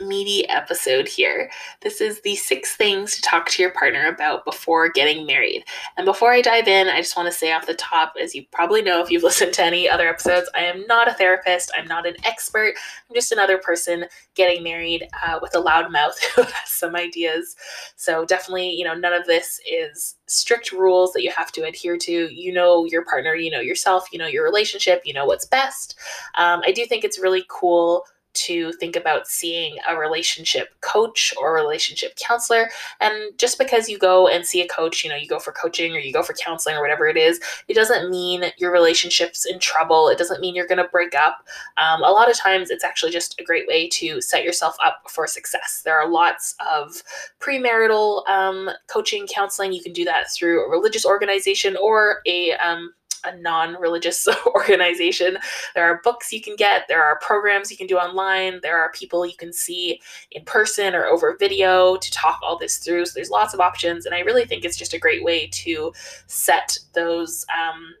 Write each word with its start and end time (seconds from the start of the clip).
meaty 0.00 0.48
episode 0.48 1.08
here. 1.08 1.50
This 1.80 2.00
is 2.00 2.20
the 2.20 2.36
six 2.36 2.76
things 2.76 3.14
to 3.16 3.22
talk 3.22 3.48
to 3.50 3.62
your 3.62 3.72
partner 3.72 4.06
about 4.08 4.44
before 4.44 4.88
getting 4.88 5.26
married. 5.26 5.64
And 5.96 6.04
before 6.04 6.32
I 6.32 6.40
dive 6.40 6.68
in, 6.68 6.88
I 6.88 6.98
just 7.00 7.16
want 7.16 7.30
to 7.30 7.38
say 7.38 7.52
off 7.52 7.66
the 7.66 7.74
top, 7.74 8.14
as 8.20 8.34
you 8.34 8.44
probably 8.52 8.82
know 8.82 9.02
if 9.02 9.10
you've 9.10 9.22
listened 9.30 9.52
to 9.54 9.64
any 9.64 9.88
other 9.88 10.08
episodes, 10.08 10.48
I 10.54 10.60
am 10.60 10.86
not 10.86 11.08
a 11.08 11.14
therapist. 11.14 11.70
I'm 11.76 11.86
not 11.86 12.06
an 12.06 12.16
expert. 12.24 12.74
I'm 13.08 13.14
just 13.14 13.32
another 13.32 13.58
person 13.58 14.06
getting 14.34 14.62
married 14.62 15.08
uh, 15.26 15.38
with 15.42 15.54
a 15.54 15.60
loud 15.60 15.92
mouth 15.92 16.20
who 16.34 16.42
has 16.42 16.68
some 16.68 16.96
ideas. 16.96 17.56
So 17.96 18.24
definitely, 18.24 18.70
you 18.70 18.84
know, 18.84 18.94
none 18.94 19.12
of 19.12 19.26
this 19.26 19.60
is 19.70 20.16
strict 20.26 20.72
rules 20.72 21.12
that 21.12 21.22
you 21.22 21.30
have 21.36 21.52
to 21.52 21.62
adhere 21.62 21.96
to. 21.98 22.12
You 22.12 22.52
know 22.52 22.84
your 22.84 23.04
partner, 23.04 23.34
you 23.34 23.50
know 23.50 23.60
yourself, 23.60 24.06
you 24.12 24.18
know 24.18 24.26
your 24.26 24.44
relationship, 24.44 25.02
you 25.04 25.12
know 25.12 25.26
what's 25.26 25.44
best. 25.44 25.98
Um, 26.36 26.62
I 26.64 26.72
do 26.72 26.86
think 26.86 27.04
it's 27.04 27.18
really 27.18 27.44
cool 27.48 28.04
to 28.32 28.72
think 28.74 28.96
about 28.96 29.26
seeing 29.26 29.76
a 29.88 29.96
relationship 29.96 30.68
coach 30.80 31.34
or 31.40 31.54
relationship 31.54 32.16
counselor. 32.16 32.70
And 33.00 33.12
just 33.38 33.58
because 33.58 33.88
you 33.88 33.98
go 33.98 34.28
and 34.28 34.44
see 34.44 34.60
a 34.60 34.68
coach, 34.68 35.04
you 35.04 35.10
know, 35.10 35.16
you 35.16 35.28
go 35.28 35.38
for 35.38 35.52
coaching 35.52 35.94
or 35.94 35.98
you 35.98 36.12
go 36.12 36.22
for 36.22 36.34
counseling 36.34 36.76
or 36.76 36.80
whatever 36.80 37.06
it 37.06 37.16
is, 37.16 37.40
it 37.68 37.74
doesn't 37.74 38.10
mean 38.10 38.44
your 38.58 38.72
relationship's 38.72 39.46
in 39.46 39.58
trouble. 39.58 40.08
It 40.08 40.18
doesn't 40.18 40.40
mean 40.40 40.54
you're 40.54 40.66
going 40.66 40.78
to 40.78 40.88
break 40.88 41.14
up. 41.14 41.46
Um, 41.78 42.02
a 42.02 42.10
lot 42.10 42.30
of 42.30 42.36
times, 42.36 42.70
it's 42.70 42.84
actually 42.84 43.12
just 43.12 43.38
a 43.40 43.44
great 43.44 43.66
way 43.66 43.88
to 43.88 44.20
set 44.20 44.44
yourself 44.44 44.76
up 44.84 45.02
for 45.08 45.26
success. 45.26 45.82
There 45.84 45.98
are 45.98 46.08
lots 46.08 46.54
of 46.70 47.02
premarital 47.40 48.28
um, 48.28 48.70
coaching, 48.86 49.26
counseling. 49.26 49.72
You 49.72 49.82
can 49.82 49.92
do 49.92 50.04
that 50.04 50.30
through 50.30 50.64
a 50.64 50.70
religious 50.70 51.04
organization 51.04 51.76
or 51.76 52.20
a 52.26 52.52
um, 52.54 52.92
a 53.24 53.36
non 53.36 53.74
religious 53.80 54.26
organization. 54.46 55.38
There 55.74 55.84
are 55.84 56.00
books 56.02 56.32
you 56.32 56.40
can 56.40 56.56
get, 56.56 56.86
there 56.88 57.02
are 57.02 57.18
programs 57.20 57.70
you 57.70 57.76
can 57.76 57.86
do 57.86 57.96
online, 57.96 58.60
there 58.62 58.78
are 58.78 58.90
people 58.92 59.26
you 59.26 59.36
can 59.36 59.52
see 59.52 60.00
in 60.32 60.44
person 60.44 60.94
or 60.94 61.06
over 61.06 61.36
video 61.38 61.96
to 61.96 62.10
talk 62.10 62.38
all 62.42 62.58
this 62.58 62.78
through. 62.78 63.06
So 63.06 63.12
there's 63.14 63.30
lots 63.30 63.54
of 63.54 63.60
options, 63.60 64.06
and 64.06 64.14
I 64.14 64.20
really 64.20 64.44
think 64.44 64.64
it's 64.64 64.76
just 64.76 64.94
a 64.94 64.98
great 64.98 65.24
way 65.24 65.48
to 65.48 65.92
set 66.26 66.78
those. 66.94 67.44
Um, 67.50 67.94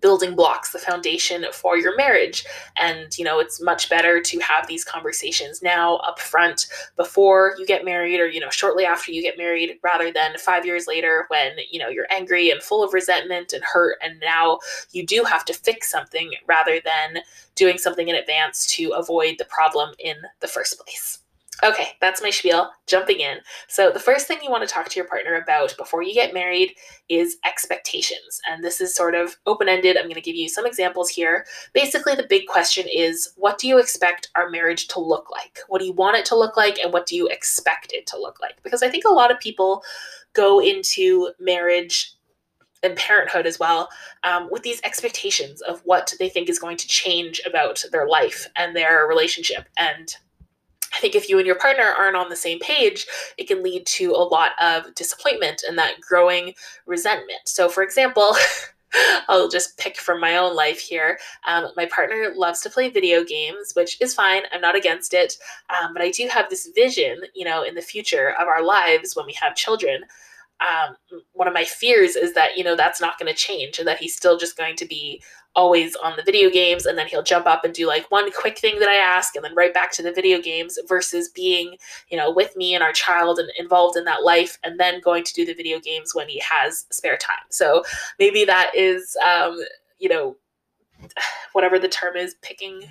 building 0.00 0.34
blocks, 0.34 0.72
the 0.72 0.78
foundation 0.78 1.44
for 1.52 1.76
your 1.76 1.96
marriage. 1.96 2.44
And, 2.76 3.16
you 3.18 3.24
know, 3.24 3.38
it's 3.38 3.60
much 3.60 3.88
better 3.88 4.20
to 4.20 4.38
have 4.40 4.66
these 4.66 4.84
conversations 4.84 5.62
now 5.62 5.96
up 5.96 6.18
front 6.18 6.66
before 6.96 7.54
you 7.58 7.66
get 7.66 7.84
married 7.84 8.20
or, 8.20 8.28
you 8.28 8.40
know, 8.40 8.50
shortly 8.50 8.84
after 8.84 9.12
you 9.12 9.22
get 9.22 9.38
married 9.38 9.78
rather 9.82 10.10
than 10.12 10.38
five 10.38 10.64
years 10.64 10.86
later 10.86 11.26
when, 11.28 11.52
you 11.70 11.78
know, 11.78 11.88
you're 11.88 12.06
angry 12.10 12.50
and 12.50 12.62
full 12.62 12.82
of 12.82 12.92
resentment 12.92 13.52
and 13.52 13.64
hurt. 13.64 13.98
And 14.02 14.20
now 14.20 14.58
you 14.92 15.04
do 15.06 15.24
have 15.24 15.44
to 15.46 15.54
fix 15.54 15.90
something 15.90 16.32
rather 16.46 16.80
than 16.84 17.22
doing 17.54 17.78
something 17.78 18.08
in 18.08 18.16
advance 18.16 18.66
to 18.76 18.90
avoid 18.90 19.36
the 19.38 19.44
problem 19.44 19.90
in 19.98 20.16
the 20.40 20.48
first 20.48 20.78
place. 20.78 21.21
Okay, 21.64 21.88
that's 22.00 22.22
my 22.22 22.30
spiel. 22.30 22.70
Jumping 22.86 23.20
in. 23.20 23.38
So, 23.68 23.90
the 23.90 24.00
first 24.00 24.26
thing 24.26 24.38
you 24.42 24.50
want 24.50 24.66
to 24.66 24.72
talk 24.72 24.88
to 24.88 24.96
your 24.96 25.06
partner 25.06 25.36
about 25.36 25.76
before 25.76 26.02
you 26.02 26.12
get 26.12 26.34
married 26.34 26.74
is 27.08 27.36
expectations. 27.44 28.40
And 28.50 28.64
this 28.64 28.80
is 28.80 28.94
sort 28.94 29.14
of 29.14 29.36
open 29.46 29.68
ended. 29.68 29.96
I'm 29.96 30.04
going 30.04 30.14
to 30.14 30.20
give 30.20 30.34
you 30.34 30.48
some 30.48 30.66
examples 30.66 31.08
here. 31.08 31.44
Basically, 31.72 32.14
the 32.14 32.26
big 32.28 32.46
question 32.46 32.86
is 32.92 33.32
what 33.36 33.58
do 33.58 33.68
you 33.68 33.78
expect 33.78 34.30
our 34.34 34.50
marriage 34.50 34.88
to 34.88 35.00
look 35.00 35.30
like? 35.30 35.60
What 35.68 35.78
do 35.78 35.84
you 35.84 35.92
want 35.92 36.16
it 36.16 36.24
to 36.26 36.36
look 36.36 36.56
like? 36.56 36.78
And 36.80 36.92
what 36.92 37.06
do 37.06 37.14
you 37.14 37.28
expect 37.28 37.92
it 37.92 38.06
to 38.08 38.18
look 38.18 38.40
like? 38.40 38.60
Because 38.62 38.82
I 38.82 38.88
think 38.88 39.04
a 39.04 39.14
lot 39.14 39.30
of 39.30 39.38
people 39.38 39.84
go 40.32 40.60
into 40.60 41.30
marriage 41.38 42.14
and 42.82 42.96
parenthood 42.96 43.46
as 43.46 43.60
well 43.60 43.88
um, 44.24 44.48
with 44.50 44.62
these 44.62 44.80
expectations 44.82 45.60
of 45.60 45.80
what 45.84 46.12
they 46.18 46.28
think 46.28 46.48
is 46.48 46.58
going 46.58 46.76
to 46.76 46.88
change 46.88 47.40
about 47.46 47.84
their 47.92 48.08
life 48.08 48.48
and 48.56 48.74
their 48.74 49.06
relationship. 49.06 49.68
And 49.76 50.12
I 50.94 50.98
think 50.98 51.14
if 51.14 51.28
you 51.28 51.38
and 51.38 51.46
your 51.46 51.56
partner 51.56 51.84
aren't 51.84 52.16
on 52.16 52.28
the 52.28 52.36
same 52.36 52.58
page, 52.60 53.06
it 53.38 53.48
can 53.48 53.62
lead 53.62 53.86
to 53.86 54.10
a 54.12 54.28
lot 54.28 54.52
of 54.60 54.94
disappointment 54.94 55.62
and 55.66 55.78
that 55.78 56.00
growing 56.00 56.54
resentment. 56.86 57.40
So, 57.46 57.68
for 57.68 57.82
example, 57.82 58.36
I'll 59.28 59.48
just 59.48 59.78
pick 59.78 59.96
from 59.98 60.20
my 60.20 60.36
own 60.36 60.54
life 60.54 60.78
here. 60.78 61.18
Um, 61.46 61.68
my 61.76 61.86
partner 61.86 62.32
loves 62.34 62.60
to 62.60 62.70
play 62.70 62.90
video 62.90 63.24
games, 63.24 63.72
which 63.74 64.00
is 64.00 64.14
fine. 64.14 64.42
I'm 64.52 64.60
not 64.60 64.76
against 64.76 65.14
it. 65.14 65.36
Um, 65.70 65.92
but 65.94 66.02
I 66.02 66.10
do 66.10 66.28
have 66.28 66.50
this 66.50 66.70
vision, 66.74 67.22
you 67.34 67.44
know, 67.44 67.62
in 67.62 67.74
the 67.74 67.80
future 67.80 68.34
of 68.38 68.48
our 68.48 68.62
lives 68.62 69.16
when 69.16 69.26
we 69.26 69.32
have 69.34 69.54
children. 69.56 70.02
Um, 70.62 70.96
one 71.32 71.48
of 71.48 71.54
my 71.54 71.64
fears 71.64 72.16
is 72.16 72.34
that, 72.34 72.56
you 72.56 72.64
know, 72.64 72.76
that's 72.76 73.00
not 73.00 73.18
going 73.18 73.32
to 73.32 73.38
change 73.38 73.78
and 73.78 73.88
that 73.88 73.98
he's 73.98 74.14
still 74.14 74.38
just 74.38 74.56
going 74.56 74.76
to 74.76 74.86
be 74.86 75.22
always 75.54 75.94
on 75.96 76.14
the 76.16 76.22
video 76.22 76.48
games 76.48 76.86
and 76.86 76.96
then 76.96 77.06
he'll 77.06 77.22
jump 77.22 77.46
up 77.46 77.64
and 77.64 77.74
do 77.74 77.86
like 77.86 78.10
one 78.10 78.30
quick 78.32 78.58
thing 78.58 78.78
that 78.78 78.88
I 78.88 78.94
ask 78.94 79.36
and 79.36 79.44
then 79.44 79.54
right 79.54 79.74
back 79.74 79.92
to 79.92 80.02
the 80.02 80.12
video 80.12 80.40
games 80.40 80.78
versus 80.88 81.28
being, 81.28 81.76
you 82.08 82.16
know, 82.16 82.30
with 82.30 82.56
me 82.56 82.74
and 82.74 82.82
our 82.82 82.92
child 82.92 83.38
and 83.38 83.50
involved 83.58 83.96
in 83.96 84.04
that 84.04 84.22
life 84.22 84.58
and 84.64 84.80
then 84.80 85.00
going 85.00 85.24
to 85.24 85.34
do 85.34 85.44
the 85.44 85.54
video 85.54 85.78
games 85.78 86.14
when 86.14 86.28
he 86.28 86.40
has 86.40 86.86
spare 86.90 87.16
time. 87.18 87.44
So 87.50 87.82
maybe 88.18 88.44
that 88.44 88.70
is 88.74 89.16
um, 89.26 89.58
you 89.98 90.08
know, 90.08 90.36
whatever 91.52 91.78
the 91.78 91.88
term 91.88 92.16
is, 92.16 92.34
picking 92.42 92.84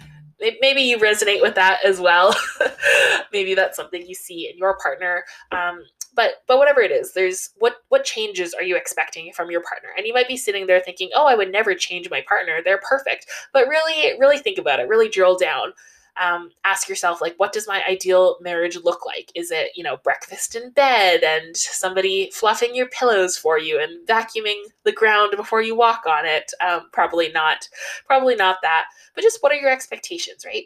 maybe 0.59 0.81
you 0.81 0.97
resonate 0.97 1.41
with 1.41 1.55
that 1.55 1.79
as 1.85 1.99
well. 1.99 2.35
maybe 3.33 3.53
that's 3.53 3.77
something 3.77 4.05
you 4.05 4.15
see 4.15 4.49
in 4.49 4.57
your 4.57 4.77
partner. 4.77 5.23
Um, 5.51 5.83
but 6.13 6.43
but 6.47 6.57
whatever 6.57 6.81
it 6.81 6.91
is 6.91 7.13
there's 7.13 7.49
what 7.59 7.77
what 7.89 8.03
changes 8.03 8.53
are 8.53 8.63
you 8.63 8.75
expecting 8.75 9.31
from 9.33 9.51
your 9.51 9.61
partner? 9.61 9.89
And 9.97 10.05
you 10.05 10.13
might 10.13 10.27
be 10.27 10.37
sitting 10.37 10.67
there 10.67 10.79
thinking 10.79 11.09
oh 11.15 11.27
i 11.27 11.35
would 11.35 11.51
never 11.51 11.73
change 11.73 12.09
my 12.09 12.23
partner. 12.27 12.59
They're 12.63 12.81
perfect. 12.87 13.27
But 13.53 13.67
really 13.67 14.19
really 14.19 14.37
think 14.37 14.57
about 14.57 14.79
it 14.79 14.87
really 14.87 15.09
drill 15.09 15.37
down. 15.37 15.73
Um, 16.21 16.49
ask 16.65 16.89
yourself 16.89 17.21
like 17.21 17.35
what 17.37 17.53
does 17.53 17.69
my 17.69 17.83
ideal 17.87 18.37
marriage 18.41 18.77
look 18.83 19.05
like? 19.05 19.31
Is 19.33 19.49
it 19.51 19.71
you 19.75 19.83
know 19.83 19.97
breakfast 19.97 20.55
in 20.55 20.71
bed 20.71 21.23
and 21.23 21.55
somebody 21.55 22.29
fluffing 22.33 22.75
your 22.75 22.87
pillows 22.87 23.37
for 23.37 23.57
you 23.57 23.79
and 23.79 24.05
vacuuming 24.07 24.61
the 24.83 24.91
ground 24.91 25.33
before 25.37 25.61
you 25.61 25.75
walk 25.75 26.03
on 26.07 26.25
it? 26.25 26.51
Um, 26.65 26.89
probably 26.91 27.31
not 27.31 27.67
probably 28.05 28.35
not 28.35 28.57
that. 28.61 28.85
But 29.15 29.21
just 29.21 29.41
what 29.41 29.51
are 29.51 29.55
your 29.55 29.71
expectations 29.71 30.45
right 30.45 30.65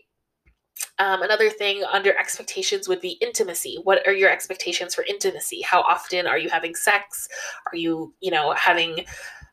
um, 0.99 1.21
another 1.21 1.49
thing 1.49 1.83
under 1.83 2.17
expectations 2.17 2.87
would 2.87 3.01
be 3.01 3.17
intimacy. 3.21 3.79
What 3.83 4.05
are 4.07 4.13
your 4.13 4.29
expectations 4.29 4.95
for 4.95 5.03
intimacy? 5.03 5.61
How 5.61 5.81
often 5.81 6.27
are 6.27 6.37
you 6.37 6.49
having 6.49 6.75
sex? 6.75 7.27
Are 7.71 7.77
you, 7.77 8.13
you 8.21 8.31
know, 8.31 8.53
having 8.53 9.05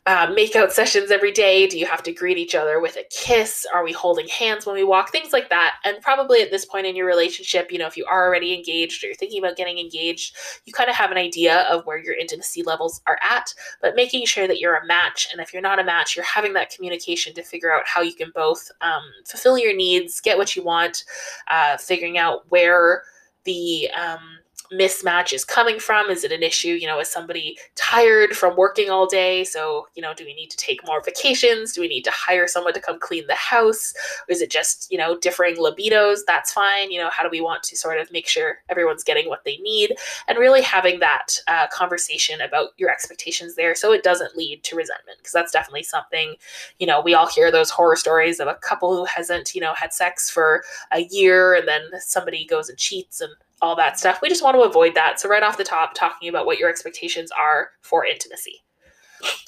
uh, 0.07 0.27
makeout 0.29 0.73
sessions 0.73 1.13
every 1.13 1.31
day? 1.31 1.67
Do 1.69 1.79
you 1.79 1.87
have 1.87 2.03
to 2.03 2.13
greet 2.13 2.37
each 2.37 2.55
other 2.55 2.81
with 2.81 2.97
a 2.97 3.05
kiss? 3.11 3.65
Are 3.73 3.85
we 3.85 3.93
holding 3.93 4.27
hands 4.27 4.67
when 4.67 4.75
we 4.75 4.83
walk? 4.83 5.13
Things 5.13 5.33
like 5.33 5.49
that. 5.51 5.77
And 5.85 6.03
probably 6.03 6.43
at 6.43 6.51
this 6.51 6.65
point 6.65 6.87
in 6.87 6.97
your 6.97 7.07
relationship, 7.07 7.71
you 7.71 7.79
know, 7.79 7.87
if 7.87 7.97
you 7.97 8.05
are 8.07 8.27
already 8.27 8.53
engaged 8.53 9.03
or 9.03 9.09
you're 9.09 9.17
thinking 9.17 9.39
about 9.39 9.57
getting 9.57 9.79
engaged, 9.79 10.35
you 10.65 10.73
kind 10.73 10.91
of 10.91 10.97
have 10.97 11.13
an 11.13 11.19
idea 11.19 11.61
of 11.71 11.87
where 11.87 11.99
your 11.99 12.17
intimacy 12.17 12.65
levels 12.65 13.01
are 13.07 13.19
at, 13.23 13.55
but 13.81 13.95
making 13.95 14.27
sure 14.27 14.49
that 14.49 14.59
you're 14.59 14.77
a 14.77 14.87
match. 14.87 15.29
And 15.31 15.41
if 15.41 15.53
you're 15.53 15.63
not 15.63 15.79
a 15.79 15.85
match, 15.85 16.17
you're 16.17 16.25
having 16.25 16.53
that 16.55 16.71
communication 16.71 17.33
to 17.35 17.43
figure 17.43 17.73
out 17.73 17.87
how 17.87 18.01
you 18.01 18.15
can 18.15 18.33
both 18.35 18.71
um, 18.81 19.03
fulfill 19.25 19.57
your 19.57 19.75
needs, 19.75 20.21
get 20.21 20.37
what 20.37 20.57
you 20.57 20.65
want, 20.65 21.05
uh, 21.49 21.77
figuring 21.77 22.19
out 22.19 22.43
where 22.49 23.05
the 23.45 23.89
um, 23.91 24.39
mismatch 24.73 25.33
is 25.33 25.45
coming 25.45 25.79
from. 25.79 26.11
Is 26.11 26.25
it 26.25 26.33
an 26.33 26.43
issue, 26.43 26.69
you 26.69 26.87
know, 26.87 27.01
is 27.01 27.09
somebody 27.09 27.59
tired 27.75 28.37
from 28.37 28.57
working 28.57 28.91
all 28.91 29.07
day? 29.07 29.45
So, 29.45 29.87
you 29.95 30.03
know, 30.03 30.15
do 30.15 30.25
we 30.25 30.35
need 30.35 30.51
to 30.51 30.57
take 30.57 30.87
more 30.87 31.03
vacations? 31.03 31.73
Do 31.73 31.81
we 31.81 31.89
need 31.89 32.03
to 32.05 32.11
hire 32.11 32.47
someone 32.47 32.75
to 32.75 32.81
come 32.81 32.99
clean 32.99 33.27
the 33.27 33.35
house? 33.35 33.95
Is 34.29 34.41
it 34.41 34.51
just, 34.51 34.91
you 34.91 34.99
know, 34.99 35.19
differing 35.19 35.57
libidos? 35.57 36.21
That's 36.27 36.53
fine. 36.53 36.91
You 36.91 37.01
know, 37.01 37.11
how 37.11 37.23
do 37.23 37.29
we 37.31 37.41
want 37.41 37.63
to 37.65 37.77
sort 37.77 37.99
of 37.99 38.11
make 38.13 38.29
sure 38.29 38.59
everyone's 38.69 39.05
getting 39.05 39.29
what 39.29 39.45
they 39.45 39.59
need? 39.59 39.95
And 40.29 40.39
really 40.39 40.63
having 40.63 41.01
that 41.01 41.39
uh, 41.49 41.67
conversation 41.69 42.41
about 42.41 42.71
your 42.77 42.91
expectations 42.91 43.55
there 43.55 43.75
so 43.75 43.93
it 43.93 44.03
doesn't 44.03 44.37
lead 44.37 44.65
to 44.65 44.77
resentment. 44.77 45.19
Because 45.19 45.33
that's 45.33 45.53
definitely 45.53 45.85
something, 45.85 46.35
you 46.79 46.87
know, 46.87 47.01
we 47.01 47.15
all 47.15 47.29
hear 47.29 47.51
those 47.51 47.71
horror 47.71 47.97
stories 47.97 48.41
of 48.41 48.49
a 48.49 48.55
couple 48.55 48.97
who 48.97 49.05
hasn't, 49.05 49.55
you 49.55 49.61
know, 49.61 49.75
had 49.75 49.93
sex 49.93 50.31
for 50.31 50.65
a 50.93 51.05
year 51.11 51.55
and 51.55 51.69
then 51.69 51.83
somebody 52.01 52.45
goes 52.45 52.69
and 52.69 52.79
cheats 52.79 53.21
and 53.21 53.33
all 53.63 53.77
that 53.77 53.99
stuff. 53.99 54.21
We 54.21 54.29
just 54.29 54.43
want 54.43 54.57
to 54.57 54.63
avoid 54.63 54.95
that. 54.97 55.21
So, 55.21 55.29
right 55.29 55.43
off 55.43 55.57
the 55.57 55.65
top, 55.65 55.95
talking 55.95 56.29
about 56.29 56.45
what 56.45 56.59
your 56.59 56.69
expectations 56.69 57.31
are 57.31 57.71
for 57.81 58.05
intimacy. 58.05 58.63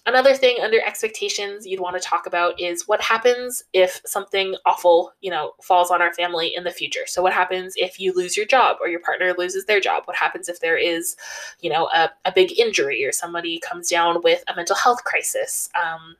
Another 0.07 0.35
thing 0.35 0.59
under 0.63 0.81
expectations 0.81 1.67
you'd 1.67 1.81
want 1.81 2.01
to 2.01 2.09
talk 2.09 2.27
about 2.27 2.61
is 2.61 2.87
what 2.87 3.01
happens 3.01 3.63
if 3.73 4.01
something 4.05 4.55
awful, 4.67 5.13
you 5.21 5.31
know, 5.31 5.53
falls 5.63 5.91
on 5.91 6.03
our 6.03 6.13
family 6.15 6.55
in 6.55 6.63
the 6.63 6.71
future. 6.71 7.07
So 7.07 7.23
what 7.23 7.33
happens 7.33 7.75
if 7.77 7.99
you 7.99 8.13
lose 8.15 8.37
your 8.37 8.47
job 8.47 8.77
or 8.81 8.89
your 8.89 9.01
partner 9.01 9.35
loses 9.37 9.65
their 9.65 9.81
job? 9.81 10.05
What 10.05 10.17
happens 10.17 10.49
if 10.49 10.61
there 10.61 10.77
is, 10.77 11.17
you 11.61 11.71
know, 11.71 11.89
a, 11.95 12.11
a 12.25 12.33
big 12.33 12.59
injury 12.59 13.05
or 13.05 13.13
somebody 13.13 13.59
comes 13.59 13.89
down 13.89 14.21
with 14.23 14.45
a 14.47 14.55
mental 14.55 14.77
health 14.77 15.03
crisis? 15.05 15.69
Um, 15.75 16.17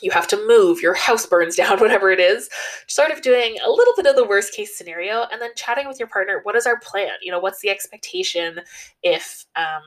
you 0.00 0.10
have 0.10 0.28
to 0.28 0.46
move, 0.46 0.80
your 0.80 0.94
house 0.94 1.26
burns 1.26 1.56
down, 1.56 1.78
whatever 1.80 2.10
it 2.10 2.20
is. 2.20 2.48
Sort 2.86 3.10
of 3.10 3.22
doing 3.22 3.58
a 3.64 3.70
little 3.70 3.94
bit 3.96 4.06
of 4.06 4.16
the 4.16 4.26
worst 4.26 4.54
case 4.54 4.76
scenario 4.76 5.26
and 5.32 5.40
then 5.40 5.50
chatting 5.56 5.88
with 5.88 5.98
your 5.98 6.08
partner. 6.08 6.40
What 6.42 6.56
is 6.56 6.66
our 6.66 6.78
plan? 6.80 7.12
You 7.22 7.32
know, 7.32 7.38
what's 7.38 7.60
the 7.60 7.70
expectation 7.70 8.60
if, 9.02 9.46
um, 9.56 9.82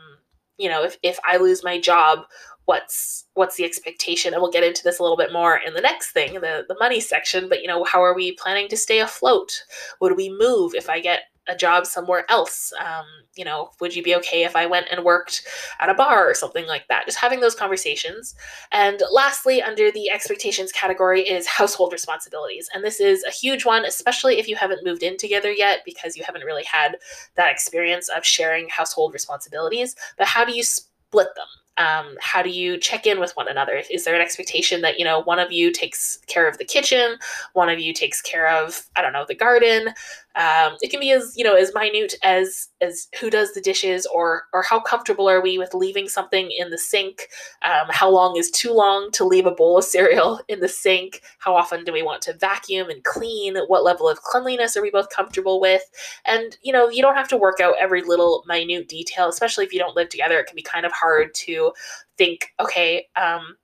you 0.58 0.70
know, 0.70 0.84
if, 0.84 0.98
if 1.04 1.20
I 1.26 1.38
lose 1.38 1.64
my 1.64 1.80
job, 1.80 2.26
what's 2.66 3.26
what's 3.34 3.56
the 3.56 3.66
expectation 3.66 4.34
and 4.34 4.42
we'll 4.42 4.52
get 4.52 4.64
into 4.64 4.84
this 4.84 5.00
a 5.00 5.02
little 5.02 5.18
bit 5.18 5.34
more 5.34 5.60
in 5.66 5.74
the 5.74 5.82
next 5.82 6.12
thing 6.12 6.36
the 6.36 6.64
the 6.68 6.78
money 6.80 7.00
section 7.00 7.50
but 7.50 7.62
you 7.62 7.68
know 7.68 7.84
how 7.84 8.04
are 8.04 8.14
we 8.14 8.34
planning 8.34 8.68
to 8.68 8.78
stay 8.78 9.00
afloat 9.00 9.64
would 10.00 10.16
we 10.16 10.30
move 10.30 10.76
if 10.76 10.88
i 10.88 11.00
get 11.00 11.24
a 11.48 11.56
job 11.56 11.86
somewhere 11.86 12.26
else. 12.30 12.72
Um, 12.80 13.06
you 13.36 13.46
know 13.46 13.72
would 13.80 13.96
you 13.96 14.04
be 14.04 14.16
okay 14.16 14.44
if 14.44 14.56
i 14.56 14.66
went 14.66 14.88
and 14.92 15.06
worked 15.06 15.48
at 15.80 15.90
a 15.90 15.94
bar 15.94 16.30
or 16.30 16.34
something 16.34 16.68
like 16.68 16.88
that? 16.90 17.06
Just 17.06 17.18
having 17.18 17.40
those 17.40 17.56
conversations. 17.56 18.36
And 18.72 19.02
lastly 19.12 19.62
under 19.62 19.92
the 19.92 20.10
expectations 20.10 20.72
category 20.72 21.22
is 21.22 21.48
household 21.48 21.94
responsibilities. 21.94 22.70
And 22.74 22.84
this 22.84 23.00
is 23.00 23.24
a 23.24 23.32
huge 23.32 23.66
one 23.66 23.86
especially 23.86 24.40
if 24.40 24.48
you 24.48 24.56
haven't 24.56 24.86
moved 24.86 25.04
in 25.04 25.18
together 25.18 25.52
yet 25.52 25.80
because 25.86 26.18
you 26.18 26.24
haven't 26.24 26.44
really 26.44 26.64
had 26.64 26.98
that 27.36 27.52
experience 27.52 28.10
of 28.10 28.26
sharing 28.26 28.68
household 28.70 29.14
responsibilities. 29.14 29.96
But 30.18 30.28
how 30.28 30.44
do 30.44 30.54
you 30.54 30.64
split 30.64 31.30
them? 31.36 31.48
Um, 31.78 32.18
how 32.20 32.42
do 32.44 32.50
you 32.50 32.78
check 32.78 33.08
in 33.08 33.20
with 33.20 33.32
one 33.38 33.48
another? 33.48 33.82
Is 33.90 34.04
there 34.04 34.14
an 34.14 34.22
expectation 34.22 34.82
that 34.82 35.00
you 35.00 35.06
know 35.06 35.22
one 35.22 35.40
of 35.40 35.52
you 35.52 35.72
takes 35.72 36.18
care 36.28 36.48
of 36.48 36.58
the 36.58 36.66
kitchen 36.66 37.18
one 37.54 37.70
of 37.70 37.80
you 37.80 37.94
takes 37.94 38.22
care 38.22 38.48
of 38.48 38.88
i 38.96 39.02
don't 39.02 39.14
know 39.14 39.26
the 39.28 39.36
garden 39.36 39.94
um, 40.36 40.78
it 40.82 40.90
can 40.90 41.00
be 41.00 41.12
as 41.12 41.34
you 41.36 41.44
know 41.44 41.56
as 41.56 41.74
minute 41.74 42.16
as 42.24 42.70
as 42.80 43.08
who 43.20 43.30
does 43.30 43.54
the 43.54 43.62
dishes 43.62 44.06
or 44.14 44.44
or 44.54 44.64
how 44.64 44.80
comfortable 44.80 45.30
are 45.30 45.42
we 45.42 45.58
with 45.58 45.74
leaving 45.74 46.08
something 46.08 46.50
in 46.58 46.70
the 46.70 46.78
sink? 46.78 47.28
Um, 47.64 47.88
how 47.90 48.10
long 48.10 48.38
is 48.38 48.50
too 48.50 48.72
long 48.72 49.12
to 49.12 49.26
leave 49.26 49.46
a 49.46 49.52
bowl 49.52 49.78
of 49.78 49.84
cereal 49.84 50.40
in 50.48 50.62
the 50.62 50.70
sink? 50.70 51.22
How 51.40 51.56
often 51.56 51.84
do 51.84 51.92
we 51.92 52.02
want 52.02 52.22
to 52.24 52.34
vacuum 52.34 52.90
and 52.90 53.04
clean? 53.04 53.58
What 53.68 53.84
level 53.84 54.08
of 54.08 54.22
cleanliness 54.22 54.78
are 54.78 54.82
we 54.82 54.92
both 54.92 55.10
comfortable 55.10 55.60
with? 55.60 55.84
And 56.26 56.58
you 56.62 56.72
know 56.72 56.90
you 56.90 57.02
don't 57.02 57.16
have 57.16 57.28
to 57.30 57.38
work 57.38 57.60
out 57.60 57.76
every 57.80 58.02
little 58.02 58.44
minute 58.48 58.88
detail 58.88 59.28
especially 59.28 59.66
if 59.66 59.74
you 59.74 59.80
don't 59.80 59.96
live 59.96 60.10
together. 60.10 60.40
It 60.40 60.48
can 60.48 60.56
be 60.56 60.62
kind 60.62 60.86
of 60.86 60.92
hard 60.94 61.34
to 61.34 61.74
think 62.18 62.54
okay 62.60 63.08
um, 63.16 63.56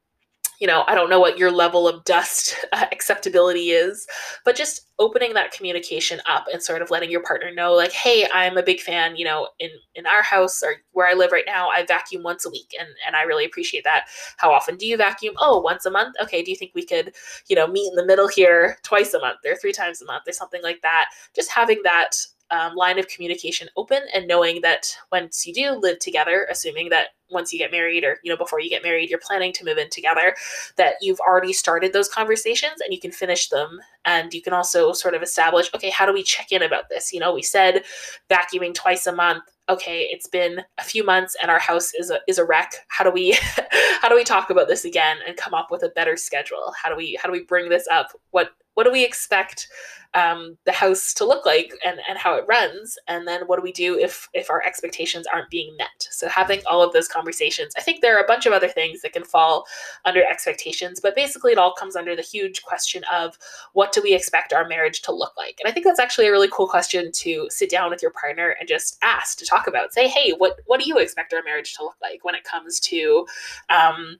you 0.59 0.67
know, 0.67 0.83
I 0.87 0.95
don't 0.95 1.09
know 1.09 1.19
what 1.19 1.37
your 1.37 1.51
level 1.51 1.87
of 1.87 2.03
dust 2.03 2.55
acceptability 2.73 3.69
is, 3.69 4.07
but 4.43 4.55
just 4.55 4.87
opening 4.99 5.33
that 5.33 5.51
communication 5.51 6.19
up 6.25 6.45
and 6.51 6.61
sort 6.61 6.81
of 6.81 6.89
letting 6.89 7.11
your 7.11 7.21
partner 7.21 7.53
know, 7.53 7.73
like, 7.73 7.91
hey, 7.91 8.27
I'm 8.33 8.57
a 8.57 8.63
big 8.63 8.79
fan, 8.79 9.15
you 9.15 9.25
know, 9.25 9.49
in, 9.59 9.69
in 9.93 10.07
our 10.07 10.23
house 10.23 10.63
or 10.63 10.75
where 10.93 11.07
I 11.07 11.13
live 11.13 11.31
right 11.31 11.45
now, 11.45 11.69
I 11.69 11.85
vacuum 11.85 12.23
once 12.23 12.45
a 12.45 12.49
week 12.49 12.73
and, 12.79 12.87
and 13.05 13.15
I 13.15 13.23
really 13.23 13.45
appreciate 13.45 13.83
that. 13.83 14.05
How 14.37 14.51
often 14.51 14.77
do 14.77 14.87
you 14.87 14.97
vacuum? 14.97 15.35
Oh, 15.37 15.61
once 15.61 15.85
a 15.85 15.91
month? 15.91 16.15
Okay, 16.21 16.41
do 16.41 16.49
you 16.49 16.57
think 16.57 16.71
we 16.73 16.85
could, 16.85 17.13
you 17.47 17.55
know, 17.55 17.67
meet 17.67 17.89
in 17.89 17.95
the 17.95 18.05
middle 18.05 18.27
here 18.27 18.77
twice 18.83 19.13
a 19.13 19.19
month 19.19 19.39
or 19.45 19.55
three 19.55 19.73
times 19.73 20.01
a 20.01 20.05
month 20.05 20.23
or 20.27 20.33
something 20.33 20.63
like 20.63 20.81
that? 20.81 21.09
Just 21.35 21.51
having 21.51 21.81
that 21.83 22.17
um, 22.49 22.75
line 22.75 22.97
of 22.97 23.07
communication 23.07 23.67
open 23.75 24.01
and 24.13 24.27
knowing 24.27 24.61
that 24.61 24.95
once 25.11 25.45
you 25.45 25.53
do 25.53 25.71
live 25.71 25.99
together, 25.99 26.47
assuming 26.49 26.89
that 26.89 27.09
once 27.29 27.51
you 27.51 27.59
get 27.59 27.71
married 27.71 28.03
or 28.03 28.19
you 28.23 28.31
know 28.31 28.37
before 28.37 28.59
you 28.59 28.69
get 28.69 28.83
married 28.83 29.09
you're 29.09 29.19
planning 29.19 29.51
to 29.53 29.65
move 29.65 29.77
in 29.77 29.89
together 29.89 30.35
that 30.75 30.95
you've 31.01 31.19
already 31.19 31.53
started 31.53 31.93
those 31.93 32.07
conversations 32.07 32.81
and 32.81 32.93
you 32.93 32.99
can 32.99 33.11
finish 33.11 33.49
them. 33.49 33.79
And 34.05 34.33
you 34.33 34.41
can 34.41 34.53
also 34.53 34.93
sort 34.93 35.15
of 35.15 35.21
establish 35.21 35.69
okay 35.75 35.89
how 35.89 36.05
do 36.05 36.13
we 36.13 36.23
check 36.23 36.51
in 36.51 36.63
about 36.63 36.89
this? 36.89 37.13
You 37.13 37.19
know 37.19 37.33
we 37.33 37.43
said 37.43 37.83
vacuuming 38.29 38.73
twice 38.73 39.07
a 39.07 39.13
month 39.13 39.43
okay 39.69 40.07
it's 40.11 40.27
been 40.27 40.61
a 40.77 40.83
few 40.83 41.03
months 41.03 41.35
and 41.41 41.51
our 41.51 41.59
house 41.59 41.93
is 41.93 42.09
a, 42.09 42.19
is 42.27 42.37
a 42.37 42.45
wreck. 42.45 42.73
How 42.87 43.03
do 43.03 43.11
we 43.11 43.37
how 44.01 44.09
do 44.09 44.15
we 44.15 44.23
talk 44.23 44.49
about 44.49 44.67
this 44.67 44.85
again 44.85 45.17
and 45.27 45.37
come 45.37 45.53
up 45.53 45.71
with 45.71 45.83
a 45.83 45.89
better 45.89 46.17
schedule? 46.17 46.73
How 46.81 46.89
do 46.89 46.95
we 46.95 47.17
how 47.21 47.27
do 47.27 47.33
we 47.33 47.43
bring 47.43 47.69
this 47.69 47.87
up? 47.87 48.11
What 48.31 48.51
what 48.75 48.83
do 48.83 48.91
we 48.91 49.03
expect 49.03 49.69
um, 50.13 50.55
the 50.65 50.71
house 50.71 51.13
to 51.15 51.25
look 51.25 51.47
like 51.47 51.73
and, 51.83 51.99
and 52.07 52.17
how 52.17 52.35
it 52.35 52.45
runs? 52.47 52.95
And 53.07 53.27
then 53.27 53.41
what 53.47 53.57
do 53.57 53.63
we 53.63 53.71
do 53.71 53.97
if 53.97 54.29
if 54.33 54.51
our 54.51 54.63
expectations 54.63 55.25
aren't 55.33 55.49
being 55.49 55.75
met? 55.77 56.07
So 56.11 56.29
having 56.29 56.61
all 56.67 56.83
of 56.83 56.93
those 56.93 57.07
conversations 57.07 57.73
i 57.77 57.81
think 57.81 58.01
there 58.01 58.17
are 58.17 58.23
a 58.23 58.27
bunch 58.27 58.45
of 58.45 58.53
other 58.53 58.67
things 58.67 59.01
that 59.01 59.13
can 59.13 59.23
fall 59.23 59.65
under 60.05 60.23
expectations 60.23 60.99
but 61.01 61.15
basically 61.15 61.51
it 61.51 61.57
all 61.57 61.73
comes 61.73 61.95
under 61.95 62.15
the 62.15 62.21
huge 62.21 62.63
question 62.63 63.03
of 63.11 63.37
what 63.73 63.91
do 63.91 64.01
we 64.01 64.13
expect 64.13 64.53
our 64.53 64.67
marriage 64.67 65.01
to 65.01 65.11
look 65.11 65.35
like? 65.37 65.59
And 65.59 65.69
i 65.69 65.73
think 65.73 65.85
that's 65.85 65.99
actually 65.99 66.27
a 66.27 66.31
really 66.31 66.49
cool 66.51 66.67
question 66.67 67.11
to 67.13 67.47
sit 67.49 67.69
down 67.69 67.89
with 67.89 68.01
your 68.01 68.11
partner 68.11 68.55
and 68.59 68.69
just 68.69 68.97
ask 69.01 69.37
to 69.39 69.45
talk 69.45 69.56
about. 69.65 69.93
Say 69.93 70.07
hey 70.07 70.33
what 70.37 70.59
what 70.65 70.79
do 70.79 70.87
you 70.87 70.97
expect 70.99 71.33
our 71.33 71.41
marriage 71.43 71.73
to 71.75 71.83
look 71.83 71.95
like 72.01 72.23
when 72.23 72.35
it 72.35 72.43
comes 72.43 72.79
to 72.81 73.25
um, 73.69 74.17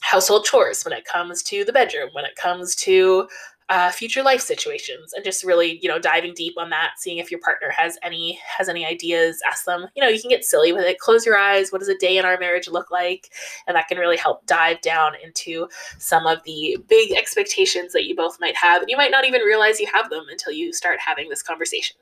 household 0.00 0.44
chores 0.44 0.82
when 0.82 0.92
it 0.92 1.04
comes 1.04 1.42
to 1.42 1.64
the 1.64 1.72
bedroom 1.72 2.08
when 2.12 2.24
it 2.24 2.34
comes 2.36 2.74
to 2.76 3.28
uh, 3.68 3.90
future 3.90 4.22
life 4.22 4.40
situations? 4.40 5.12
And 5.12 5.24
just 5.24 5.44
really 5.44 5.78
you 5.82 5.88
know 5.88 5.98
diving 5.98 6.34
deep 6.34 6.54
on 6.56 6.70
that 6.70 6.92
seeing 6.98 7.18
if 7.18 7.30
your 7.30 7.40
partner 7.40 7.70
has 7.70 7.98
any 8.02 8.38
has 8.56 8.68
any 8.68 8.86
ideas 8.86 9.40
ask 9.46 9.64
them. 9.64 9.86
You 9.94 10.02
know 10.02 10.08
you 10.08 10.20
can 10.20 10.30
get 10.30 10.44
silly 10.44 10.72
with 10.72 10.84
it. 10.84 10.98
Close 10.98 11.26
your 11.26 11.36
eyes. 11.36 11.70
What 11.70 11.80
does 11.80 11.88
a 11.88 11.98
day 11.98 12.16
in 12.16 12.24
our 12.24 12.38
marriage 12.38 12.68
look 12.68 12.90
like? 12.90 13.30
And 13.66 13.76
that 13.76 13.88
can 13.88 13.98
really 13.98 14.16
help 14.16 14.46
dive 14.46 14.80
down 14.80 15.12
into 15.22 15.68
some 15.98 16.26
of 16.26 16.42
the 16.44 16.78
big 16.88 17.12
expectations 17.12 17.92
that 17.92 18.06
you 18.06 18.16
both 18.16 18.38
might 18.40 18.56
have. 18.56 18.80
And 18.80 18.90
you 18.90 18.96
might 18.96 19.10
not 19.10 19.26
even 19.26 19.42
realize 19.42 19.80
you 19.80 19.90
have 19.92 20.08
them 20.08 20.24
until 20.30 20.52
you 20.52 20.72
start 20.72 20.98
having 20.98 21.28
this 21.28 21.42
conversation 21.42 21.96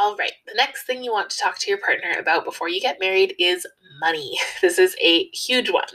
all 0.00 0.16
right, 0.16 0.32
the 0.46 0.54
next 0.56 0.84
thing 0.84 1.04
you 1.04 1.12
want 1.12 1.28
to 1.28 1.36
talk 1.36 1.58
to 1.58 1.68
your 1.68 1.76
partner 1.76 2.14
about 2.18 2.46
before 2.46 2.70
you 2.70 2.80
get 2.80 2.98
married 2.98 3.34
is 3.38 3.66
money. 4.00 4.38
This 4.60 4.78
is 4.78 4.94
a 5.02 5.24
huge 5.28 5.70
one. 5.70 5.88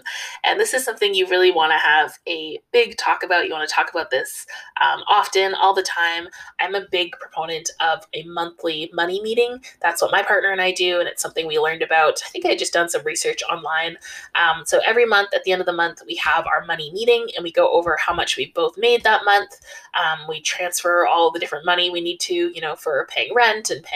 And 0.43 0.59
this 0.59 0.73
is 0.73 0.83
something 0.83 1.13
you 1.13 1.27
really 1.27 1.51
want 1.51 1.71
to 1.71 1.77
have 1.77 2.17
a 2.27 2.59
big 2.73 2.97
talk 2.97 3.21
about. 3.23 3.45
You 3.45 3.53
want 3.53 3.67
to 3.69 3.73
talk 3.73 3.91
about 3.91 4.09
this 4.09 4.47
um, 4.81 5.03
often, 5.07 5.53
all 5.53 5.73
the 5.73 5.83
time. 5.83 6.27
I'm 6.59 6.73
a 6.73 6.87
big 6.91 7.11
proponent 7.19 7.69
of 7.79 8.07
a 8.13 8.23
monthly 8.23 8.89
money 8.91 9.21
meeting. 9.21 9.63
That's 9.81 10.01
what 10.01 10.11
my 10.11 10.23
partner 10.23 10.51
and 10.51 10.61
I 10.61 10.71
do. 10.71 10.99
And 10.99 11.07
it's 11.07 11.21
something 11.21 11.45
we 11.45 11.59
learned 11.59 11.83
about. 11.83 12.21
I 12.25 12.29
think 12.29 12.45
I 12.45 12.55
just 12.55 12.73
done 12.73 12.89
some 12.89 13.03
research 13.03 13.43
online. 13.43 13.97
Um, 14.33 14.63
so 14.65 14.81
every 14.85 15.05
month, 15.05 15.29
at 15.35 15.43
the 15.43 15.51
end 15.51 15.61
of 15.61 15.67
the 15.67 15.73
month, 15.73 16.01
we 16.07 16.15
have 16.15 16.47
our 16.47 16.65
money 16.65 16.91
meeting 16.91 17.27
and 17.35 17.43
we 17.43 17.51
go 17.51 17.71
over 17.71 17.95
how 17.97 18.15
much 18.15 18.35
we 18.35 18.47
both 18.47 18.77
made 18.79 19.03
that 19.03 19.25
month. 19.25 19.59
Um, 19.93 20.27
we 20.27 20.41
transfer 20.41 21.05
all 21.05 21.31
the 21.31 21.39
different 21.39 21.65
money 21.65 21.91
we 21.91 22.01
need 22.01 22.19
to, 22.21 22.33
you 22.33 22.61
know, 22.61 22.75
for 22.75 23.07
paying 23.11 23.33
rent 23.35 23.69
and 23.69 23.83
paying 23.83 23.94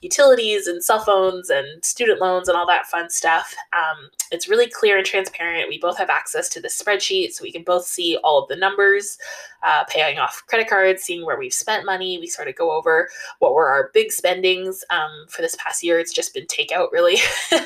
utilities 0.00 0.66
and 0.66 0.82
cell 0.82 1.00
phones 1.00 1.50
and 1.50 1.84
student 1.84 2.20
loans 2.20 2.48
and 2.48 2.56
all 2.56 2.66
that 2.66 2.86
fun 2.86 3.08
stuff 3.08 3.28
stuff. 3.28 3.54
Um, 3.72 4.10
it's 4.30 4.48
really 4.48 4.68
clear 4.68 4.96
and 4.96 5.06
transparent. 5.06 5.68
We 5.68 5.78
both 5.78 5.98
have 5.98 6.10
access 6.10 6.48
to 6.50 6.60
the 6.60 6.68
spreadsheet, 6.68 7.32
so 7.32 7.42
we 7.42 7.52
can 7.52 7.62
both 7.62 7.84
see 7.84 8.18
all 8.22 8.42
of 8.42 8.48
the 8.48 8.56
numbers, 8.56 9.18
uh, 9.62 9.84
paying 9.84 10.18
off 10.18 10.42
credit 10.46 10.68
cards, 10.68 11.02
seeing 11.02 11.24
where 11.24 11.38
we've 11.38 11.52
spent 11.52 11.86
money. 11.86 12.18
We 12.18 12.26
sort 12.26 12.48
of 12.48 12.56
go 12.56 12.72
over 12.72 13.08
what 13.38 13.54
were 13.54 13.68
our 13.68 13.90
big 13.94 14.12
spendings 14.12 14.84
um, 14.90 15.26
for 15.28 15.42
this 15.42 15.56
past 15.56 15.82
year. 15.82 15.98
It's 15.98 16.12
just 16.12 16.34
been 16.34 16.46
takeout, 16.46 16.92
really. 16.92 17.16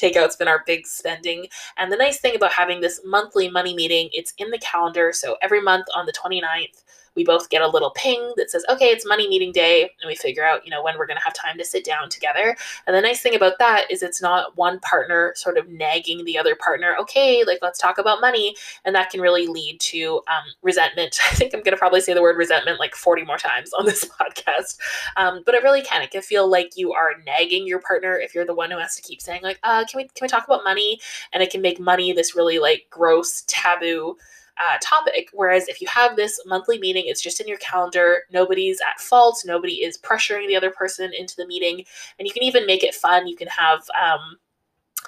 Takeout's 0.00 0.36
been 0.36 0.48
our 0.48 0.62
big 0.66 0.86
spending. 0.86 1.46
And 1.76 1.92
the 1.92 1.96
nice 1.96 2.20
thing 2.20 2.36
about 2.36 2.52
having 2.52 2.80
this 2.80 3.00
monthly 3.04 3.50
money 3.50 3.74
meeting, 3.74 4.08
it's 4.12 4.34
in 4.38 4.50
the 4.50 4.58
calendar. 4.58 5.12
So 5.12 5.36
every 5.42 5.60
month 5.60 5.86
on 5.94 6.06
the 6.06 6.12
29th, 6.12 6.82
we 7.14 7.24
both 7.24 7.48
get 7.50 7.62
a 7.62 7.68
little 7.68 7.90
ping 7.90 8.32
that 8.36 8.50
says, 8.50 8.64
okay, 8.68 8.86
it's 8.86 9.06
money 9.06 9.28
meeting 9.28 9.52
day. 9.52 9.82
And 9.82 10.08
we 10.08 10.14
figure 10.14 10.44
out, 10.44 10.64
you 10.64 10.70
know, 10.70 10.82
when 10.82 10.96
we're 10.98 11.06
going 11.06 11.18
to 11.18 11.24
have 11.24 11.34
time 11.34 11.58
to 11.58 11.64
sit 11.64 11.84
down 11.84 12.08
together. 12.08 12.56
And 12.86 12.96
the 12.96 13.00
nice 13.00 13.20
thing 13.20 13.34
about 13.34 13.58
that 13.58 13.90
is 13.90 14.02
it's 14.02 14.22
not 14.22 14.56
one 14.56 14.80
partner 14.80 15.32
sort 15.36 15.58
of 15.58 15.68
nagging 15.68 16.24
the 16.24 16.38
other 16.38 16.56
partner, 16.56 16.96
okay, 17.00 17.44
like 17.44 17.58
let's 17.62 17.78
talk 17.78 17.98
about 17.98 18.20
money. 18.20 18.56
And 18.84 18.94
that 18.94 19.10
can 19.10 19.20
really 19.20 19.46
lead 19.46 19.80
to 19.80 20.22
um, 20.28 20.44
resentment. 20.62 21.18
I 21.30 21.34
think 21.34 21.54
I'm 21.54 21.60
going 21.60 21.72
to 21.72 21.78
probably 21.78 22.00
say 22.00 22.14
the 22.14 22.22
word 22.22 22.36
resentment 22.36 22.78
like 22.78 22.94
40 22.94 23.24
more 23.24 23.38
times 23.38 23.72
on 23.72 23.86
this 23.86 24.04
podcast. 24.20 24.78
Um, 25.16 25.42
but 25.44 25.54
it 25.54 25.62
really 25.62 25.82
can. 25.82 26.02
It 26.02 26.10
can 26.10 26.22
feel 26.22 26.48
like 26.48 26.76
you 26.76 26.92
are 26.92 27.14
nagging 27.26 27.66
your 27.66 27.80
partner 27.80 28.16
if 28.18 28.34
you're 28.34 28.46
the 28.46 28.54
one 28.54 28.70
who 28.70 28.78
has 28.78 28.96
to 28.96 29.02
keep 29.02 29.20
saying, 29.20 29.42
like, 29.42 29.58
uh, 29.62 29.84
can 29.84 29.98
we, 29.98 30.04
can 30.04 30.22
we 30.22 30.28
talk 30.28 30.44
about 30.44 30.64
money? 30.64 31.00
And 31.32 31.42
it 31.42 31.50
can 31.50 31.62
make 31.62 31.78
money 31.78 32.12
this 32.12 32.34
really 32.34 32.58
like 32.58 32.86
gross, 32.90 33.44
taboo 33.46 34.16
uh, 34.58 34.78
topic. 34.82 35.28
Whereas 35.32 35.68
if 35.68 35.80
you 35.80 35.88
have 35.88 36.16
this 36.16 36.40
monthly 36.46 36.78
meeting, 36.78 37.04
it's 37.06 37.22
just 37.22 37.40
in 37.40 37.48
your 37.48 37.58
calendar, 37.58 38.22
nobody's 38.32 38.80
at 38.80 39.00
fault, 39.00 39.42
nobody 39.44 39.82
is 39.82 39.98
pressuring 39.98 40.46
the 40.46 40.56
other 40.56 40.70
person 40.70 41.10
into 41.16 41.36
the 41.36 41.46
meeting, 41.46 41.84
and 42.18 42.26
you 42.26 42.32
can 42.32 42.42
even 42.42 42.66
make 42.66 42.84
it 42.84 42.94
fun. 42.94 43.26
You 43.26 43.36
can 43.36 43.48
have, 43.48 43.80
um, 44.00 44.36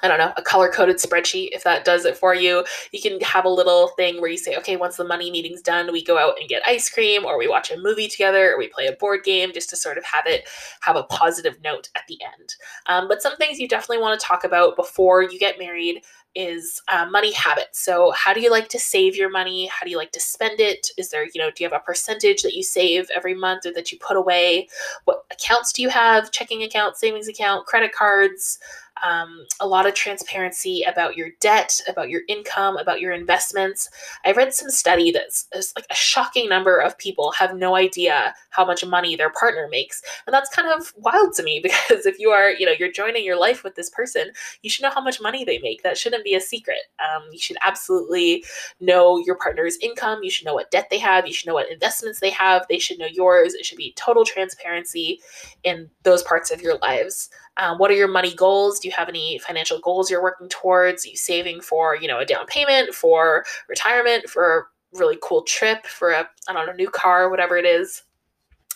I 0.03 0.09
don't 0.09 0.19
know, 0.19 0.33
a 0.37 0.43
color 0.43 0.69
coded 0.71 0.97
spreadsheet 0.97 1.51
if 1.53 1.63
that 1.65 1.85
does 1.85 2.05
it 2.05 2.17
for 2.17 2.35
you. 2.35 2.65
You 2.93 3.01
can 3.01 3.21
have 3.21 3.45
a 3.45 3.51
little 3.51 3.89
thing 3.89 4.21
where 4.21 4.31
you 4.31 4.37
say, 4.37 4.57
okay, 4.57 4.77
once 4.77 4.97
the 4.97 5.05
money 5.05 5.31
meeting's 5.31 5.63
done, 5.63 5.93
we 5.93 6.05
go 6.05 6.19
out 6.19 6.35
and 6.41 6.49
get 6.49 6.67
ice 6.67 6.91
cream 6.91 7.25
or 7.25 7.39
we 7.39 7.49
watch 7.49 7.71
a 7.71 7.79
movie 7.79 8.09
together 8.09 8.53
or 8.53 8.59
we 8.59 8.69
play 8.69 8.87
a 8.87 8.93
board 8.93 9.23
game 9.25 9.53
just 9.55 9.71
to 9.71 9.77
sort 9.77 9.97
of 9.97 10.05
have 10.05 10.27
it 10.27 10.49
have 10.81 10.97
a 10.97 11.05
positive 11.05 11.57
note 11.63 11.91
at 11.95 12.03
the 12.09 12.19
end. 12.23 12.55
Um, 12.87 13.09
but 13.09 13.23
some 13.23 13.37
things 13.37 13.59
you 13.59 13.69
definitely 13.69 14.03
want 14.03 14.19
to 14.19 14.27
talk 14.27 14.45
about 14.45 14.77
before 14.77 15.23
you 15.23 15.39
get 15.39 15.59
married 15.59 16.03
is 16.35 16.83
uh, 16.89 17.07
money 17.11 17.33
habits. 17.33 17.81
So, 17.81 18.11
how 18.13 18.33
do 18.33 18.41
you 18.41 18.51
like 18.51 18.69
to 18.71 18.79
save 18.79 19.17
your 19.17 19.31
money? 19.31 19.67
How 19.67 19.85
do 19.85 19.91
you 19.91 19.97
like 19.97 20.13
to 20.13 20.21
spend 20.21 20.61
it? 20.61 20.89
Is 20.99 21.11
there, 21.11 21.25
you 21.25 21.41
know, 21.41 21.51
do 21.51 21.63
you 21.63 21.71
have 21.71 21.81
a 21.81 21.85
percentage 21.85 22.43
that 22.43 22.55
you 22.55 22.63
save 22.63 23.09
every 23.15 23.35
month 23.35 23.67
or 23.67 23.73
that 23.73 23.93
you 23.93 23.99
put 23.99 24.17
away? 24.17 24.69
What 25.05 25.25
accounts 25.31 25.73
do 25.73 25.83
you 25.83 25.89
have? 25.89 26.31
Checking 26.31 26.63
account, 26.63 26.97
savings 26.97 27.29
account, 27.29 27.67
credit 27.67 27.93
cards? 27.93 28.59
Um, 29.03 29.47
a 29.61 29.67
lot 29.67 29.87
of 29.87 29.95
transparency 29.95 30.83
about 30.83 31.17
your 31.17 31.31
debt, 31.41 31.81
about 31.89 32.11
your 32.11 32.23
income, 32.29 32.77
about 32.77 33.01
your 33.01 33.13
investments. 33.13 33.89
I 34.25 34.33
read 34.33 34.55
some 34.55 34.71
study 34.71 35.11
that's 35.11 35.49
like 35.77 35.87
a 35.91 35.95
shocking 35.95 36.49
number 36.49 36.79
of 36.79 36.97
people 36.99 37.33
have 37.33 37.57
no 37.57 37.75
idea 37.75 38.35
how 38.51 38.65
much 38.65 38.85
money 38.85 39.17
their 39.17 39.31
partner 39.31 39.69
makes. 39.71 40.03
And 40.27 40.35
that's 40.35 40.55
kind 40.55 40.69
of 40.69 40.93
wild 40.97 41.35
to 41.35 41.43
me 41.43 41.61
because 41.63 42.07
if 42.07 42.19
you 42.19 42.31
are, 42.31 42.51
you 42.51 42.67
know, 42.67 42.73
you're 42.79 42.93
joining 42.93 43.25
your 43.25 43.39
life 43.39 43.65
with 43.65 43.75
this 43.75 43.91
person, 43.91 44.31
you 44.63 44.71
should 44.71 44.83
know 44.83 44.91
how 44.91 45.03
much 45.03 45.21
money 45.21 45.45
they 45.45 45.59
make. 45.59 45.83
That 45.83 45.99
shouldn't 45.99 46.25
be 46.25 46.35
a 46.35 46.41
secret. 46.41 46.79
Um, 47.01 47.23
you 47.33 47.39
should 47.39 47.57
absolutely 47.63 48.45
know 48.81 49.19
your 49.19 49.37
partner's 49.37 49.77
income. 49.79 50.23
You 50.23 50.31
should 50.31 50.47
know 50.47 50.55
what 50.55 50.71
debt 50.71 50.89
they 50.91 50.99
have. 50.99 51.27
You 51.27 51.33
should 51.33 51.49
know 51.49 51.55
what 51.55 51.71
investments 51.71 52.21
they 52.21 52.31
have. 52.31 52.67
They 52.69 52.79
should 52.79 52.99
know 52.99 53.09
yours. 53.11 53.55
It 53.55 53.67
should 53.67 53.79
be 53.79 53.93
total 53.97 54.25
transparency 54.25 55.21
in 55.65 55.91
those 56.03 56.23
parts 56.23 56.51
of 56.51 56.63
your 56.63 56.79
lives. 56.79 57.31
Um, 57.57 57.79
what 57.79 57.91
are 57.91 57.95
your 57.95 58.09
money 58.09 58.35
goals? 58.35 58.81
Do 58.81 58.89
you 58.89 58.95
have 58.97 59.09
any 59.09 59.39
financial 59.39 59.79
goals 59.79 60.11
you're 60.11 60.23
working 60.23 60.49
towards? 60.49 61.05
Are 61.05 61.09
you 61.09 61.17
saving 61.17 61.61
for, 61.61 61.97
you 61.97 62.09
know, 62.09 62.19
a 62.19 62.25
down 62.25 62.47
payment, 62.47 62.95
for 62.95 63.45
retirement, 63.69 64.29
for 64.29 64.59
a 64.59 64.99
really 64.99 65.19
cool 65.23 65.43
trip, 65.43 65.87
for 65.87 66.11
a, 66.11 66.29
I 66.49 66.53
don't 66.53 66.67
know, 66.67 66.73
new 66.73 66.91
car, 66.91 67.31
whatever 67.31 67.57
it 67.57 67.65
is? 67.65 68.03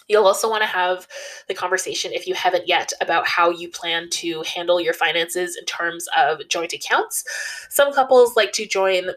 You'll 0.09 0.27
also 0.27 0.49
want 0.49 0.63
to 0.63 0.69
have 0.69 1.07
the 1.49 1.55
conversation, 1.55 2.13
if 2.15 2.27
you 2.27 2.35
haven't 2.35 2.67
yet, 2.67 2.93
about 3.03 3.29
how 3.29 3.51
you 3.51 3.69
plan 3.69 4.09
to 4.11 4.43
handle 4.43 4.81
your 4.81 4.95
finances 4.95 5.57
in 5.57 5.67
terms 5.67 6.09
of 6.17 6.49
joint 6.49 6.73
accounts. 6.73 7.25
Some 7.69 7.93
couples 7.93 8.35
like 8.35 8.53
to 8.53 8.67
join 8.67 9.11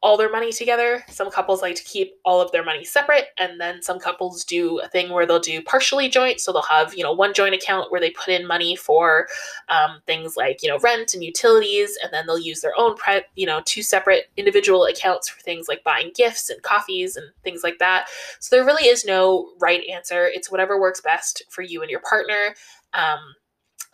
all 0.00 0.16
their 0.16 0.30
money 0.30 0.52
together. 0.52 1.04
Some 1.08 1.30
couples 1.30 1.60
like 1.60 1.74
to 1.74 1.82
keep 1.82 2.14
all 2.24 2.40
of 2.40 2.52
their 2.52 2.64
money 2.64 2.84
separate, 2.84 3.26
and 3.38 3.60
then 3.60 3.82
some 3.82 3.98
couples 3.98 4.44
do 4.44 4.78
a 4.78 4.88
thing 4.88 5.10
where 5.10 5.26
they'll 5.26 5.40
do 5.40 5.60
partially 5.62 6.08
joint. 6.08 6.40
So 6.40 6.52
they'll 6.52 6.62
have 6.62 6.94
you 6.94 7.02
know 7.02 7.12
one 7.12 7.34
joint 7.34 7.54
account 7.54 7.90
where 7.90 8.00
they 8.00 8.10
put 8.10 8.28
in 8.28 8.46
money 8.46 8.76
for 8.76 9.26
um, 9.68 10.00
things 10.06 10.36
like 10.36 10.62
you 10.62 10.68
know 10.68 10.78
rent 10.78 11.14
and 11.14 11.24
utilities, 11.24 11.98
and 12.02 12.12
then 12.12 12.26
they'll 12.26 12.38
use 12.38 12.60
their 12.60 12.78
own 12.78 12.96
pri- 12.96 13.24
you 13.34 13.46
know 13.46 13.60
two 13.64 13.82
separate 13.82 14.30
individual 14.36 14.84
accounts 14.84 15.28
for 15.28 15.40
things 15.40 15.68
like 15.68 15.82
buying 15.84 16.12
gifts 16.14 16.50
and 16.50 16.62
coffees 16.62 17.16
and 17.16 17.26
things 17.42 17.62
like 17.64 17.78
that. 17.78 18.08
So 18.40 18.54
there 18.54 18.64
really 18.64 18.88
is 18.88 19.04
no 19.04 19.50
right 19.60 19.82
answer. 19.92 20.26
It's 20.26 20.50
whatever 20.50 20.80
works 20.80 21.00
best 21.00 21.42
for 21.48 21.62
you 21.62 21.82
and 21.82 21.90
your 21.90 22.00
partner. 22.00 22.54
Um, 22.92 23.18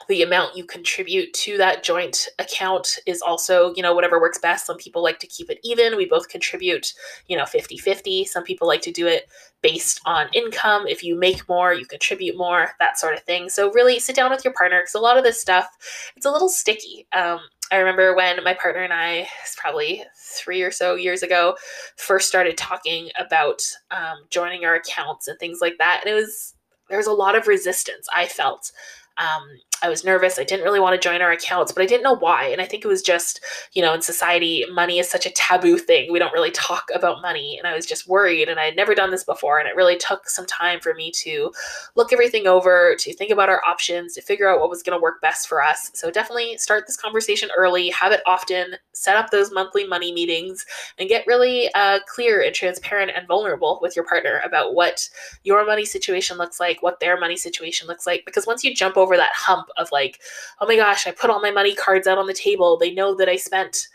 the 0.09 0.23
amount 0.23 0.57
you 0.57 0.65
contribute 0.65 1.33
to 1.33 1.57
that 1.57 1.83
joint 1.83 2.29
account 2.39 2.99
is 3.07 3.23
also, 3.23 3.75
you 3.75 3.83
know, 3.83 3.95
whatever 3.95 4.21
works 4.21 4.39
best. 4.39 4.67
Some 4.67 4.77
people 4.77 5.03
like 5.03 5.19
to 5.21 5.27
keep 5.27 5.51
it 5.51 5.59
even. 5.65 5.97
We 5.97 6.07
both 6.07 6.29
contribute, 6.29 6.93
you 7.29 7.37
know, 7.37 7.47
50 7.47 7.79
50. 7.79 8.25
Some 8.25 8.45
people 8.45 8.69
like 8.69 8.83
to 8.83 8.93
do 8.93 9.07
it 9.07 9.29
based 9.63 10.01
on 10.05 10.29
income. 10.35 10.87
If 10.87 11.03
you 11.03 11.17
make 11.17 11.49
more, 11.49 11.73
you 11.73 11.87
contribute 11.87 12.37
more, 12.37 12.73
that 12.81 12.99
sort 12.99 13.15
of 13.15 13.23
thing. 13.23 13.49
So, 13.49 13.73
really 13.73 13.99
sit 13.99 14.17
down 14.17 14.31
with 14.31 14.45
your 14.45 14.53
partner 14.53 14.81
because 14.81 14.95
a 14.95 15.01
lot 15.01 15.17
of 15.17 15.25
this 15.25 15.41
stuff, 15.41 15.69
it's 16.17 16.27
a 16.27 16.31
little 16.31 16.51
sticky. 16.51 17.07
Um, 17.15 17.41
I 17.73 17.79
remember 17.79 18.15
when 18.15 18.45
my 18.45 18.53
partner 18.55 18.83
and 18.83 18.93
I, 18.93 19.27
probably 19.57 20.05
three 20.17 20.63
or 20.63 20.71
so 20.71 20.97
years 20.97 21.23
ago, 21.23 21.57
first 21.97 22.29
started 22.29 22.59
talking 22.59 23.09
about 23.19 23.63
um, 23.91 24.19
joining 24.29 24.67
our 24.67 24.75
accounts 24.75 25.29
and 25.29 25.39
things 25.39 25.61
like 25.63 25.79
that. 25.79 26.03
And 26.05 26.13
it 26.13 26.15
was, 26.15 26.55
there 26.91 26.99
was 26.99 27.07
a 27.07 27.13
lot 27.13 27.37
of 27.37 27.47
resistance 27.47 28.07
I 28.15 28.27
felt 28.27 28.71
um, 29.17 29.49
I 29.85 29.91
was 29.91 30.03
nervous. 30.03 30.39
I 30.39 30.45
didn't 30.45 30.65
really 30.65 30.81
want 30.81 30.95
to 30.95 31.09
join 31.09 31.21
our 31.21 31.31
accounts, 31.31 31.71
but 31.71 31.83
I 31.83 31.87
didn't 31.87 32.05
know 32.05 32.17
why. 32.17 32.47
And 32.47 32.63
I 32.63 32.65
think 32.65 32.87
it 32.87 32.89
was 32.89 33.03
just, 33.03 33.45
you 33.75 33.83
know, 33.83 33.93
in 33.93 34.01
society, 34.01 34.65
money 34.73 34.99
is 34.99 35.11
such 35.11 35.27
a 35.27 35.31
taboo 35.33 35.77
thing. 35.77 36.11
We 36.11 36.19
don't 36.19 36.33
really 36.33 36.53
talk 36.53 36.89
about 36.95 37.21
money. 37.21 37.59
And 37.59 37.67
I 37.67 37.75
was 37.75 37.85
just 37.85 38.09
worried. 38.09 38.49
And 38.49 38.59
I 38.59 38.65
had 38.65 38.77
never 38.77 38.95
done 38.95 39.11
this 39.11 39.25
before. 39.25 39.59
And 39.59 39.69
it 39.69 39.77
really 39.77 39.99
took 39.99 40.27
some 40.31 40.47
time 40.47 40.81
for 40.81 40.95
me 40.95 41.11
to 41.17 41.53
look 41.97 42.15
everything 42.15 42.47
over, 42.47 42.97
to 42.99 43.13
think 43.13 43.31
about 43.31 43.51
our 43.51 43.61
options, 43.67 44.15
to 44.15 44.23
figure 44.23 44.49
out 44.49 44.59
what 44.59 44.71
was 44.71 44.83
going 44.83 44.99
to 44.99 45.03
work 45.03 45.21
best 45.21 45.49
for 45.49 45.63
us. 45.63 45.91
So 45.93 46.11
definitely 46.11 46.57
start 46.57 46.85
this 46.87 46.97
conversation 46.97 47.51
early, 47.55 47.91
have 47.91 48.11
it 48.11 48.23
often, 48.27 48.77
set 48.95 49.17
up 49.17 49.29
those 49.31 49.53
monthly 49.53 49.87
money 49.87 50.15
meetings, 50.15 50.65
and 50.97 51.11
get 51.11 51.27
really 51.27 51.69
uh, 51.75 51.99
clear 52.09 52.41
and 52.41 52.55
transparent 52.55 53.13
and 53.15 53.29
vulnerable 53.29 53.81
with 53.83 53.97
your 53.97 54.07
partner 54.07 54.41
about 54.47 54.73
what 54.75 55.11
your 55.43 55.67
money 55.67 55.85
situation 55.85 56.39
looks 56.39 56.59
like, 56.59 56.83
what 56.83 57.01
their 57.01 57.21
money 57.21 57.37
situation 57.37 57.87
looks 57.87 58.07
like. 58.07 58.23
Because 58.25 58.47
once 58.47 58.65
you 58.65 58.75
jump 58.75 58.97
over 58.97 59.19
that 59.19 59.33
hump 59.35 59.69
of 59.77 59.89
like, 59.93 60.21
oh 60.61 60.67
my 60.67 60.77
gosh, 60.77 61.07
I 61.07 61.13
put 61.13 61.31
all 61.31 61.41
my 61.41 61.51
money 61.51 61.75
cards 61.75 62.07
out 62.07 62.19
on 62.19 62.27
the 62.27 62.35
table. 62.35 62.77
They 62.77 62.93
know 62.93 63.15
that 63.17 63.29
I 63.29 63.37
spent 63.37 63.89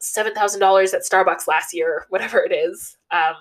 $7,000 0.00 0.94
at 0.94 1.02
Starbucks 1.02 1.46
last 1.46 1.74
year, 1.74 2.06
whatever 2.10 2.38
it 2.38 2.52
is. 2.52 2.96
Um, 3.10 3.34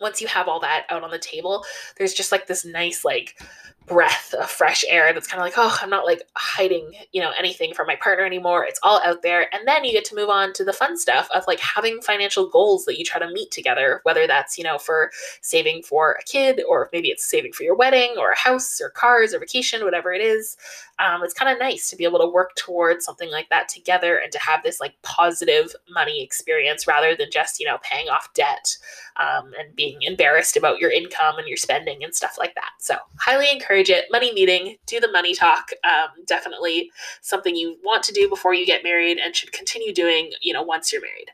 once 0.00 0.20
you 0.20 0.28
have 0.28 0.46
all 0.46 0.60
that 0.60 0.86
out 0.90 1.02
on 1.02 1.10
the 1.10 1.18
table, 1.18 1.64
there's 1.96 2.14
just 2.14 2.30
like 2.30 2.46
this 2.46 2.64
nice, 2.64 3.04
like, 3.04 3.40
breath 3.88 4.34
of 4.38 4.50
fresh 4.50 4.84
air 4.88 5.12
that's 5.12 5.26
kind 5.26 5.40
of 5.40 5.46
like, 5.46 5.54
oh, 5.56 5.76
I'm 5.80 5.90
not 5.90 6.04
like 6.04 6.22
hiding, 6.36 6.92
you 7.12 7.20
know, 7.20 7.32
anything 7.38 7.74
from 7.74 7.86
my 7.86 7.96
partner 7.96 8.24
anymore. 8.24 8.64
It's 8.64 8.80
all 8.82 9.00
out 9.04 9.22
there. 9.22 9.52
And 9.54 9.66
then 9.66 9.84
you 9.84 9.92
get 9.92 10.04
to 10.06 10.14
move 10.14 10.28
on 10.28 10.52
to 10.54 10.64
the 10.64 10.72
fun 10.72 10.96
stuff 10.96 11.28
of 11.34 11.44
like 11.46 11.60
having 11.60 12.00
financial 12.00 12.48
goals 12.48 12.84
that 12.84 12.98
you 12.98 13.04
try 13.04 13.18
to 13.18 13.32
meet 13.32 13.50
together, 13.50 14.00
whether 14.04 14.26
that's, 14.26 14.58
you 14.58 14.64
know, 14.64 14.78
for 14.78 15.10
saving 15.40 15.82
for 15.82 16.12
a 16.12 16.24
kid 16.24 16.62
or 16.68 16.90
maybe 16.92 17.08
it's 17.08 17.24
saving 17.24 17.52
for 17.52 17.62
your 17.62 17.76
wedding 17.76 18.14
or 18.18 18.30
a 18.30 18.38
house 18.38 18.80
or 18.80 18.90
cars 18.90 19.34
or 19.34 19.40
vacation, 19.40 19.84
whatever 19.84 20.12
it 20.12 20.22
is. 20.22 20.56
Um, 20.98 21.22
it's 21.22 21.34
kind 21.34 21.50
of 21.50 21.58
nice 21.58 21.88
to 21.90 21.96
be 21.96 22.04
able 22.04 22.18
to 22.18 22.26
work 22.26 22.56
towards 22.56 23.04
something 23.04 23.30
like 23.30 23.48
that 23.50 23.68
together 23.68 24.16
and 24.16 24.32
to 24.32 24.38
have 24.40 24.62
this 24.64 24.80
like 24.80 24.94
positive 25.02 25.74
money 25.90 26.22
experience 26.22 26.86
rather 26.88 27.14
than 27.14 27.30
just, 27.30 27.60
you 27.60 27.66
know, 27.66 27.78
paying 27.82 28.08
off 28.08 28.32
debt 28.34 28.76
um, 29.18 29.52
and 29.58 29.74
being 29.76 29.98
embarrassed 30.02 30.56
about 30.56 30.78
your 30.78 30.90
income 30.90 31.38
and 31.38 31.46
your 31.46 31.56
spending 31.56 32.02
and 32.02 32.14
stuff 32.14 32.36
like 32.38 32.54
that. 32.56 32.70
So, 32.78 32.96
highly 33.20 33.48
encourage 33.78 33.90
it. 33.90 34.06
Money 34.10 34.32
meeting, 34.32 34.76
do 34.86 35.00
the 35.00 35.10
money 35.10 35.34
talk. 35.34 35.70
Um, 35.84 36.24
definitely 36.26 36.90
something 37.22 37.54
you 37.54 37.76
want 37.84 38.02
to 38.04 38.12
do 38.12 38.28
before 38.28 38.54
you 38.54 38.66
get 38.66 38.84
married 38.84 39.18
and 39.18 39.34
should 39.34 39.52
continue 39.52 39.92
doing, 39.92 40.30
you 40.40 40.52
know, 40.52 40.62
once 40.62 40.92
you're 40.92 41.02
married. 41.02 41.30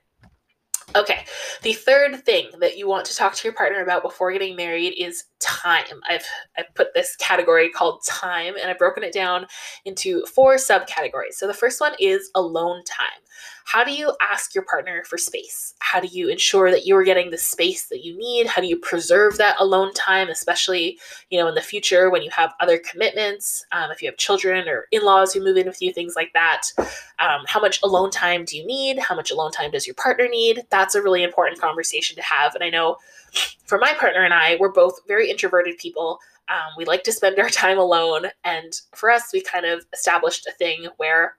Okay, 0.96 1.24
the 1.62 1.72
third 1.72 2.24
thing 2.24 2.50
that 2.60 2.76
you 2.76 2.86
want 2.86 3.04
to 3.06 3.16
talk 3.16 3.34
to 3.34 3.48
your 3.48 3.54
partner 3.54 3.82
about 3.82 4.02
before 4.02 4.30
getting 4.32 4.54
married 4.54 4.94
is 4.96 5.24
time. 5.40 6.00
I've 6.08 6.24
I've 6.56 6.72
put 6.74 6.94
this 6.94 7.16
category 7.16 7.70
called 7.70 8.04
time 8.06 8.54
and 8.60 8.70
I've 8.70 8.78
broken 8.78 9.02
it 9.02 9.12
down 9.12 9.46
into 9.86 10.24
four 10.26 10.54
subcategories. 10.54 11.32
So 11.32 11.46
the 11.46 11.54
first 11.54 11.80
one 11.80 11.94
is 11.98 12.30
alone 12.34 12.84
time. 12.84 13.08
How 13.64 13.82
do 13.82 13.92
you 13.92 14.14
ask 14.20 14.54
your 14.54 14.64
partner 14.64 15.04
for 15.04 15.18
space? 15.18 15.74
How 15.80 15.98
do 15.98 16.06
you 16.06 16.28
ensure 16.28 16.70
that 16.70 16.86
you 16.86 16.96
are 16.96 17.02
getting 17.02 17.30
the 17.30 17.38
space 17.38 17.86
that 17.88 18.04
you 18.04 18.16
need? 18.16 18.46
How 18.46 18.60
do 18.60 18.68
you 18.68 18.78
preserve 18.78 19.36
that 19.38 19.56
alone 19.58 19.92
time, 19.94 20.28
especially 20.28 20.98
you 21.30 21.38
know 21.38 21.48
in 21.48 21.54
the 21.54 21.60
future 21.60 22.10
when 22.10 22.22
you 22.22 22.30
have 22.30 22.52
other 22.60 22.78
commitments, 22.78 23.64
um, 23.72 23.90
if 23.90 24.02
you 24.02 24.08
have 24.08 24.16
children 24.18 24.68
or 24.68 24.86
in-laws 24.92 25.32
who 25.32 25.42
move 25.42 25.56
in 25.56 25.66
with 25.66 25.80
you, 25.80 25.92
things 25.92 26.14
like 26.14 26.32
that. 26.34 26.62
Um, 27.18 27.40
how 27.46 27.60
much 27.60 27.80
alone 27.82 28.10
time 28.10 28.44
do 28.44 28.56
you 28.56 28.66
need? 28.66 28.98
How 28.98 29.14
much 29.14 29.30
alone 29.30 29.50
time 29.50 29.70
does 29.70 29.86
your 29.86 29.94
partner 29.94 30.28
need? 30.28 30.62
That's 30.70 30.94
a 30.94 31.02
really 31.02 31.22
important 31.22 31.60
conversation 31.60 32.16
to 32.16 32.22
have. 32.22 32.54
And 32.54 32.62
I 32.62 32.70
know 32.70 32.98
for 33.64 33.78
my 33.78 33.94
partner 33.94 34.24
and 34.24 34.34
I, 34.34 34.56
we're 34.60 34.72
both 34.72 35.00
very 35.08 35.30
introverted 35.30 35.78
people. 35.78 36.18
Um, 36.48 36.72
we 36.76 36.84
like 36.84 37.02
to 37.04 37.12
spend 37.12 37.38
our 37.38 37.48
time 37.50 37.78
alone. 37.78 38.26
And 38.44 38.72
for 38.94 39.10
us, 39.10 39.30
we 39.32 39.40
kind 39.40 39.64
of 39.64 39.84
established 39.92 40.46
a 40.46 40.52
thing 40.52 40.86
where 40.98 41.36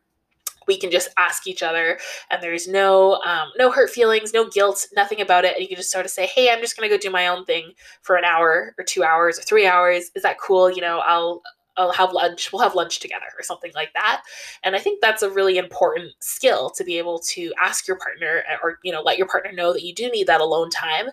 we 0.67 0.77
can 0.77 0.91
just 0.91 1.09
ask 1.17 1.47
each 1.47 1.63
other 1.63 1.97
and 2.31 2.41
there's 2.41 2.67
no 2.67 3.15
um, 3.25 3.49
no 3.57 3.71
hurt 3.71 3.89
feelings 3.89 4.33
no 4.33 4.49
guilt 4.49 4.87
nothing 4.95 5.21
about 5.21 5.45
it 5.45 5.53
and 5.55 5.61
you 5.61 5.67
can 5.67 5.77
just 5.77 5.91
sort 5.91 6.05
of 6.05 6.11
say 6.11 6.25
hey 6.25 6.51
i'm 6.51 6.61
just 6.61 6.77
going 6.77 6.89
to 6.89 6.95
go 6.95 6.99
do 6.99 7.11
my 7.11 7.27
own 7.27 7.45
thing 7.45 7.71
for 8.01 8.15
an 8.15 8.25
hour 8.25 8.73
or 8.77 8.83
two 8.83 9.03
hours 9.03 9.39
or 9.39 9.41
three 9.43 9.67
hours. 9.67 10.11
Is 10.15 10.23
that 10.23 10.39
cool? 10.39 10.71
You 10.71 10.81
know 10.81 10.99
i'll 11.05 11.41
I'll 11.77 11.91
have 11.91 12.13
lunch, 12.13 12.51
we'll 12.51 12.61
have 12.61 12.75
lunch 12.75 12.99
together 12.99 13.25
or 13.37 13.43
something 13.43 13.71
like 13.75 13.93
that. 13.93 14.23
And 14.63 14.75
I 14.75 14.79
think 14.79 15.01
that's 15.01 15.23
a 15.23 15.29
really 15.29 15.57
important 15.57 16.13
skill 16.19 16.69
to 16.71 16.83
be 16.83 16.97
able 16.97 17.19
to 17.33 17.53
ask 17.61 17.87
your 17.87 17.97
partner 17.97 18.43
or, 18.63 18.79
you 18.83 18.91
know, 18.91 19.01
let 19.01 19.17
your 19.17 19.27
partner 19.27 19.51
know 19.51 19.73
that 19.73 19.83
you 19.83 19.93
do 19.93 20.09
need 20.09 20.27
that 20.27 20.41
alone 20.41 20.69
time 20.69 21.07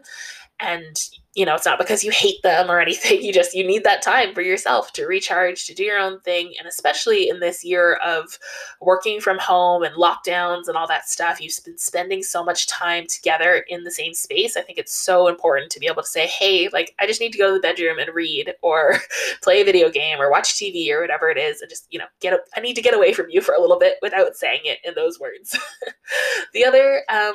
and 0.63 0.97
you 1.35 1.47
know 1.47 1.55
it's 1.55 1.65
not 1.65 1.79
because 1.79 2.05
you 2.05 2.11
hate 2.11 2.43
them 2.43 2.71
or 2.71 2.79
anything 2.87 3.23
you 3.23 3.33
just 3.33 3.55
you 3.55 3.67
need 3.67 3.85
that 3.85 4.03
time 4.03 4.35
for 4.35 4.43
yourself 4.43 4.93
to 4.93 5.07
recharge 5.07 5.67
to 5.67 5.75
do 5.75 5.83
your 5.83 5.99
own 5.99 6.21
thing. 6.21 6.53
And 6.59 6.69
especially 6.69 7.29
in 7.29 7.41
this 7.41 7.65
year 7.65 7.95
of 8.05 8.39
working 8.81 9.21
from 9.21 9.39
home 9.39 9.83
and 9.83 9.95
lockdowns 9.97 10.69
and 10.69 10.77
all 10.77 10.87
that 10.89 11.09
stuff 11.09 11.41
you've 11.41 11.59
been 11.65 11.79
spending 11.79 12.23
so 12.23 12.45
much 12.45 12.67
time 12.67 13.07
together 13.09 13.65
in 13.69 13.85
the 13.85 13.91
same 13.91 14.15
space. 14.15 14.57
I 14.57 14.63
think 14.63 14.79
it's 14.79 14.95
so 14.95 15.29
important 15.29 15.71
to 15.73 15.81
be 15.81 15.87
able 15.87 16.03
to 16.03 16.09
say 16.09 16.27
hey 16.27 16.69
like 16.73 16.95
i 17.01 17.07
just 17.07 17.21
need 17.21 17.33
to 17.33 17.39
go 17.39 17.49
to 17.49 17.55
the 17.55 17.61
bedroom 17.61 17.99
and 17.99 18.15
read 18.15 18.55
or 18.63 18.99
play 19.43 19.61
a 19.61 19.65
video 19.65 19.91
game 19.91 20.21
or 20.21 20.31
watch 20.31 20.55
tv 20.55 20.91
or 20.91 21.01
whatever 21.01 21.29
it 21.29 21.39
is 21.39 21.61
and 21.61 21.71
just 21.71 21.87
you 21.91 21.99
know 21.99 22.05
get 22.21 22.39
i 22.57 22.61
need 22.61 22.75
to 22.75 22.83
get 22.83 22.95
away 22.95 23.13
from 23.13 23.27
you 23.29 23.41
for 23.41 23.55
a 23.55 23.61
little 23.61 23.79
bit 23.79 23.97
without 24.03 24.37
saying 24.37 24.61
it 24.65 24.79
in 24.85 24.95
those 24.95 25.19
words. 25.19 25.59
The 26.53 26.65
other 26.65 27.03
um 27.09 27.35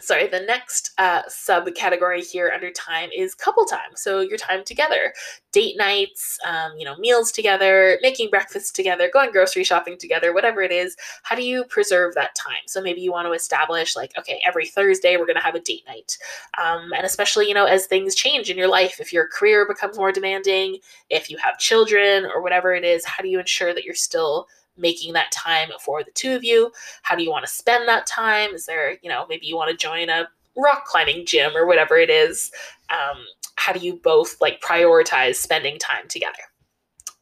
sorry, 0.00 0.26
the 0.26 0.40
next 0.40 0.90
uh, 0.98 1.22
subcategory 1.22 2.28
here 2.28 2.50
under 2.52 2.70
time 2.70 3.10
is 3.16 3.34
couple 3.34 3.64
time. 3.64 3.94
So 3.94 4.20
your 4.20 4.38
time 4.38 4.64
together, 4.64 5.14
date 5.52 5.76
nights, 5.76 6.38
um, 6.44 6.72
you 6.76 6.84
know, 6.84 6.96
meals 6.96 7.30
together, 7.30 7.98
making 8.02 8.30
breakfast 8.30 8.74
together, 8.74 9.08
going 9.12 9.30
grocery 9.30 9.62
shopping 9.62 9.96
together, 9.96 10.34
whatever 10.34 10.62
it 10.62 10.72
is. 10.72 10.96
How 11.22 11.36
do 11.36 11.44
you 11.44 11.64
preserve 11.64 12.14
that 12.14 12.34
time? 12.34 12.66
So 12.66 12.82
maybe 12.82 13.00
you 13.00 13.12
want 13.12 13.28
to 13.28 13.32
establish 13.32 13.94
like, 13.94 14.12
okay, 14.18 14.40
every 14.44 14.66
Thursday 14.66 15.16
we're 15.16 15.26
going 15.26 15.36
to 15.36 15.44
have 15.44 15.54
a 15.54 15.60
date 15.60 15.84
night. 15.86 16.18
Um, 16.62 16.92
and 16.92 17.06
especially, 17.06 17.46
you 17.46 17.54
know, 17.54 17.66
as 17.66 17.86
things 17.86 18.16
change 18.16 18.50
in 18.50 18.58
your 18.58 18.68
life, 18.68 19.00
if 19.00 19.12
your 19.12 19.28
career 19.28 19.66
becomes 19.66 19.96
more 19.96 20.10
demanding, 20.10 20.78
if 21.08 21.30
you 21.30 21.36
have 21.38 21.58
children 21.58 22.26
or 22.26 22.42
whatever 22.42 22.74
it 22.74 22.84
is, 22.84 23.04
how 23.04 23.22
do 23.22 23.28
you 23.28 23.38
ensure 23.38 23.72
that 23.72 23.84
you're 23.84 23.94
still 23.94 24.48
making 24.76 25.12
that 25.14 25.32
time 25.32 25.70
for 25.80 26.02
the 26.02 26.10
two 26.12 26.34
of 26.34 26.44
you? 26.44 26.72
How 27.02 27.14
do 27.14 27.22
you 27.22 27.30
want 27.30 27.44
to 27.44 27.52
spend 27.52 27.88
that 27.88 28.06
time? 28.06 28.54
Is 28.54 28.66
there, 28.66 28.98
you 29.02 29.08
know, 29.08 29.26
maybe 29.28 29.46
you 29.46 29.56
want 29.56 29.70
to 29.70 29.76
join 29.76 30.08
a 30.08 30.28
rock 30.56 30.84
climbing 30.84 31.26
gym 31.26 31.56
or 31.56 31.66
whatever 31.66 31.96
it 31.96 32.10
is? 32.10 32.50
Um, 32.90 33.18
how 33.56 33.72
do 33.72 33.80
you 33.80 34.00
both 34.02 34.40
like 34.40 34.60
prioritize 34.60 35.36
spending 35.36 35.78
time 35.78 36.08
together? 36.08 36.42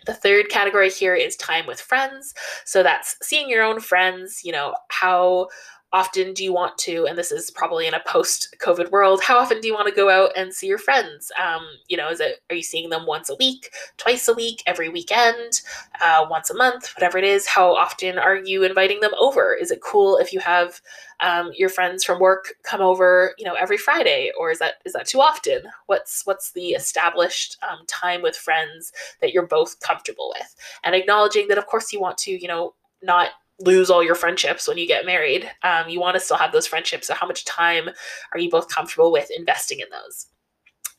The 0.04 0.14
third 0.14 0.48
category 0.48 0.90
here 0.90 1.14
is 1.14 1.36
time 1.36 1.66
with 1.66 1.80
friends. 1.80 2.34
So 2.64 2.82
that's 2.82 3.16
seeing 3.22 3.48
your 3.48 3.62
own 3.62 3.78
friends, 3.80 4.44
you 4.44 4.50
know, 4.50 4.74
how 4.88 5.48
often 5.92 6.32
do 6.32 6.42
you 6.42 6.52
want 6.52 6.76
to 6.78 7.06
and 7.06 7.18
this 7.18 7.30
is 7.30 7.50
probably 7.50 7.86
in 7.86 7.94
a 7.94 8.02
post 8.06 8.54
covid 8.58 8.90
world 8.90 9.22
how 9.22 9.38
often 9.38 9.60
do 9.60 9.68
you 9.68 9.74
want 9.74 9.86
to 9.86 9.94
go 9.94 10.08
out 10.08 10.30
and 10.36 10.52
see 10.52 10.66
your 10.66 10.78
friends? 10.78 11.30
Um, 11.42 11.66
you 11.88 11.96
know 11.96 12.08
is 12.08 12.20
it 12.20 12.40
are 12.50 12.56
you 12.56 12.62
seeing 12.62 12.88
them 12.88 13.06
once 13.06 13.28
a 13.28 13.36
week 13.36 13.70
twice 13.98 14.26
a 14.28 14.34
week 14.34 14.62
every 14.66 14.88
weekend 14.88 15.60
uh, 16.00 16.26
once 16.28 16.50
a 16.50 16.54
month 16.54 16.92
whatever 16.96 17.18
it 17.18 17.24
is? 17.24 17.46
How 17.46 17.74
often 17.74 18.18
are 18.18 18.36
you 18.36 18.64
inviting 18.64 19.00
them 19.00 19.12
over? 19.18 19.54
Is 19.54 19.70
it 19.70 19.82
cool 19.82 20.16
if 20.16 20.32
you 20.32 20.40
have 20.40 20.80
um, 21.20 21.52
your 21.54 21.68
friends 21.68 22.02
from 22.04 22.18
work 22.18 22.54
come 22.62 22.80
over 22.80 23.34
you 23.38 23.44
know 23.44 23.54
every 23.54 23.78
friday 23.78 24.32
or 24.38 24.50
is 24.50 24.58
that 24.58 24.74
is 24.84 24.92
that 24.94 25.06
too 25.06 25.20
often? 25.20 25.62
What's 25.86 26.22
what's 26.24 26.52
the 26.52 26.70
established 26.70 27.58
um, 27.68 27.84
time 27.86 28.22
with 28.22 28.36
friends 28.36 28.92
that 29.20 29.32
you're 29.32 29.46
both 29.46 29.78
comfortable 29.80 30.32
with? 30.38 30.54
And 30.84 30.94
acknowledging 30.94 31.48
that 31.48 31.58
of 31.58 31.66
course 31.66 31.92
you 31.92 32.00
want 32.00 32.18
to 32.18 32.30
you 32.30 32.48
know 32.48 32.74
not 33.02 33.30
lose 33.62 33.90
all 33.90 34.02
your 34.02 34.14
friendships 34.14 34.68
when 34.68 34.78
you 34.78 34.86
get 34.86 35.06
married. 35.06 35.50
Um, 35.62 35.88
you 35.88 36.00
want 36.00 36.14
to 36.14 36.20
still 36.20 36.36
have 36.36 36.52
those 36.52 36.66
friendships. 36.66 37.06
So, 37.06 37.14
how 37.14 37.26
much 37.26 37.44
time 37.44 37.88
are 38.32 38.38
you 38.38 38.50
both 38.50 38.68
comfortable 38.68 39.12
with 39.12 39.30
investing 39.30 39.80
in 39.80 39.86
those? 39.90 40.26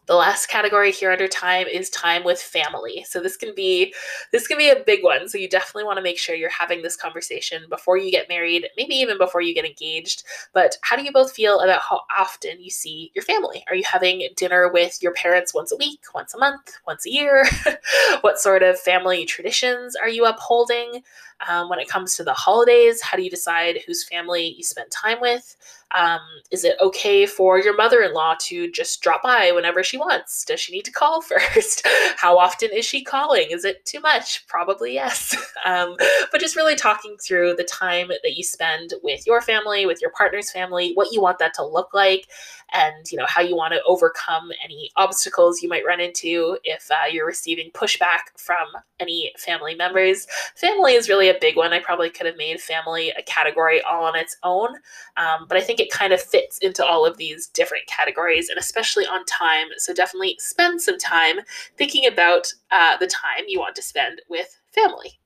The 0.06 0.16
last 0.16 0.48
category 0.48 0.92
here 0.92 1.12
under 1.12 1.30
time 1.30 1.66
is 1.66 1.90
time 1.90 2.26
with 2.26 2.42
family. 2.42 3.06
So 3.08 3.22
this 3.22 3.38
can 3.38 3.56
be 3.56 3.94
this 4.34 4.48
can 4.48 4.58
be 4.58 4.70
a 4.70 4.84
big 4.86 5.02
one. 5.02 5.30
So 5.30 5.38
you 5.38 5.48
definitely 5.48 5.86
want 5.86 5.96
to 5.96 6.04
make 6.04 6.18
sure 6.18 6.36
you're 6.36 6.50
having 6.50 6.82
this 6.82 6.98
conversation 6.98 7.64
before 7.70 7.98
you 7.98 8.12
get 8.12 8.28
married, 8.28 8.68
maybe 8.76 8.96
even 8.96 9.18
before 9.18 9.40
you 9.40 9.54
get 9.54 9.64
engaged. 9.64 10.24
But 10.54 10.76
how 10.82 10.98
do 10.98 11.04
you 11.04 11.14
both 11.14 11.32
feel 11.32 11.62
about 11.62 11.82
how 11.82 12.02
often 12.18 12.62
you 12.62 12.70
see 12.70 13.12
your 13.16 13.24
family? 13.24 13.64
Are 13.70 13.76
you 13.76 13.84
having 13.90 14.28
dinner 14.36 14.70
with 14.70 15.02
your 15.02 15.14
parents 15.14 15.54
once 15.54 15.72
a 15.72 15.78
week, 15.78 16.02
once 16.14 16.34
a 16.34 16.38
month, 16.38 16.74
once 16.86 17.06
a 17.06 17.12
year? 17.12 17.46
what 18.22 18.40
sort 18.40 18.62
of 18.62 18.78
family 18.78 19.24
traditions 19.24 19.96
are 19.96 20.10
you 20.10 20.26
upholding? 20.26 21.02
Um, 21.48 21.70
when 21.70 21.80
it 21.80 21.88
comes 21.88 22.16
to 22.16 22.24
the 22.24 22.34
holidays, 22.34 23.02
how 23.02 23.18
do 23.18 23.24
you 23.24 23.30
decide 23.30 23.80
whose 23.86 24.04
family 24.08 24.56
you 24.58 24.64
spend 24.64 24.92
time 24.92 25.20
with? 25.22 25.56
Um, 25.96 26.22
is 26.50 26.64
it 26.64 26.76
okay 26.82 27.26
for 27.26 27.60
your 27.60 27.76
mother 27.76 28.02
in 28.02 28.14
law 28.14 28.36
to 28.42 28.72
just 28.72 29.02
drop 29.02 29.22
by 29.22 29.52
whenever 29.52 29.84
she 29.84 29.98
wants? 29.98 30.44
Does 30.44 30.60
she 30.60 30.74
need 30.74 30.86
to 30.86 30.92
call 30.92 31.22
first? 31.22 31.88
How 32.18 32.38
often 32.38 32.72
is 32.74 32.86
she 32.86 33.04
calling? 33.04 33.48
Is 33.52 33.64
it 33.64 33.86
too 33.86 34.00
much? 34.00 34.46
Probably 34.48 34.94
yes. 34.94 35.36
Um, 35.66 35.96
but 36.30 36.42
just 36.42 36.58
really 36.58 36.76
talking 36.76 37.16
through 37.26 37.54
the 37.56 37.64
time 37.64 38.10
that 38.10 38.36
you 38.36 38.44
spend 38.44 38.92
with 39.02 39.26
your 39.26 39.40
family, 39.40 39.86
with 39.86 40.02
your 40.02 40.12
partner's 40.12 40.52
family, 40.52 40.92
what 40.96 41.14
you 41.14 41.22
want 41.22 41.40
that 41.40 41.54
to 41.54 41.66
look 41.66 41.94
like, 41.94 42.28
and 42.74 43.10
you 43.10 43.18
know 43.18 43.26
how 43.26 43.42
you 43.42 43.56
want 43.56 43.74
to 43.74 43.82
overcome 43.88 44.52
any 44.62 44.90
obstacles 44.98 45.62
you 45.62 45.70
might 45.70 45.86
run 45.86 46.02
into 46.02 46.58
if 46.66 46.92
uh, 46.92 47.06
you're 47.10 47.26
receiving 47.26 47.72
pushback 47.72 48.36
from 48.36 48.68
any 49.00 49.32
family 49.38 49.74
members. 49.74 50.28
Family 50.56 50.96
is 50.96 51.08
really 51.08 51.30
a 51.34 51.40
big 51.40 51.56
one. 51.56 51.74
I 51.74 51.80
probably 51.80 52.10
could 52.10 52.26
have 52.26 52.38
made 52.38 52.60
family 52.60 53.12
a 53.18 53.24
category 53.24 53.82
all 53.82 54.06
on 54.06 54.16
its 54.16 54.38
own, 54.44 54.76
um, 55.18 55.46
but 55.48 55.58
I 55.58 55.62
think 55.62 55.80
it 55.80 55.92
kind 55.92 56.14
of 56.14 56.22
fits 56.22 56.58
into 56.60 56.86
all 56.86 57.06
of 57.06 57.18
these 57.18 57.48
different 57.48 57.88
categories, 57.88 58.50
and 58.50 58.60
especially 58.60 59.06
on 59.06 59.26
time. 59.26 59.68
So 59.78 59.94
definitely 59.94 60.38
spend 60.40 60.82
some 60.82 60.98
time 60.98 61.40
thinking 61.78 62.06
about 62.06 62.52
uh, 62.72 62.98
the 62.98 63.08
time 63.08 63.46
you 63.48 63.60
want 63.60 63.76
to 63.76 63.82
spend 63.82 64.22
with 64.30 64.60
family. 64.74 65.20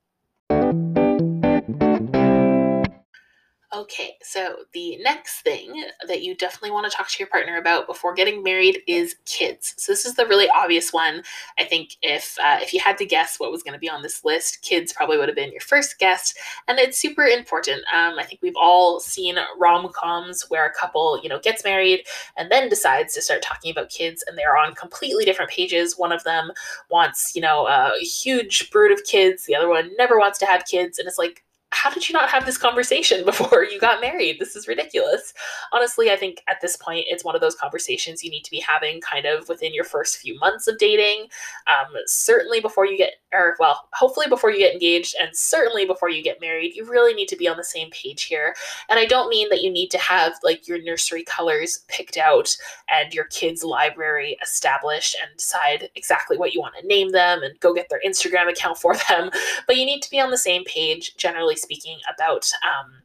Okay, 3.78 4.16
so 4.24 4.56
the 4.74 4.98
next 5.04 5.42
thing 5.42 5.86
that 6.08 6.24
you 6.24 6.34
definitely 6.34 6.72
want 6.72 6.90
to 6.90 6.98
talk 6.98 7.08
to 7.10 7.20
your 7.20 7.28
partner 7.28 7.58
about 7.58 7.86
before 7.86 8.16
getting 8.16 8.42
married 8.42 8.80
is 8.88 9.18
kids. 9.26 9.76
So 9.78 9.92
this 9.92 10.04
is 10.04 10.16
the 10.16 10.26
really 10.26 10.50
obvious 10.50 10.92
one. 10.92 11.22
I 11.60 11.64
think 11.64 11.92
if 12.02 12.40
uh, 12.44 12.58
if 12.60 12.74
you 12.74 12.80
had 12.80 12.98
to 12.98 13.06
guess 13.06 13.40
what 13.40 13.52
was 13.52 13.62
going 13.62 13.76
to 13.76 13.80
be 13.80 13.88
on 13.88 14.02
this 14.02 14.26
list, 14.26 14.64
kids 14.64 14.94
probably 14.94 15.20
would 15.20 15.30
have 15.30 15.36
been 15.36 15.52
your 15.52 15.62
first 15.62 16.00
guess, 16.00 16.34
and 16.68 16.80
it's 16.80 16.98
super 16.98 17.26
important. 17.26 17.84
Um, 17.94 18.18
I 18.18 18.24
think 18.24 18.42
we've 18.42 18.58
all 18.60 19.00
seen 19.00 19.38
rom 19.60 19.88
coms 19.94 20.46
where 20.50 20.66
a 20.66 20.74
couple, 20.74 21.22
you 21.22 21.30
know, 21.30 21.40
gets 21.40 21.64
married 21.64 22.04
and 22.36 22.52
then 22.52 22.70
decides 22.70 23.14
to 23.14 23.22
start 23.22 23.44
talking 23.44 23.70
about 23.70 23.90
kids, 23.90 24.24
and 24.28 24.36
they're 24.36 24.58
on 24.58 24.74
completely 24.74 25.24
different 25.24 25.52
pages. 25.52 26.00
One 26.00 26.12
of 26.12 26.24
them 26.24 26.52
wants, 26.90 27.34
you 27.36 27.44
know, 27.44 27.68
a 27.68 27.92
huge 28.00 28.72
brood 28.72 28.92
of 28.92 29.04
kids. 29.04 29.46
The 29.46 29.56
other 29.56 29.70
one 29.70 29.92
never 30.00 30.18
wants 30.18 30.40
to 30.40 30.48
have 30.48 30.66
kids, 30.66 30.98
and 30.98 31.08
it's 31.08 31.20
like 31.20 31.44
how 31.72 31.90
did 31.90 32.08
you 32.08 32.14
not 32.14 32.30
have 32.30 32.46
this 32.46 32.58
conversation 32.58 33.26
before 33.26 33.64
you 33.64 33.80
got 33.80 34.02
married? 34.02 34.38
This 34.40 34.56
is 34.56 34.68
ridiculous. 34.68 35.34
Honestly, 35.74 36.12
I 36.12 36.16
think 36.16 36.42
at 36.48 36.62
this 36.62 36.78
point, 36.78 37.06
it's 37.10 37.24
one 37.24 37.36
of 37.36 37.42
those 37.42 37.56
conversations 37.56 38.24
you 38.24 38.32
need 38.32 38.44
to 38.44 38.52
be 38.52 38.60
having 38.60 39.02
kind 39.02 39.26
of 39.26 39.50
within 39.50 39.74
your 39.74 39.84
first 39.84 40.18
few 40.18 40.38
months 40.40 40.68
of 40.68 40.78
dating. 40.78 41.28
Um, 41.68 41.94
certainly 42.06 42.60
before 42.62 42.86
you 42.86 42.98
get, 42.98 43.14
or 43.34 43.56
well, 43.60 43.90
hopefully 43.94 44.28
before 44.28 44.52
you 44.52 44.60
get 44.60 44.74
engaged, 44.74 45.16
and 45.22 45.30
certainly 45.34 45.86
before 45.86 46.10
you 46.10 46.24
get 46.24 46.42
married. 46.42 46.76
You 46.76 46.86
really 46.86 47.14
need 47.14 47.28
to 47.30 47.36
be 47.36 47.48
on 47.48 47.58
the 47.58 47.64
same 47.64 47.90
page 47.92 48.24
here. 48.24 48.56
And 48.90 49.00
I 49.00 49.06
don't 49.06 49.30
mean 49.30 49.50
that 49.50 49.62
you 49.62 49.72
need 49.72 49.90
to 49.92 49.98
have 49.98 50.34
like 50.44 50.68
your 50.68 50.82
nursery 50.82 51.24
colors 51.24 51.84
picked 51.90 52.18
out 52.18 52.56
and 52.90 53.14
your 53.14 53.26
kids' 53.26 53.64
library 53.64 54.38
established 54.42 55.18
and 55.22 55.36
decide 55.38 55.90
exactly 55.96 56.38
what 56.38 56.54
you 56.54 56.62
want 56.62 56.76
to 56.80 56.88
name 56.88 57.10
them 57.12 57.44
and 57.44 57.60
go 57.60 57.74
get 57.74 57.90
their 57.90 58.02
Instagram 58.06 58.50
account 58.50 58.78
for 58.78 58.96
them. 59.10 59.30
But 59.66 59.78
you 59.78 59.86
need 59.86 60.02
to 60.02 60.10
be 60.10 60.20
on 60.20 60.32
the 60.32 60.38
same 60.38 60.64
page, 60.64 61.16
generally 61.18 61.57
speaking 61.58 62.00
about 62.14 62.50
um, 62.64 63.04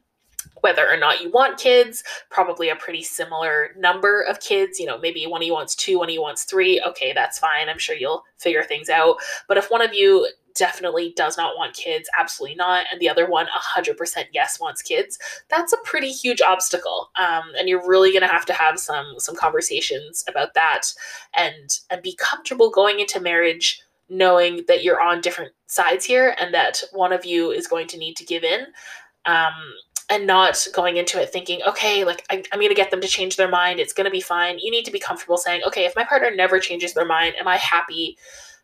whether 0.61 0.89
or 0.89 0.97
not 0.97 1.21
you 1.21 1.29
want 1.29 1.59
kids, 1.59 2.03
probably 2.29 2.69
a 2.69 2.75
pretty 2.75 3.03
similar 3.03 3.71
number 3.77 4.21
of 4.21 4.39
kids. 4.39 4.79
You 4.79 4.85
know, 4.85 4.97
maybe 4.97 5.25
one 5.27 5.41
of 5.41 5.45
you 5.45 5.53
wants 5.53 5.75
two, 5.75 5.99
one 5.99 6.09
of 6.09 6.13
you 6.13 6.21
wants 6.21 6.45
three. 6.45 6.81
Okay, 6.87 7.11
that's 7.13 7.37
fine. 7.37 7.69
I'm 7.69 7.77
sure 7.77 7.95
you'll 7.95 8.23
figure 8.37 8.63
things 8.63 8.89
out. 8.89 9.17
But 9.47 9.57
if 9.57 9.69
one 9.69 9.81
of 9.81 9.93
you 9.93 10.27
definitely 10.55 11.13
does 11.17 11.35
not 11.35 11.57
want 11.57 11.75
kids, 11.75 12.09
absolutely 12.17 12.55
not, 12.55 12.85
and 12.91 13.01
the 13.01 13.09
other 13.09 13.27
one 13.27 13.47
100% 13.47 14.25
yes 14.31 14.59
wants 14.59 14.81
kids, 14.81 15.17
that's 15.49 15.73
a 15.73 15.77
pretty 15.83 16.11
huge 16.11 16.41
obstacle. 16.41 17.09
Um, 17.17 17.43
and 17.57 17.67
you're 17.67 17.87
really 17.87 18.11
going 18.11 18.21
to 18.21 18.27
have 18.27 18.45
to 18.45 18.53
have 18.53 18.79
some 18.79 19.15
some 19.17 19.35
conversations 19.35 20.23
about 20.27 20.53
that 20.53 20.83
and 21.35 21.79
and 21.89 22.01
be 22.01 22.15
comfortable 22.15 22.69
going 22.69 22.99
into 22.99 23.19
marriage 23.19 23.81
knowing 24.09 24.63
that 24.67 24.83
you're 24.83 25.01
on 25.01 25.21
different 25.21 25.53
sides 25.67 26.05
here 26.05 26.35
and 26.39 26.53
that 26.53 26.81
one 26.91 27.13
of 27.13 27.25
you 27.25 27.51
is 27.51 27.67
going 27.67 27.87
to 27.87 27.97
need 27.97 28.15
to 28.15 28.25
give 28.25 28.43
in 28.43 28.65
um, 29.25 29.53
and 30.09 30.27
not 30.27 30.67
going 30.73 30.97
into 30.97 31.21
it 31.21 31.31
thinking 31.31 31.61
okay 31.67 32.03
like 32.03 32.25
I, 32.29 32.43
i'm 32.51 32.59
going 32.59 32.69
to 32.69 32.75
get 32.75 32.91
them 32.91 33.01
to 33.01 33.07
change 33.07 33.37
their 33.37 33.49
mind. 33.49 33.79
It's 33.79 33.93
going 33.93 34.05
to 34.05 34.11
be 34.11 34.21
fine. 34.21 34.59
You 34.59 34.71
need 34.71 34.85
to 34.85 34.91
be 34.91 34.99
comfortable 34.99 35.37
saying 35.37 35.61
okay 35.65 35.85
if 35.85 35.95
my 35.95 36.03
partner 36.03 36.29
never 36.35 36.59
changes 36.59 36.93
their 36.93 37.05
mind 37.05 37.35
am 37.39 37.47
i 37.47 37.57
happy 37.57 38.17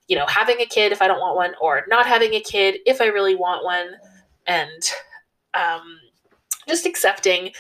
you 0.08 0.18
know 0.18 0.26
having 0.28 0.60
a 0.60 0.66
kid 0.66 0.92
if 0.92 1.02
i 1.02 1.08
don't 1.08 1.20
want 1.20 1.36
one 1.36 1.54
or 1.62 1.84
not 1.88 2.06
having 2.06 2.34
a 2.34 2.42
kid 2.42 2.80
if 2.86 3.02
i 3.02 3.06
really 3.06 3.36
want 3.36 3.64
one? 3.64 3.92
And 4.48 4.84
um, 5.54 6.00
just 6.68 6.86
accepting 6.86 7.52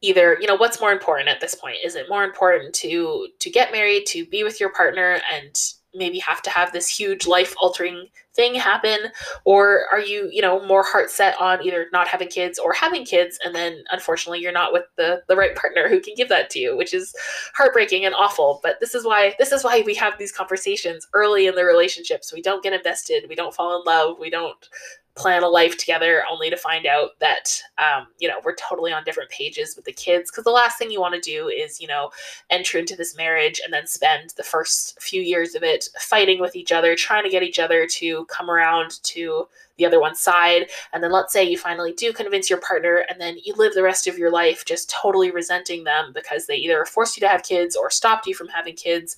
either 0.00 0.36
you 0.40 0.46
know 0.46 0.56
what's 0.56 0.80
more 0.80 0.92
important 0.92 1.28
at 1.28 1.40
this 1.40 1.54
point? 1.54 1.76
Is 1.84 1.96
it 1.96 2.08
more 2.08 2.24
important 2.24 2.74
to 2.76 3.28
to 3.38 3.50
get 3.50 3.72
married 3.72 4.06
to 4.08 4.26
be 4.26 4.44
with 4.44 4.60
your 4.60 4.70
partner 4.72 5.20
and 5.32 5.56
maybe 5.94 6.18
have 6.18 6.42
to 6.42 6.50
have 6.50 6.72
this 6.72 6.88
huge 6.88 7.26
life 7.26 7.54
altering 7.60 8.08
thing 8.34 8.54
happen? 8.54 8.98
Or 9.44 9.84
are 9.92 10.00
you 10.00 10.28
you 10.32 10.42
know 10.42 10.64
more 10.66 10.82
heart 10.82 11.10
set 11.10 11.40
on 11.40 11.64
either 11.64 11.86
not 11.92 12.08
having 12.08 12.28
kids 12.28 12.58
or 12.58 12.72
having 12.72 13.04
kids 13.04 13.38
and 13.44 13.54
then 13.54 13.84
unfortunately 13.90 14.40
you're 14.40 14.52
not 14.52 14.72
with 14.72 14.84
the 14.96 15.22
the 15.28 15.36
right 15.36 15.54
partner 15.54 15.88
who 15.88 16.00
can 16.00 16.14
give 16.14 16.28
that 16.28 16.50
to 16.50 16.58
you 16.58 16.76
which 16.76 16.94
is 16.94 17.14
heartbreaking 17.54 18.04
and 18.04 18.14
awful. 18.14 18.60
But 18.62 18.80
this 18.80 18.94
is 18.94 19.04
why 19.04 19.34
this 19.38 19.52
is 19.52 19.64
why 19.64 19.82
we 19.86 19.94
have 19.94 20.18
these 20.18 20.32
conversations 20.32 21.06
early 21.14 21.46
in 21.46 21.54
the 21.54 21.64
relationship 21.64 22.24
so 22.24 22.34
we 22.34 22.42
don't 22.42 22.62
get 22.62 22.72
invested 22.72 23.26
we 23.28 23.34
don't 23.34 23.54
fall 23.54 23.78
in 23.78 23.84
love 23.84 24.18
we 24.18 24.30
don't 24.30 24.68
plan 25.16 25.42
a 25.42 25.48
life 25.48 25.76
together 25.78 26.24
only 26.30 26.50
to 26.50 26.56
find 26.56 26.86
out 26.86 27.10
that 27.20 27.60
um, 27.78 28.06
you 28.18 28.28
know 28.28 28.40
we're 28.44 28.54
totally 28.54 28.92
on 28.92 29.04
different 29.04 29.30
pages 29.30 29.76
with 29.76 29.84
the 29.84 29.92
kids. 29.92 30.30
Because 30.30 30.44
the 30.44 30.50
last 30.50 30.78
thing 30.78 30.90
you 30.90 31.00
want 31.00 31.14
to 31.14 31.20
do 31.20 31.48
is 31.48 31.80
you 31.80 31.88
know 31.88 32.10
enter 32.50 32.78
into 32.78 32.96
this 32.96 33.16
marriage 33.16 33.60
and 33.64 33.72
then 33.72 33.86
spend 33.86 34.34
the 34.36 34.42
first 34.42 35.00
few 35.00 35.22
years 35.22 35.54
of 35.54 35.62
it 35.62 35.88
fighting 35.98 36.40
with 36.40 36.56
each 36.56 36.72
other 36.72 36.94
trying 36.94 37.24
to 37.24 37.30
get 37.30 37.42
each 37.42 37.58
other 37.58 37.86
to 37.86 38.24
come 38.26 38.50
around 38.50 39.02
to 39.02 39.48
the 39.76 39.84
other 39.84 40.00
one's 40.00 40.20
side. 40.20 40.68
And 40.92 41.02
then 41.02 41.10
let's 41.10 41.32
say 41.32 41.42
you 41.42 41.58
finally 41.58 41.92
do 41.92 42.12
convince 42.12 42.48
your 42.48 42.60
partner 42.60 43.04
and 43.10 43.20
then 43.20 43.36
you 43.42 43.54
live 43.54 43.74
the 43.74 43.82
rest 43.82 44.06
of 44.06 44.16
your 44.16 44.30
life 44.30 44.64
just 44.64 44.88
totally 44.88 45.32
resenting 45.32 45.82
them 45.82 46.12
because 46.14 46.46
they 46.46 46.54
either 46.54 46.84
forced 46.84 47.16
you 47.16 47.20
to 47.22 47.28
have 47.28 47.42
kids 47.42 47.74
or 47.74 47.90
stopped 47.90 48.28
you 48.28 48.34
from 48.34 48.46
having 48.46 48.76
kids. 48.76 49.16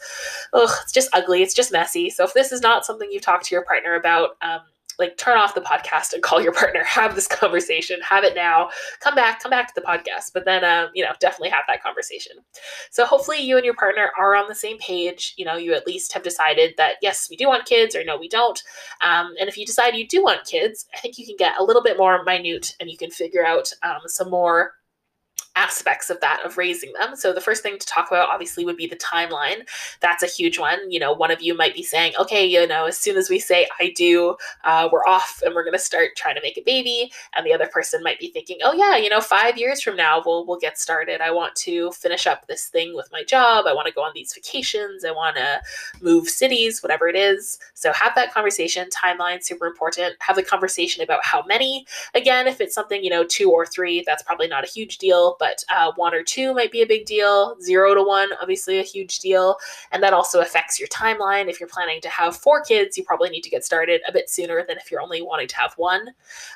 Ugh 0.54 0.70
it's 0.82 0.92
just 0.92 1.10
ugly. 1.12 1.42
It's 1.42 1.54
just 1.54 1.72
messy. 1.72 2.10
So 2.10 2.24
if 2.24 2.34
this 2.34 2.52
is 2.52 2.60
not 2.60 2.84
something 2.84 3.10
you've 3.10 3.22
talked 3.22 3.46
to 3.46 3.54
your 3.54 3.64
partner 3.64 3.94
about 3.94 4.36
um, 4.42 4.60
like 4.98 5.16
turn 5.16 5.38
off 5.38 5.54
the 5.54 5.60
podcast 5.60 6.12
and 6.12 6.22
call 6.22 6.40
your 6.40 6.52
partner. 6.52 6.82
Have 6.84 7.14
this 7.14 7.26
conversation. 7.26 8.00
Have 8.02 8.24
it 8.24 8.34
now. 8.34 8.70
Come 9.00 9.14
back. 9.14 9.42
Come 9.42 9.50
back 9.50 9.74
to 9.74 9.80
the 9.80 9.86
podcast. 9.86 10.32
But 10.32 10.44
then 10.44 10.64
um, 10.64 10.90
you 10.94 11.04
know 11.04 11.12
definitely 11.20 11.50
have 11.50 11.64
that 11.68 11.82
conversation. 11.82 12.32
So 12.90 13.04
hopefully 13.04 13.38
you 13.38 13.56
and 13.56 13.64
your 13.64 13.74
partner 13.74 14.10
are 14.18 14.34
on 14.34 14.48
the 14.48 14.54
same 14.54 14.78
page. 14.78 15.34
You 15.36 15.44
know 15.44 15.56
you 15.56 15.74
at 15.74 15.86
least 15.86 16.12
have 16.12 16.22
decided 16.22 16.74
that 16.76 16.94
yes 17.02 17.28
we 17.28 17.36
do 17.36 17.48
want 17.48 17.66
kids 17.66 17.94
or 17.94 18.04
no 18.04 18.16
we 18.16 18.28
don't. 18.28 18.62
Um, 19.02 19.34
and 19.38 19.48
if 19.48 19.56
you 19.56 19.66
decide 19.66 19.94
you 19.94 20.06
do 20.06 20.22
want 20.22 20.46
kids 20.46 20.86
i 20.94 20.98
think 20.98 21.18
you 21.18 21.26
can 21.26 21.36
get 21.36 21.58
a 21.58 21.64
little 21.64 21.82
bit 21.82 21.98
more 21.98 22.22
minute 22.24 22.74
and 22.80 22.90
you 22.90 22.96
can 22.96 23.10
figure 23.10 23.44
out 23.44 23.70
um, 23.82 24.00
some 24.06 24.30
more 24.30 24.72
aspects 25.56 26.10
of 26.10 26.20
that 26.20 26.44
of 26.44 26.58
raising 26.58 26.92
them. 26.92 27.16
So 27.16 27.32
the 27.32 27.40
first 27.40 27.62
thing 27.62 27.78
to 27.78 27.86
talk 27.86 28.08
about 28.08 28.28
obviously 28.28 28.64
would 28.64 28.76
be 28.76 28.86
the 28.86 28.96
timeline. 28.96 29.66
That's 30.00 30.22
a 30.22 30.26
huge 30.26 30.58
one. 30.58 30.90
You 30.90 31.00
know, 31.00 31.12
one 31.12 31.30
of 31.30 31.42
you 31.42 31.56
might 31.56 31.74
be 31.74 31.82
saying, 31.82 32.12
okay, 32.20 32.44
you 32.44 32.66
know, 32.66 32.84
as 32.84 32.98
soon 32.98 33.16
as 33.16 33.30
we 33.30 33.38
say 33.38 33.66
I 33.80 33.92
do, 33.96 34.36
uh, 34.64 34.88
we're 34.92 35.06
off 35.06 35.40
and 35.44 35.54
we're 35.54 35.64
going 35.64 35.72
to 35.72 35.78
start 35.78 36.10
trying 36.16 36.36
to 36.36 36.42
make 36.42 36.58
a 36.58 36.62
baby. 36.62 37.10
And 37.34 37.44
the 37.46 37.52
other 37.52 37.66
person 37.66 38.02
might 38.02 38.20
be 38.20 38.30
thinking, 38.30 38.58
oh 38.62 38.72
yeah, 38.72 38.96
you 38.96 39.08
know, 39.08 39.20
five 39.20 39.56
years 39.56 39.80
from 39.80 39.96
now 39.96 40.22
we'll 40.24 40.46
we'll 40.46 40.58
get 40.58 40.78
started. 40.78 41.20
I 41.20 41.30
want 41.30 41.54
to 41.56 41.90
finish 41.92 42.26
up 42.26 42.46
this 42.46 42.66
thing 42.66 42.94
with 42.94 43.08
my 43.10 43.24
job. 43.24 43.66
I 43.66 43.72
want 43.72 43.88
to 43.88 43.94
go 43.94 44.02
on 44.02 44.12
these 44.14 44.34
vacations. 44.34 45.04
I 45.04 45.10
want 45.10 45.36
to 45.36 45.60
move 46.00 46.28
cities, 46.28 46.82
whatever 46.82 47.08
it 47.08 47.16
is. 47.16 47.58
So 47.74 47.92
have 47.92 48.14
that 48.14 48.32
conversation. 48.32 48.88
Timeline 48.90 49.42
super 49.42 49.66
important. 49.66 50.16
Have 50.20 50.36
the 50.36 50.42
conversation 50.42 51.02
about 51.02 51.24
how 51.24 51.42
many. 51.46 51.86
Again, 52.14 52.46
if 52.46 52.60
it's 52.60 52.74
something 52.74 53.02
you 53.02 53.10
know 53.10 53.24
two 53.24 53.50
or 53.50 53.64
three, 53.64 54.02
that's 54.06 54.22
probably 54.22 54.48
not 54.48 54.64
a 54.64 54.68
huge 54.68 54.98
deal, 54.98 55.36
but 55.38 55.45
but 55.46 55.64
uh, 55.74 55.92
one 55.96 56.14
or 56.14 56.22
two 56.22 56.52
might 56.54 56.72
be 56.72 56.82
a 56.82 56.86
big 56.86 57.06
deal. 57.06 57.56
Zero 57.60 57.94
to 57.94 58.02
one, 58.02 58.28
obviously, 58.40 58.78
a 58.78 58.82
huge 58.82 59.20
deal. 59.20 59.56
And 59.92 60.02
that 60.02 60.12
also 60.12 60.40
affects 60.40 60.78
your 60.80 60.88
timeline. 60.88 61.48
If 61.48 61.60
you're 61.60 61.68
planning 61.68 62.00
to 62.00 62.08
have 62.08 62.36
four 62.36 62.62
kids, 62.62 62.98
you 62.98 63.04
probably 63.04 63.30
need 63.30 63.42
to 63.42 63.50
get 63.50 63.64
started 63.64 64.00
a 64.08 64.12
bit 64.12 64.28
sooner 64.28 64.64
than 64.66 64.76
if 64.76 64.90
you're 64.90 65.00
only 65.00 65.22
wanting 65.22 65.48
to 65.48 65.56
have 65.56 65.74
one. 65.76 66.08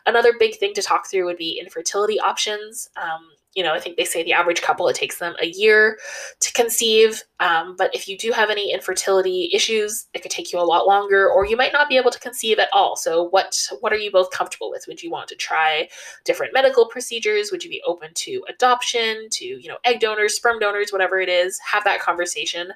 Another 0.07 0.33
big 0.39 0.57
thing 0.57 0.75
to 0.75 0.83
talk 0.83 1.09
through 1.09 1.27
would 1.27 1.37
be 1.37 1.61
infertility 1.61 2.19
options. 2.19 2.91
Um, 2.97 3.29
you 3.55 3.65
know, 3.65 3.75
I 3.75 3.81
think 3.81 3.97
they 3.97 4.05
say 4.05 4.23
the 4.23 4.33
average 4.33 4.63
couple, 4.63 4.87
it 4.89 4.95
takes 4.95 5.19
them 5.19 5.35
a 5.41 5.47
year 5.47 5.99
to 6.39 6.53
conceive. 6.53 7.23
Um, 7.41 7.75
but 7.77 7.93
if 7.95 8.07
you 8.07 8.17
do 8.17 8.31
have 8.31 8.49
any 8.49 8.73
infertility 8.73 9.51
issues, 9.53 10.07
it 10.15 10.23
could 10.23 10.31
take 10.31 10.53
you 10.53 10.61
a 10.61 10.63
lot 10.63 10.87
longer, 10.87 11.29
or 11.29 11.45
you 11.47 11.57
might 11.57 11.73
not 11.73 11.89
be 11.89 11.97
able 11.97 12.13
to 12.13 12.21
conceive 12.21 12.59
at 12.61 12.69
all. 12.73 12.97
So, 12.97 13.25
what 13.25 13.57
what 13.81 13.93
are 13.93 13.97
you 13.97 14.13
both 14.13 14.31
comfortable 14.31 14.71
with? 14.71 14.85
Would 14.87 15.03
you 15.03 15.11
want 15.11 15.29
to 15.29 15.35
try 15.35 15.89
different 16.25 16.53
medical 16.53 16.87
procedures? 16.87 17.51
Would 17.51 17.65
you 17.65 17.71
be 17.71 17.83
open 17.87 18.11
to 18.15 18.45
adoption, 18.49 19.29
to 19.31 19.45
you 19.45 19.69
know, 19.69 19.79
egg 19.85 20.01
donors, 20.01 20.35
sperm 20.35 20.61
donors, 20.61 20.93
whatever 20.93 21.19
it 21.19 21.29
is? 21.29 21.59
Have 21.61 21.83
that 21.85 22.01
conversation, 22.01 22.73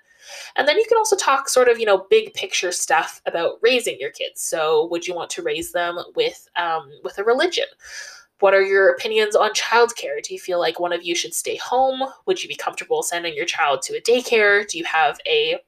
and 0.57 0.67
then 0.67 0.79
you 0.79 0.85
can 0.89 0.99
also 0.99 1.17
talk 1.17 1.49
sort 1.49 1.69
of 1.69 1.79
you 1.79 1.87
know 1.87 2.07
big 2.11 2.35
picture 2.35 2.73
stuff 2.73 3.21
about 3.27 3.59
raising 3.63 3.99
your 4.01 4.11
kids. 4.11 4.41
So, 4.41 4.89
would 4.91 5.07
you 5.07 5.15
want 5.15 5.31
to 5.31 5.43
raise 5.43 5.71
them 5.71 5.99
with 6.17 6.49
um, 6.57 6.91
with 7.05 7.19
a 7.19 7.25
religion? 7.25 7.67
What 8.41 8.55
are 8.55 8.63
your 8.63 8.91
opinions 8.91 9.37
on 9.37 9.53
childcare? 9.53 10.23
Do 10.23 10.35
you 10.35 10.41
feel 10.41 10.59
like 10.61 10.81
one 10.81 10.93
of 10.93 11.05
you 11.05 11.15
should 11.15 11.35
stay 11.35 11.57
home? 11.57 12.03
Would 12.27 12.43
you 12.43 12.49
be 12.49 12.57
comfortable 12.57 13.03
sending 13.03 13.35
your 13.35 13.47
child 13.47 13.83
to 13.83 13.97
a 13.97 14.01
daycare? 14.01 14.69
Do 14.69 14.79
you 14.79 14.85
have 14.85 15.19
a 15.27 15.59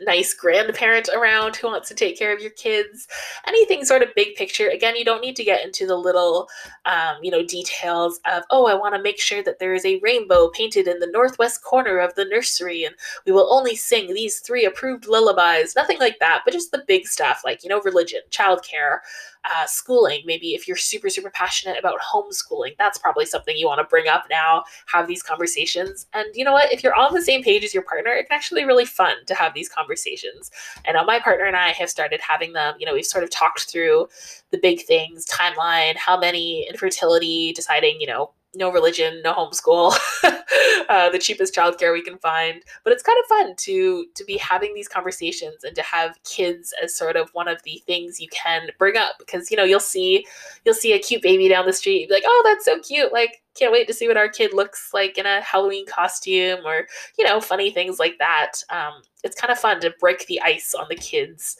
nice 0.00 0.32
grandparent 0.32 1.08
around 1.14 1.56
who 1.56 1.68
wants 1.68 1.88
to 1.88 1.94
take 1.94 2.18
care 2.18 2.34
of 2.34 2.40
your 2.40 2.50
kids 2.52 3.06
anything 3.46 3.84
sort 3.84 4.02
of 4.02 4.08
big 4.14 4.34
picture 4.34 4.68
again 4.68 4.96
you 4.96 5.04
don't 5.04 5.20
need 5.20 5.36
to 5.36 5.44
get 5.44 5.64
into 5.64 5.86
the 5.86 5.96
little 5.96 6.48
um, 6.86 7.16
you 7.22 7.30
know 7.30 7.44
details 7.44 8.18
of 8.30 8.42
oh 8.50 8.66
i 8.66 8.74
want 8.74 8.94
to 8.94 9.02
make 9.02 9.20
sure 9.20 9.42
that 9.42 9.58
there 9.58 9.74
is 9.74 9.84
a 9.84 10.00
rainbow 10.00 10.48
painted 10.50 10.88
in 10.88 10.98
the 11.00 11.10
northwest 11.12 11.62
corner 11.62 11.98
of 11.98 12.14
the 12.14 12.24
nursery 12.24 12.84
and 12.84 12.94
we 13.26 13.32
will 13.32 13.52
only 13.52 13.76
sing 13.76 14.12
these 14.14 14.40
three 14.40 14.64
approved 14.64 15.06
lullabies 15.06 15.76
nothing 15.76 15.98
like 15.98 16.18
that 16.18 16.42
but 16.44 16.52
just 16.52 16.70
the 16.70 16.84
big 16.86 17.06
stuff 17.06 17.42
like 17.44 17.62
you 17.62 17.68
know 17.68 17.80
religion 17.82 18.20
childcare 18.30 18.98
uh, 19.44 19.66
schooling. 19.66 20.22
Maybe 20.24 20.54
if 20.54 20.66
you're 20.68 20.76
super, 20.76 21.08
super 21.08 21.30
passionate 21.30 21.78
about 21.78 22.00
homeschooling, 22.00 22.76
that's 22.78 22.98
probably 22.98 23.26
something 23.26 23.56
you 23.56 23.66
want 23.66 23.78
to 23.78 23.84
bring 23.84 24.08
up 24.08 24.24
now, 24.30 24.64
have 24.86 25.06
these 25.06 25.22
conversations. 25.22 26.06
And 26.12 26.26
you 26.34 26.44
know 26.44 26.52
what? 26.52 26.72
If 26.72 26.82
you're 26.82 26.94
on 26.94 27.14
the 27.14 27.22
same 27.22 27.42
page 27.42 27.64
as 27.64 27.74
your 27.74 27.82
partner, 27.82 28.12
it 28.12 28.28
can 28.28 28.36
actually 28.36 28.62
be 28.62 28.66
really 28.66 28.84
fun 28.84 29.16
to 29.26 29.34
have 29.34 29.54
these 29.54 29.68
conversations. 29.68 30.50
And 30.84 30.96
uh, 30.96 31.04
my 31.04 31.18
partner 31.18 31.44
and 31.44 31.56
I 31.56 31.70
have 31.70 31.90
started 31.90 32.20
having 32.20 32.52
them. 32.52 32.74
You 32.78 32.86
know, 32.86 32.94
we've 32.94 33.06
sort 33.06 33.24
of 33.24 33.30
talked 33.30 33.70
through 33.70 34.08
the 34.50 34.58
big 34.58 34.82
things, 34.82 35.26
timeline, 35.26 35.96
how 35.96 36.18
many, 36.18 36.66
infertility, 36.68 37.52
deciding, 37.52 38.00
you 38.00 38.06
know, 38.06 38.32
no 38.54 38.72
religion, 38.72 39.20
no 39.22 39.32
homeschool, 39.32 39.96
uh, 40.88 41.08
the 41.10 41.18
cheapest 41.18 41.54
childcare 41.54 41.92
we 41.92 42.02
can 42.02 42.18
find. 42.18 42.62
But 42.84 42.92
it's 42.92 43.02
kind 43.02 43.18
of 43.18 43.26
fun 43.26 43.56
to 43.56 44.06
to 44.14 44.24
be 44.24 44.36
having 44.38 44.74
these 44.74 44.88
conversations 44.88 45.64
and 45.64 45.74
to 45.76 45.82
have 45.82 46.18
kids 46.24 46.74
as 46.82 46.96
sort 46.96 47.16
of 47.16 47.30
one 47.32 47.48
of 47.48 47.62
the 47.62 47.82
things 47.86 48.20
you 48.20 48.28
can 48.28 48.68
bring 48.78 48.96
up 48.96 49.14
because 49.18 49.50
you 49.50 49.56
know 49.56 49.64
you'll 49.64 49.80
see 49.80 50.26
you'll 50.64 50.74
see 50.74 50.92
a 50.92 50.98
cute 50.98 51.22
baby 51.22 51.48
down 51.48 51.66
the 51.66 51.72
street, 51.72 52.10
like, 52.10 52.24
oh, 52.26 52.42
that's 52.44 52.64
so 52.64 52.78
cute, 52.80 53.12
like 53.12 53.42
can't 53.54 53.72
wait 53.72 53.86
to 53.88 53.94
see 53.94 54.06
what 54.08 54.16
our 54.16 54.28
kid 54.28 54.54
looks 54.54 54.90
like 54.94 55.18
in 55.18 55.26
a 55.26 55.40
Halloween 55.40 55.84
costume 55.86 56.60
or 56.64 56.86
you 57.18 57.24
know 57.24 57.40
funny 57.40 57.70
things 57.70 57.98
like 57.98 58.18
that. 58.18 58.52
Um, 58.70 59.02
it's 59.22 59.40
kind 59.40 59.52
of 59.52 59.58
fun 59.58 59.80
to 59.80 59.94
break 60.00 60.26
the 60.26 60.40
ice 60.40 60.74
on 60.74 60.86
the 60.88 60.96
kids 60.96 61.56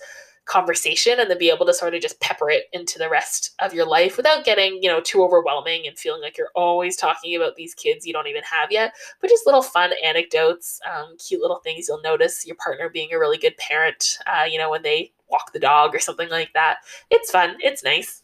conversation 0.51 1.21
and 1.21 1.31
then 1.31 1.39
be 1.39 1.49
able 1.49 1.65
to 1.65 1.73
sort 1.73 1.95
of 1.95 2.03
just 2.03 2.21
pepper 2.21 2.51
it 2.51 2.65
into 2.73 2.99
the 2.99 3.09
rest 3.09 3.55
of 3.61 3.73
your 3.73 3.87
life 3.87 4.17
without 4.17 4.45
getting, 4.45 4.83
you 4.83 4.89
know, 4.89 5.01
too 5.01 5.23
overwhelming 5.23 5.87
and 5.87 5.97
feeling 5.97 6.21
like 6.21 6.37
you're 6.37 6.51
always 6.57 6.97
talking 6.97 7.37
about 7.37 7.55
these 7.55 7.73
kids 7.73 8.05
you 8.05 8.13
don't 8.13 8.27
even 8.27 8.43
have 8.43 8.73
yet, 8.73 8.93
but 9.21 9.31
just 9.31 9.47
little 9.47 9.63
fun 9.63 9.93
anecdotes, 10.05 10.81
um, 10.93 11.17
cute 11.19 11.41
little 11.41 11.61
things 11.61 11.87
you'll 11.87 12.03
notice 12.03 12.45
your 12.45 12.57
partner 12.57 12.89
being 12.89 13.13
a 13.13 13.19
really 13.19 13.39
good 13.39 13.57
parent, 13.59 14.19
uh, 14.27 14.45
you 14.45 14.59
know, 14.59 14.71
when 14.71 14.83
they 14.83 15.13
walk 15.31 15.53
the 15.53 15.61
dog 15.61 15.95
or 15.95 16.01
something 16.01 16.29
like 16.29 16.53
that. 16.55 16.79
It's 17.11 17.31
fun, 17.31 17.57
it's 17.61 17.85
nice. 17.85 18.23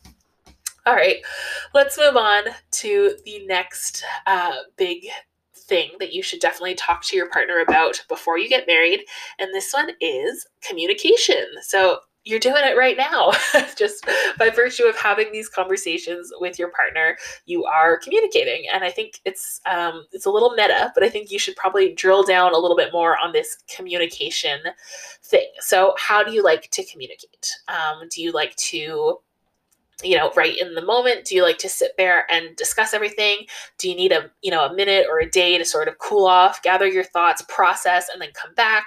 All 0.84 0.94
right, 0.94 1.16
let's 1.74 1.98
move 1.98 2.16
on 2.16 2.44
to 2.72 3.16
the 3.24 3.46
next 3.46 4.04
uh, 4.26 4.54
big 4.76 5.06
thing 5.54 5.90
that 5.98 6.12
you 6.12 6.22
should 6.22 6.40
definitely 6.40 6.74
talk 6.74 7.04
to 7.04 7.16
your 7.16 7.28
partner 7.28 7.60
about 7.60 8.04
before 8.08 8.38
you 8.38 8.48
get 8.48 8.66
married. 8.66 9.00
And 9.38 9.52
this 9.52 9.72
one 9.72 9.90
is 10.00 10.46
communication. 10.60 11.44
So, 11.62 12.00
you're 12.26 12.40
doing 12.40 12.62
it 12.64 12.76
right 12.76 12.96
now. 12.96 13.30
Just 13.76 14.04
by 14.36 14.50
virtue 14.50 14.84
of 14.84 14.96
having 14.96 15.30
these 15.32 15.48
conversations 15.48 16.32
with 16.40 16.58
your 16.58 16.70
partner, 16.72 17.16
you 17.46 17.64
are 17.64 17.96
communicating. 17.96 18.66
And 18.74 18.82
I 18.84 18.90
think 18.90 19.20
it's 19.24 19.60
um, 19.64 20.06
it's 20.12 20.26
a 20.26 20.30
little 20.30 20.50
meta, 20.50 20.90
but 20.94 21.04
I 21.04 21.08
think 21.08 21.30
you 21.30 21.38
should 21.38 21.56
probably 21.56 21.94
drill 21.94 22.24
down 22.24 22.52
a 22.52 22.58
little 22.58 22.76
bit 22.76 22.92
more 22.92 23.16
on 23.16 23.32
this 23.32 23.56
communication 23.74 24.58
thing. 25.22 25.48
So, 25.60 25.94
how 25.98 26.24
do 26.24 26.32
you 26.32 26.42
like 26.42 26.68
to 26.72 26.84
communicate? 26.84 27.48
Um, 27.68 28.08
do 28.10 28.20
you 28.20 28.32
like 28.32 28.56
to 28.56 29.20
you 30.02 30.16
know 30.16 30.30
right 30.36 30.58
in 30.58 30.74
the 30.74 30.84
moment? 30.84 31.24
Do 31.24 31.34
you 31.34 31.42
like 31.42 31.58
to 31.58 31.68
sit 31.68 31.92
there 31.96 32.30
and 32.30 32.54
discuss 32.56 32.92
everything? 32.92 33.46
Do 33.78 33.88
you 33.88 33.96
need 33.96 34.12
a 34.12 34.30
you 34.42 34.50
know 34.50 34.66
a 34.66 34.74
minute 34.74 35.06
or 35.08 35.20
a 35.20 35.30
day 35.30 35.56
to 35.56 35.64
sort 35.64 35.88
of 35.88 35.98
cool 35.98 36.26
off 36.26 36.62
gather 36.62 36.86
your 36.86 37.04
thoughts 37.04 37.42
process 37.48 38.08
and 38.12 38.20
then 38.20 38.28
come 38.34 38.52
back? 38.54 38.84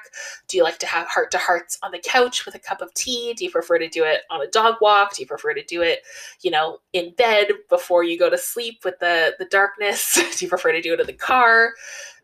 Do 0.47 0.57
you 0.57 0.63
like 0.63 0.77
to 0.79 0.85
have 0.85 1.07
heart 1.07 1.31
to 1.31 1.39
hearts 1.39 1.79
on 1.81 1.91
the 1.91 1.99
couch 1.99 2.45
with 2.45 2.55
a 2.55 2.59
cup 2.59 2.81
of 2.81 2.93
tea? 2.93 3.33
Do 3.33 3.43
you 3.43 3.51
prefer 3.51 3.79
to 3.79 3.89
do 3.89 4.03
it 4.03 4.21
on 4.29 4.41
a 4.41 4.47
dog 4.47 4.75
walk? 4.81 5.15
Do 5.15 5.23
you 5.23 5.27
prefer 5.27 5.53
to 5.53 5.63
do 5.63 5.81
it 5.81 5.99
you 6.41 6.51
know 6.51 6.79
in 6.93 7.13
bed 7.15 7.47
before 7.69 8.03
you 8.03 8.17
go 8.19 8.29
to 8.29 8.37
sleep 8.37 8.81
with 8.85 8.99
the 8.99 9.35
the 9.39 9.45
darkness? 9.45 10.13
Do 10.37 10.45
you 10.45 10.49
prefer 10.49 10.71
to 10.71 10.81
do 10.81 10.93
it 10.93 10.99
in 10.99 11.07
the 11.07 11.13
car 11.13 11.73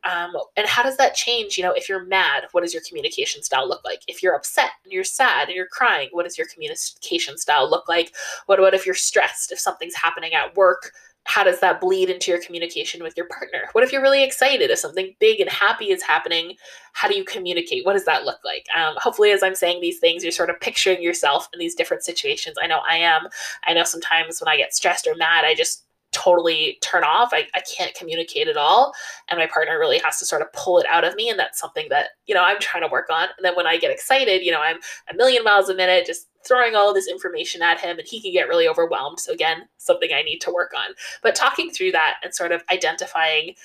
um, 0.05 0.33
and 0.55 0.67
how 0.67 0.83
does 0.83 0.97
that 0.97 1.15
change? 1.15 1.57
You 1.57 1.63
know, 1.63 1.71
if 1.71 1.89
you're 1.89 2.05
mad, 2.05 2.43
what 2.51 2.61
does 2.61 2.73
your 2.73 2.83
communication 2.87 3.41
style 3.41 3.67
look 3.67 3.83
like? 3.83 4.03
If 4.07 4.21
you're 4.21 4.35
upset 4.35 4.71
and 4.83 4.93
you're 4.93 5.03
sad 5.03 5.47
and 5.47 5.55
you're 5.55 5.67
crying, 5.67 6.09
what 6.11 6.23
does 6.23 6.37
your 6.37 6.47
communication 6.47 7.37
style 7.37 7.69
look 7.69 7.89
like? 7.89 8.13
What 8.45 8.59
about 8.59 8.75
if 8.75 8.85
you're 8.85 8.95
stressed? 8.95 9.51
If 9.51 9.59
something's 9.59 9.95
happening 9.95 10.33
at 10.33 10.55
work, 10.55 10.91
how 11.27 11.43
does 11.43 11.59
that 11.59 11.81
bleed 11.81 12.11
into 12.11 12.29
your 12.29 12.39
communication 12.39 13.01
with 13.01 13.17
your 13.17 13.25
partner? 13.27 13.63
What 13.71 13.83
if 13.83 13.91
you're 13.91 14.01
really 14.01 14.23
excited? 14.23 14.69
If 14.69 14.77
something 14.77 15.15
big 15.19 15.39
and 15.39 15.49
happy 15.49 15.85
is 15.85 16.03
happening, 16.03 16.55
how 16.93 17.07
do 17.07 17.17
you 17.17 17.23
communicate? 17.23 17.83
What 17.83 17.93
does 17.93 18.05
that 18.05 18.25
look 18.25 18.39
like? 18.45 18.67
Um, 18.77 18.93
hopefully, 18.97 19.31
as 19.31 19.41
I'm 19.41 19.55
saying 19.55 19.81
these 19.81 19.97
things, 19.97 20.21
you're 20.21 20.31
sort 20.31 20.51
of 20.51 20.59
picturing 20.59 21.01
yourself 21.01 21.49
in 21.51 21.59
these 21.59 21.73
different 21.73 22.03
situations. 22.03 22.57
I 22.61 22.67
know 22.67 22.81
I 22.87 22.97
am. 22.97 23.27
I 23.65 23.73
know 23.73 23.83
sometimes 23.83 24.39
when 24.39 24.53
I 24.53 24.55
get 24.55 24.75
stressed 24.75 25.07
or 25.07 25.15
mad, 25.15 25.45
I 25.45 25.55
just 25.55 25.84
totally 26.15 26.77
turn 26.81 27.03
off. 27.03 27.29
I, 27.33 27.45
I 27.53 27.61
can't 27.61 27.93
communicate 27.93 28.47
at 28.47 28.55
all. 28.55 28.93
And 29.27 29.37
my 29.37 29.47
partner 29.47 29.77
really 29.77 29.99
has 29.99 30.17
to 30.19 30.25
sort 30.25 30.41
of 30.41 30.51
pull 30.53 30.79
it 30.79 30.85
out 30.89 31.03
of 31.03 31.13
me. 31.15 31.29
And 31.29 31.37
that's 31.37 31.59
something 31.59 31.87
that, 31.89 32.11
you 32.25 32.33
know, 32.33 32.41
I'm 32.41 32.59
trying 32.59 32.83
to 32.83 32.91
work 32.91 33.09
on. 33.11 33.27
And 33.37 33.43
then 33.43 33.55
when 33.55 33.67
I 33.67 33.77
get 33.77 33.91
excited, 33.91 34.41
you 34.41 34.51
know, 34.51 34.61
I'm 34.61 34.77
a 35.11 35.15
million 35.15 35.43
miles 35.43 35.67
a 35.67 35.75
minute, 35.75 36.05
just 36.05 36.29
throwing 36.47 36.75
all 36.75 36.93
this 36.93 37.09
information 37.09 37.61
at 37.61 37.79
him 37.79 37.97
and 37.99 38.07
he 38.07 38.21
can 38.21 38.31
get 38.31 38.47
really 38.47 38.67
overwhelmed. 38.67 39.19
So 39.19 39.33
again, 39.33 39.67
something 39.77 40.11
I 40.13 40.21
need 40.21 40.39
to 40.39 40.53
work 40.53 40.71
on. 40.75 40.95
But 41.21 41.35
talking 41.35 41.69
through 41.69 41.91
that 41.91 42.15
and 42.23 42.33
sort 42.33 42.53
of 42.53 42.63
identifying 42.71 43.55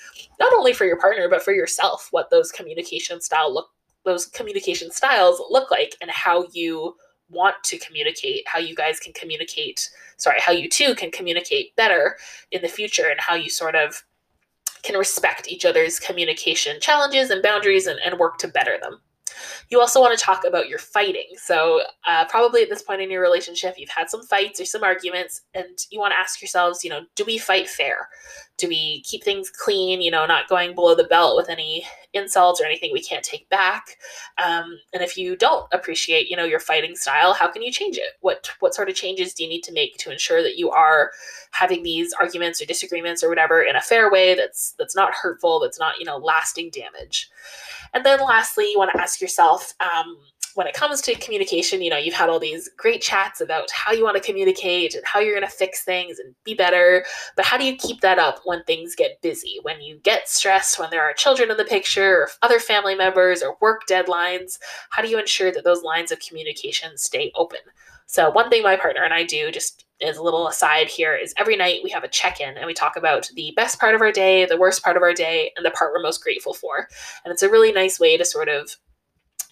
not 0.40 0.52
only 0.52 0.72
for 0.72 0.86
your 0.86 0.98
partner, 0.98 1.28
but 1.28 1.42
for 1.42 1.52
yourself, 1.52 2.08
what 2.10 2.30
those 2.30 2.50
communication 2.50 3.20
style 3.20 3.54
look 3.54 3.68
those 4.06 4.24
communication 4.26 4.90
styles 4.90 5.42
look 5.50 5.70
like 5.70 5.94
and 6.00 6.10
how 6.10 6.46
you 6.54 6.94
want 7.30 7.56
to 7.64 7.78
communicate, 7.78 8.46
how 8.46 8.58
you 8.58 8.74
guys 8.74 9.00
can 9.00 9.12
communicate, 9.12 9.88
sorry, 10.16 10.38
how 10.40 10.52
you 10.52 10.68
two 10.68 10.94
can 10.94 11.10
communicate 11.10 11.74
better 11.76 12.16
in 12.50 12.62
the 12.62 12.68
future 12.68 13.08
and 13.08 13.20
how 13.20 13.34
you 13.34 13.48
sort 13.48 13.74
of 13.74 14.02
can 14.82 14.96
respect 14.96 15.48
each 15.48 15.64
other's 15.64 15.98
communication 15.98 16.80
challenges 16.80 17.30
and 17.30 17.42
boundaries 17.42 17.86
and, 17.86 17.98
and 18.04 18.18
work 18.18 18.38
to 18.38 18.48
better 18.48 18.78
them. 18.80 19.00
You 19.68 19.80
also 19.80 20.00
want 20.00 20.18
to 20.18 20.24
talk 20.24 20.44
about 20.44 20.68
your 20.68 20.78
fighting. 20.78 21.28
So, 21.36 21.82
uh, 22.06 22.24
probably 22.26 22.62
at 22.62 22.68
this 22.68 22.82
point 22.82 23.00
in 23.00 23.10
your 23.10 23.22
relationship, 23.22 23.74
you've 23.76 23.90
had 23.90 24.10
some 24.10 24.22
fights 24.22 24.60
or 24.60 24.64
some 24.64 24.84
arguments, 24.84 25.42
and 25.54 25.78
you 25.90 25.98
want 25.98 26.12
to 26.12 26.18
ask 26.18 26.40
yourselves, 26.40 26.84
you 26.84 26.90
know, 26.90 27.02
do 27.14 27.24
we 27.24 27.38
fight 27.38 27.68
fair? 27.68 28.08
Do 28.56 28.68
we 28.68 29.02
keep 29.02 29.24
things 29.24 29.50
clean, 29.50 30.02
you 30.02 30.10
know, 30.10 30.26
not 30.26 30.48
going 30.48 30.74
below 30.74 30.94
the 30.94 31.04
belt 31.04 31.36
with 31.36 31.48
any 31.48 31.86
insults 32.12 32.60
or 32.60 32.64
anything 32.64 32.92
we 32.92 33.02
can't 33.02 33.24
take 33.24 33.48
back? 33.48 33.96
Um, 34.42 34.78
and 34.92 35.02
if 35.02 35.16
you 35.16 35.36
don't 35.36 35.66
appreciate, 35.72 36.28
you 36.28 36.36
know, 36.36 36.44
your 36.44 36.60
fighting 36.60 36.94
style, 36.94 37.32
how 37.32 37.50
can 37.50 37.62
you 37.62 37.72
change 37.72 37.96
it? 37.96 38.14
What 38.20 38.50
what 38.60 38.74
sort 38.74 38.90
of 38.90 38.94
changes 38.94 39.32
do 39.32 39.44
you 39.44 39.48
need 39.48 39.62
to 39.62 39.72
make 39.72 39.96
to 39.98 40.12
ensure 40.12 40.42
that 40.42 40.58
you 40.58 40.70
are 40.70 41.10
having 41.52 41.82
these 41.82 42.12
arguments 42.12 42.60
or 42.60 42.66
disagreements 42.66 43.24
or 43.24 43.28
whatever 43.28 43.62
in 43.62 43.76
a 43.76 43.80
fair 43.80 44.10
way 44.10 44.34
that's 44.34 44.74
that's 44.78 44.96
not 44.96 45.14
hurtful, 45.14 45.60
that's 45.60 45.78
not, 45.78 45.98
you 45.98 46.04
know, 46.04 46.18
lasting 46.18 46.70
damage? 46.70 47.30
And 47.94 48.04
then 48.04 48.20
lastly, 48.20 48.70
you 48.70 48.78
want 48.78 48.92
to 48.94 49.00
ask 49.00 49.20
yourself, 49.20 49.74
um, 49.80 50.16
when 50.54 50.66
it 50.66 50.74
comes 50.74 51.00
to 51.02 51.14
communication, 51.16 51.82
you 51.82 51.90
know, 51.90 51.96
you've 51.96 52.14
had 52.14 52.28
all 52.28 52.40
these 52.40 52.68
great 52.76 53.00
chats 53.00 53.40
about 53.40 53.70
how 53.70 53.92
you 53.92 54.04
want 54.04 54.16
to 54.16 54.22
communicate 54.22 54.94
and 54.94 55.04
how 55.06 55.20
you're 55.20 55.34
going 55.34 55.48
to 55.48 55.56
fix 55.56 55.84
things 55.84 56.18
and 56.18 56.34
be 56.44 56.54
better. 56.54 57.04
But 57.36 57.44
how 57.44 57.56
do 57.56 57.64
you 57.64 57.76
keep 57.76 58.00
that 58.00 58.18
up 58.18 58.40
when 58.44 58.64
things 58.64 58.94
get 58.94 59.22
busy? 59.22 59.58
When 59.62 59.80
you 59.80 59.98
get 60.02 60.28
stressed, 60.28 60.78
when 60.78 60.90
there 60.90 61.02
are 61.02 61.12
children 61.12 61.50
in 61.50 61.56
the 61.56 61.64
picture, 61.64 62.22
or 62.22 62.28
other 62.42 62.58
family 62.58 62.94
members, 62.94 63.42
or 63.42 63.56
work 63.60 63.82
deadlines? 63.88 64.58
How 64.90 65.02
do 65.02 65.08
you 65.08 65.18
ensure 65.18 65.52
that 65.52 65.64
those 65.64 65.82
lines 65.82 66.10
of 66.10 66.20
communication 66.20 66.96
stay 66.96 67.32
open? 67.36 67.60
So, 68.06 68.30
one 68.30 68.50
thing 68.50 68.62
my 68.62 68.76
partner 68.76 69.04
and 69.04 69.14
I 69.14 69.24
do, 69.24 69.52
just 69.52 69.84
as 70.02 70.16
a 70.16 70.22
little 70.22 70.48
aside 70.48 70.88
here, 70.88 71.14
is 71.14 71.34
every 71.36 71.56
night 71.56 71.80
we 71.84 71.90
have 71.90 72.04
a 72.04 72.08
check 72.08 72.40
in 72.40 72.56
and 72.56 72.66
we 72.66 72.74
talk 72.74 72.96
about 72.96 73.28
the 73.34 73.52
best 73.56 73.78
part 73.78 73.94
of 73.94 74.00
our 74.00 74.12
day, 74.12 74.46
the 74.46 74.56
worst 74.58 74.82
part 74.82 74.96
of 74.96 75.02
our 75.02 75.14
day, 75.14 75.52
and 75.56 75.64
the 75.64 75.70
part 75.70 75.92
we're 75.92 76.02
most 76.02 76.22
grateful 76.22 76.54
for. 76.54 76.88
And 77.24 77.32
it's 77.32 77.42
a 77.42 77.50
really 77.50 77.72
nice 77.72 78.00
way 78.00 78.16
to 78.16 78.24
sort 78.24 78.48
of 78.48 78.76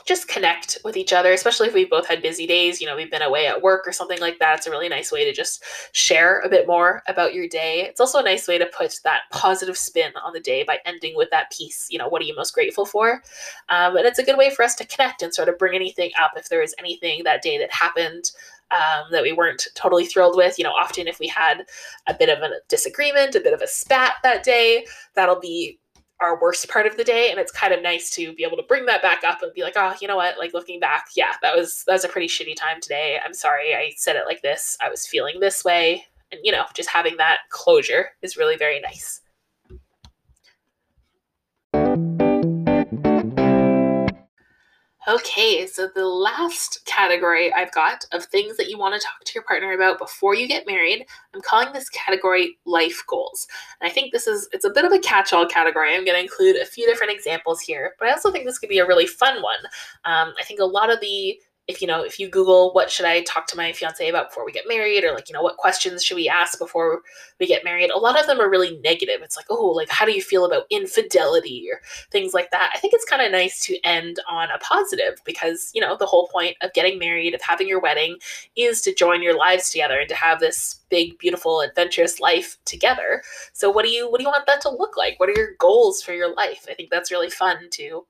just 0.09 0.27
connect 0.27 0.79
with 0.85 0.97
each 0.97 1.13
other, 1.13 1.33
especially 1.35 1.69
if 1.69 1.75
we've 1.75 1.91
both 1.91 2.09
had 2.09 2.23
busy 2.23 2.47
days. 2.47 2.81
You 2.81 2.87
know, 2.87 2.97
we've 2.97 3.11
been 3.11 3.21
away 3.21 3.47
at 3.47 3.61
work 3.61 3.87
or 3.87 3.93
something 3.93 4.19
like 4.21 4.39
that. 4.39 4.57
It's 4.57 4.67
a 4.67 4.71
really 4.71 4.89
nice 4.89 5.13
way 5.13 5.23
to 5.25 5.35
just 5.35 5.63
share 5.93 6.41
a 6.41 6.49
bit 6.49 6.67
more 6.67 7.03
about 7.07 7.35
your 7.35 7.47
day. 7.47 7.83
It's 7.83 8.01
also 8.01 8.19
a 8.19 8.23
nice 8.23 8.49
way 8.49 8.57
to 8.57 8.67
put 8.67 8.99
that 9.05 9.23
positive 9.33 9.77
spin 9.77 10.13
on 10.25 10.33
the 10.33 10.41
day 10.41 10.63
by 10.63 10.79
ending 10.87 11.15
with 11.15 11.29
that 11.31 11.53
piece. 11.53 11.89
You 11.91 11.99
know, 11.99 12.09
what 12.09 12.23
are 12.23 12.25
you 12.25 12.35
most 12.35 12.55
grateful 12.55 12.87
for? 12.87 13.23
Um, 13.69 13.97
and 13.97 14.07
it's 14.07 14.19
a 14.19 14.25
good 14.25 14.39
way 14.39 14.49
for 14.49 14.65
us 14.65 14.75
to 14.77 14.87
connect 14.87 15.21
and 15.23 15.35
sort 15.35 15.51
of 15.51 15.59
bring 15.59 15.75
anything 15.75 16.11
up 16.19 16.33
if 16.37 16.49
there 16.49 16.63
is 16.63 16.75
anything 16.79 17.23
that 17.25 17.43
day 17.43 17.59
that 17.59 17.73
happened 17.73 18.31
um, 18.70 19.11
that 19.11 19.22
we 19.22 19.33
weren't 19.33 19.66
totally 19.74 20.07
thrilled 20.07 20.37
with. 20.37 20.59
You 20.59 20.64
know, 20.64 20.72
often 20.72 21.09
if 21.09 21.18
we 21.18 21.28
had 21.28 21.64
a 22.07 22.14
bit 22.14 22.28
of 22.28 22.38
a 22.40 22.50
disagreement, 22.68 23.35
a 23.35 23.40
bit 23.40 23.54
of 23.54 23.62
a 23.62 23.66
spat 23.66 24.14
that 24.22 24.42
day, 24.42 24.87
that'll 25.14 25.40
be 25.40 25.78
our 26.20 26.40
worst 26.40 26.68
part 26.68 26.87
of 26.87 26.96
the 26.96 27.04
day. 27.04 27.31
And 27.31 27.38
it's 27.38 27.52
kind 27.52 27.72
of 27.72 27.83
nice 27.83 28.11
to 28.11 28.33
be 28.35 28.44
able 28.44 28.57
to 28.57 28.64
bring 28.64 28.87
that 28.87 29.02
back 29.02 29.22
up 29.24 29.42
and 29.42 29.52
be 29.54 29.62
like 29.62 29.74
oh 29.76 29.94
you 30.00 30.09
know 30.09 30.16
what? 30.16 30.38
Like 30.38 30.52
looking 30.52 30.81
back 30.81 31.09
yeah 31.16 31.35
that 31.42 31.57
was 31.57 31.85
that 31.87 31.92
was 31.92 32.04
a 32.04 32.09
pretty 32.09 32.28
shitty 32.28 32.57
time 32.57 32.81
today. 32.81 33.18
I'm 33.24 33.35
sorry 33.35 33.74
i 33.74 33.92
said 33.96 34.16
it 34.16 34.26
like 34.26 34.42
this. 34.42 34.76
I 34.85 34.90
was 34.90 35.07
feeling 35.07 35.40
this 35.40 35.64
way. 35.64 36.04
And 36.33 36.40
you 36.42 36.52
know 36.52 36.64
just 36.74 36.88
having 36.88 37.16
that 37.18 37.38
closure 37.50 38.11
is 38.22 38.37
really 38.37 38.57
very 38.57 38.81
nice 38.81 39.20
Okay, 45.09 45.66
so 45.66 45.88
the 45.94 46.07
last 46.07 46.85
category 46.85 47.51
I've 47.55 47.73
got 47.73 48.05
of 48.12 48.27
things 48.27 48.59
that 48.59 48.68
you 48.68 48.77
want 48.77 48.94
to 48.94 49.01
talk 49.01 49.25
to 49.25 49.33
your 49.35 49.42
partner 49.42 49.73
about 49.73 49.99
before 49.99 50.35
you 50.35 50.47
get 50.47 50.66
married, 50.66 51.07
I'm 51.35 51.40
calling 51.40 51.73
this 51.73 51.88
category 51.88 52.59
life 52.66 53.03
goals. 53.09 53.49
And 53.81 53.90
I 53.90 53.94
think 53.94 54.12
this 54.12 54.27
is 54.27 54.51
it's 54.53 54.66
a 54.66 54.71
bit 54.71 54.85
of 54.85 54.92
a 54.92 54.99
catch-all 54.99 55.47
category. 55.47 55.94
I'm 55.94 56.05
going 56.05 56.18
to 56.18 56.23
include 56.23 56.57
a 56.57 56.66
few 56.66 56.87
different 56.87 57.14
examples 57.14 57.62
here, 57.62 57.94
but 57.99 58.07
I 58.07 58.11
also 58.11 58.31
think 58.31 58.44
this 58.44 58.59
could 58.59 58.68
be 58.68 58.81
a 58.81 58.87
really 58.87 59.07
fun 59.07 59.40
one. 59.40 59.61
Um, 60.05 60.35
I 60.38 60.44
think 60.44 60.61
a 60.61 60.66
lot 60.66 60.92
of 60.92 61.01
the 61.01 61.40
if 61.68 61.81
you 61.83 61.87
know 61.87 62.02
if 62.02 62.18
you 62.18 62.28
google 62.28 62.72
what 62.72 62.90
should 62.90 63.07
i 63.07 63.22
talk 63.22 63.46
to 63.46 63.57
my 63.57 63.72
fiance 63.72 64.09
about 64.09 64.31
before 64.31 64.44
we 64.44 64.52
get 64.52 64.64
married? 64.66 65.04
Or 65.04 65.12
like 65.12 65.28
you 65.28 65.35
know 65.35 65.42
what 65.42 65.57
questions 65.57 66.02
should 66.02 66.16
we 66.16 66.28
ask 66.28 66.59
before 66.59 67.02
we 67.38 67.46
get 67.46 67.64
married? 67.64 67.90
A 67.90 67.98
lot 67.98 68.18
of 68.18 68.26
them 68.26 68.40
are 68.40 68.50
really 68.50 68.78
negative. 68.78 69.20
It's 69.22 69.37
like 69.37 69.46
oh 69.50 69.68
like 69.68 69.88
how 69.90 70.04
do 70.04 70.12
you 70.12 70.22
feel 70.22 70.44
about 70.44 70.64
infidelity? 70.70 71.68
or 71.70 71.81
things 72.11 72.35
like 72.35 72.50
that. 72.50 72.70
I 72.74 72.78
think 72.78 72.94
it's 72.94 73.04
kind 73.04 73.22
of 73.22 73.33
nice 73.33 73.61
to 73.66 73.78
end 73.85 74.18
on 74.28 74.48
a 74.50 74.59
positive 74.59 75.20
because 75.24 75.70
you 75.74 75.81
know 75.81 75.96
the 75.96 76.07
whole 76.07 76.28
point 76.28 76.57
of 76.62 76.72
getting 76.72 76.98
married 76.98 77.35
of 77.35 77.42
having 77.42 77.68
your 77.68 77.81
wedding 77.81 78.16
is 78.57 78.81
to 78.83 78.94
join 78.94 79.22
your 79.22 79.37
lives 79.37 79.70
together 79.70 79.98
and 79.98 80.09
to 80.09 80.14
have 80.14 80.40
this 80.40 80.81
big 80.90 81.18
beautiful 81.18 81.61
adventurous 81.61 82.20
life 82.20 82.57
together. 82.64 83.22
So 83.52 83.70
what 83.70 83.85
do 83.85 83.90
you 83.90 84.11
what 84.11 84.18
do 84.18 84.24
you 84.24 84.31
want 84.31 84.46
that 84.46 84.61
to 84.62 84.70
look 84.70 84.96
like? 84.96 85.18
What 85.20 85.28
are 85.28 85.37
your 85.37 85.54
goals 85.59 86.02
for 86.02 86.12
your 86.12 86.35
life? 86.35 86.66
I 86.68 86.74
think 86.74 86.90
that's 86.90 87.11
really 87.11 87.31
fun 87.31 87.68
to 87.72 88.07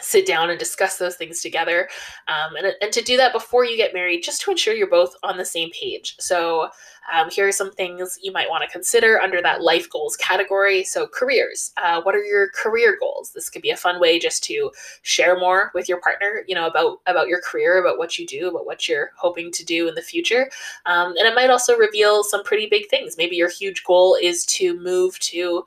sit 0.00 0.26
down 0.26 0.50
and 0.50 0.58
discuss 0.58 0.96
those 0.96 1.16
things 1.16 1.40
together. 1.40 1.88
Um, 2.28 2.56
and, 2.56 2.74
and 2.80 2.92
to 2.92 3.02
do 3.02 3.16
that 3.16 3.32
before 3.32 3.64
you 3.64 3.76
get 3.76 3.94
married 3.94 4.22
just 4.22 4.42
to 4.42 4.50
ensure 4.50 4.74
you're 4.74 4.88
both 4.88 5.14
on 5.22 5.36
the 5.36 5.44
same 5.44 5.70
page. 5.70 6.16
So 6.18 6.68
um, 7.12 7.30
here 7.30 7.48
are 7.48 7.52
some 7.52 7.72
things 7.72 8.18
you 8.22 8.32
might 8.32 8.48
want 8.48 8.62
to 8.62 8.70
consider 8.70 9.20
under 9.20 9.42
that 9.42 9.62
life 9.62 9.88
goals 9.90 10.16
category. 10.16 10.84
So 10.84 11.06
careers 11.06 11.72
uh, 11.82 12.00
what 12.02 12.14
are 12.14 12.22
your 12.22 12.50
career 12.50 12.96
goals? 13.00 13.32
This 13.32 13.50
could 13.50 13.62
be 13.62 13.70
a 13.70 13.76
fun 13.76 14.00
way 14.00 14.18
just 14.18 14.44
to 14.44 14.70
share 15.02 15.38
more 15.38 15.70
with 15.74 15.88
your 15.88 16.00
partner 16.00 16.42
you 16.46 16.54
know 16.54 16.66
about 16.66 17.00
about 17.06 17.28
your 17.28 17.40
career 17.40 17.80
about 17.80 17.98
what 17.98 18.18
you 18.18 18.26
do 18.26 18.48
about 18.48 18.66
what 18.66 18.88
you're 18.88 19.10
hoping 19.16 19.50
to 19.52 19.64
do 19.64 19.88
in 19.88 19.94
the 19.94 20.02
future. 20.02 20.50
Um, 20.86 21.16
and 21.16 21.26
it 21.26 21.34
might 21.34 21.50
also 21.50 21.76
reveal 21.76 22.22
some 22.22 22.44
pretty 22.44 22.66
big 22.66 22.88
things. 22.88 23.16
Maybe 23.16 23.36
your 23.36 23.50
huge 23.50 23.84
goal 23.84 24.16
is 24.20 24.44
to 24.46 24.78
move 24.80 25.18
to 25.20 25.64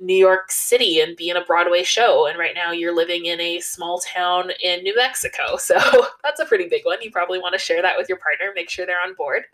New 0.00 0.16
York 0.16 0.50
City 0.50 1.00
and 1.00 1.16
be 1.16 1.28
in 1.28 1.36
a 1.36 1.44
Broadway 1.44 1.82
show. 1.82 2.26
And 2.26 2.38
right 2.38 2.54
now 2.54 2.72
you're 2.72 2.94
living 2.94 3.26
in 3.26 3.40
a 3.40 3.60
small 3.60 4.00
town 4.00 4.50
in 4.62 4.82
New 4.82 4.96
Mexico. 4.96 5.56
So 5.64 5.78
that's 6.22 6.40
a 6.40 6.44
pretty 6.44 6.68
big 6.68 6.84
one. 6.84 7.00
You 7.00 7.10
probably 7.10 7.38
want 7.38 7.54
to 7.54 7.58
share 7.58 7.80
that 7.80 7.96
with 7.96 8.08
your 8.08 8.18
partner, 8.18 8.52
make 8.54 8.68
sure 8.68 8.84
they're 8.84 9.00
on 9.04 9.14
board. 9.14 9.44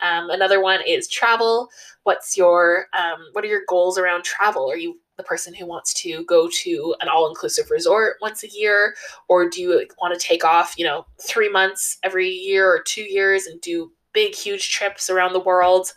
Um, 0.00 0.28
another 0.30 0.60
one 0.60 0.80
is 0.86 1.06
travel. 1.06 1.68
What's 2.02 2.36
your, 2.36 2.86
um, 2.98 3.28
what 3.32 3.44
are 3.44 3.48
your 3.48 3.62
goals 3.68 3.96
around 3.96 4.24
travel? 4.24 4.68
Are 4.68 4.76
you 4.76 4.98
the 5.16 5.22
person 5.22 5.54
who 5.54 5.66
wants 5.66 5.94
to 5.94 6.24
go 6.24 6.48
to 6.62 6.94
an 7.00 7.08
all-inclusive 7.08 7.70
resort 7.70 8.16
once 8.20 8.42
a 8.42 8.50
year 8.50 8.94
or 9.28 9.48
do 9.48 9.60
you 9.60 9.86
want 10.00 10.18
to 10.18 10.26
take 10.26 10.44
off 10.44 10.74
you 10.76 10.84
know 10.84 11.06
three 11.20 11.48
months 11.48 11.98
every 12.02 12.28
year 12.28 12.68
or 12.68 12.82
two 12.82 13.02
years 13.02 13.46
and 13.46 13.60
do 13.60 13.92
big 14.12 14.34
huge 14.34 14.70
trips 14.70 15.10
around 15.10 15.32
the 15.32 15.40
world 15.40 15.92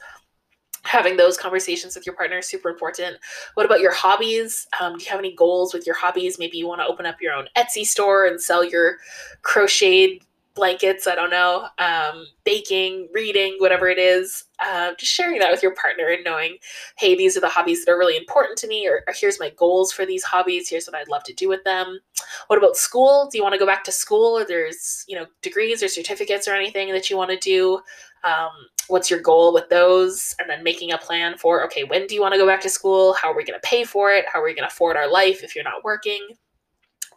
having 0.85 1.17
those 1.17 1.37
conversations 1.37 1.95
with 1.95 2.05
your 2.05 2.15
partner 2.15 2.37
is 2.37 2.47
super 2.47 2.69
important. 2.69 3.17
What 3.55 3.65
about 3.65 3.81
your 3.81 3.93
hobbies? 3.93 4.67
Um, 4.79 4.97
do 4.97 5.03
you 5.03 5.11
have 5.11 5.19
any 5.19 5.35
goals 5.35 5.73
with 5.73 5.85
your 5.85 5.95
hobbies? 5.95 6.39
Maybe 6.39 6.57
you 6.57 6.67
want 6.67 6.81
to 6.81 6.87
open 6.87 7.05
up 7.05 7.21
your 7.21 7.33
own 7.33 7.47
Etsy 7.57 7.85
store 7.85 8.25
and 8.25 8.39
sell 8.39 8.63
your 8.63 8.97
crocheted 9.41 10.21
blankets. 10.55 11.05
I 11.05 11.15
don't 11.15 11.29
know, 11.29 11.67
um, 11.79 12.27
baking, 12.45 13.09
reading, 13.13 13.55
whatever 13.59 13.89
it 13.89 13.99
is. 13.99 14.45
Uh, 14.59 14.93
just 14.97 15.11
sharing 15.11 15.37
that 15.39 15.51
with 15.51 15.61
your 15.61 15.75
partner 15.75 16.07
and 16.07 16.23
knowing, 16.23 16.55
hey, 16.97 17.13
these 17.13 17.35
are 17.35 17.41
the 17.41 17.49
hobbies 17.49 17.83
that 17.83 17.91
are 17.91 17.97
really 17.97 18.15
important 18.15 18.57
to 18.59 18.67
me, 18.67 18.87
or, 18.87 19.03
or 19.05 19.13
here's 19.19 19.39
my 19.39 19.49
goals 19.57 19.91
for 19.91 20.05
these 20.05 20.23
hobbies. 20.23 20.69
Here's 20.69 20.87
what 20.87 20.95
I'd 20.95 21.09
love 21.09 21.23
to 21.25 21.33
do 21.33 21.49
with 21.49 21.63
them. 21.65 21.99
What 22.47 22.57
about 22.57 22.77
school? 22.77 23.27
Do 23.29 23.37
you 23.37 23.43
want 23.43 23.53
to 23.53 23.59
go 23.59 23.65
back 23.65 23.83
to 23.83 23.91
school, 23.91 24.37
or 24.37 24.45
there's 24.45 25.03
you 25.07 25.17
know 25.17 25.25
degrees 25.41 25.83
or 25.83 25.89
certificates 25.89 26.47
or 26.47 26.53
anything 26.53 26.91
that 26.93 27.09
you 27.09 27.17
want 27.17 27.31
to 27.31 27.37
do? 27.37 27.81
Um, 28.25 28.51
what's 28.87 29.09
your 29.09 29.21
goal 29.21 29.53
with 29.53 29.69
those 29.69 30.35
and 30.39 30.49
then 30.49 30.63
making 30.63 30.91
a 30.91 30.97
plan 30.97 31.37
for 31.37 31.63
okay 31.63 31.83
when 31.85 32.05
do 32.05 32.13
you 32.13 32.21
want 32.21 32.33
to 32.33 32.39
go 32.39 32.45
back 32.45 32.61
to 32.61 32.69
school 32.69 33.13
how 33.13 33.31
are 33.31 33.35
we 33.35 33.43
going 33.43 33.59
to 33.59 33.67
pay 33.67 33.83
for 33.83 34.11
it 34.11 34.25
how 34.31 34.39
are 34.39 34.45
we 34.45 34.53
going 34.53 34.67
to 34.67 34.71
afford 34.71 34.95
our 34.95 35.09
life 35.09 35.43
if 35.43 35.55
you're 35.55 35.63
not 35.63 35.83
working 35.83 36.19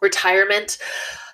retirement 0.01 0.79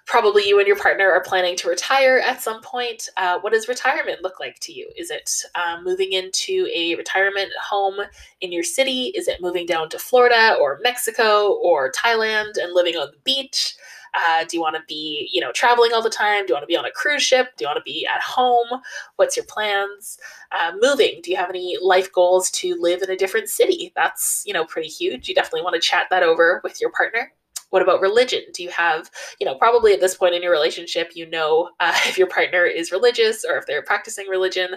probably 0.05 0.47
you 0.47 0.59
and 0.59 0.67
your 0.67 0.75
partner 0.75 1.11
are 1.11 1.21
planning 1.21 1.55
to 1.55 1.67
retire 1.67 2.19
at 2.19 2.41
some 2.41 2.61
point. 2.61 3.09
Uh, 3.17 3.39
what 3.39 3.53
does 3.53 3.67
retirement 3.67 4.21
look 4.21 4.39
like 4.39 4.57
to 4.59 4.71
you? 4.71 4.89
Is 4.95 5.09
it 5.09 5.29
um, 5.55 5.83
moving 5.83 6.13
into 6.13 6.69
a 6.73 6.95
retirement 6.95 7.51
home 7.61 7.95
in 8.41 8.51
your 8.51 8.63
city? 8.63 9.07
Is 9.15 9.27
it 9.27 9.41
moving 9.41 9.65
down 9.65 9.89
to 9.89 9.99
Florida 9.99 10.57
or 10.59 10.79
Mexico 10.83 11.53
or 11.63 11.91
Thailand 11.91 12.57
and 12.61 12.73
living 12.73 12.95
on 12.95 13.09
the 13.11 13.17
beach? 13.23 13.75
Uh, 14.15 14.45
do 14.47 14.58
you 14.58 14.62
want 14.62 14.75
to 14.75 14.82
be, 14.88 15.30
you 15.32 15.41
know, 15.41 15.51
traveling 15.51 15.91
all 15.93 16.01
the 16.01 16.10
time? 16.10 16.45
Do 16.45 16.51
you 16.51 16.56
want 16.56 16.63
to 16.63 16.67
be 16.67 16.78
on 16.78 16.86
a 16.86 16.91
cruise 16.91 17.23
ship? 17.23 17.49
Do 17.58 17.63
you 17.63 17.67
want 17.67 17.78
to 17.78 17.84
be 17.84 18.08
at 18.08 18.21
home? 18.21 18.82
What's 19.17 19.36
your 19.36 19.45
plans? 19.45 20.17
Uh, 20.51 20.73
moving. 20.80 21.19
Do 21.23 21.32
you 21.32 21.38
have 21.38 21.49
any 21.49 21.78
life 21.82 22.12
goals 22.12 22.49
to 22.51 22.75
live 22.80 23.01
in 23.01 23.10
a 23.10 23.17
different 23.17 23.49
city? 23.49 23.91
That's, 23.95 24.43
you 24.45 24.54
know, 24.54 24.65
pretty 24.65 24.88
huge. 24.88 25.28
You 25.28 25.36
definitely 25.36 25.63
want 25.63 25.75
to 25.75 25.88
chat 25.88 26.08
that 26.10 26.23
over 26.23 26.62
with 26.63 26.80
your 26.80 26.91
partner. 26.91 27.32
What 27.71 27.82
about 27.82 27.99
religion? 27.99 28.41
Do 28.54 28.63
you 28.63 28.69
have, 28.69 29.10
you 29.39 29.45
know, 29.45 29.56
probably 29.56 29.91
at 29.91 29.99
this 29.99 30.15
point 30.15 30.34
in 30.34 30.41
your 30.41 30.51
relationship, 30.51 31.12
you 31.13 31.30
know 31.30 31.71
uh, 31.80 31.97
if 32.06 32.17
your 32.17 32.28
partner 32.28 32.65
is 32.65 32.91
religious 32.91 33.43
or 33.43 33.58
if 33.58 33.65
they're 33.65 33.82
practicing 33.82 34.28
religion. 34.28 34.69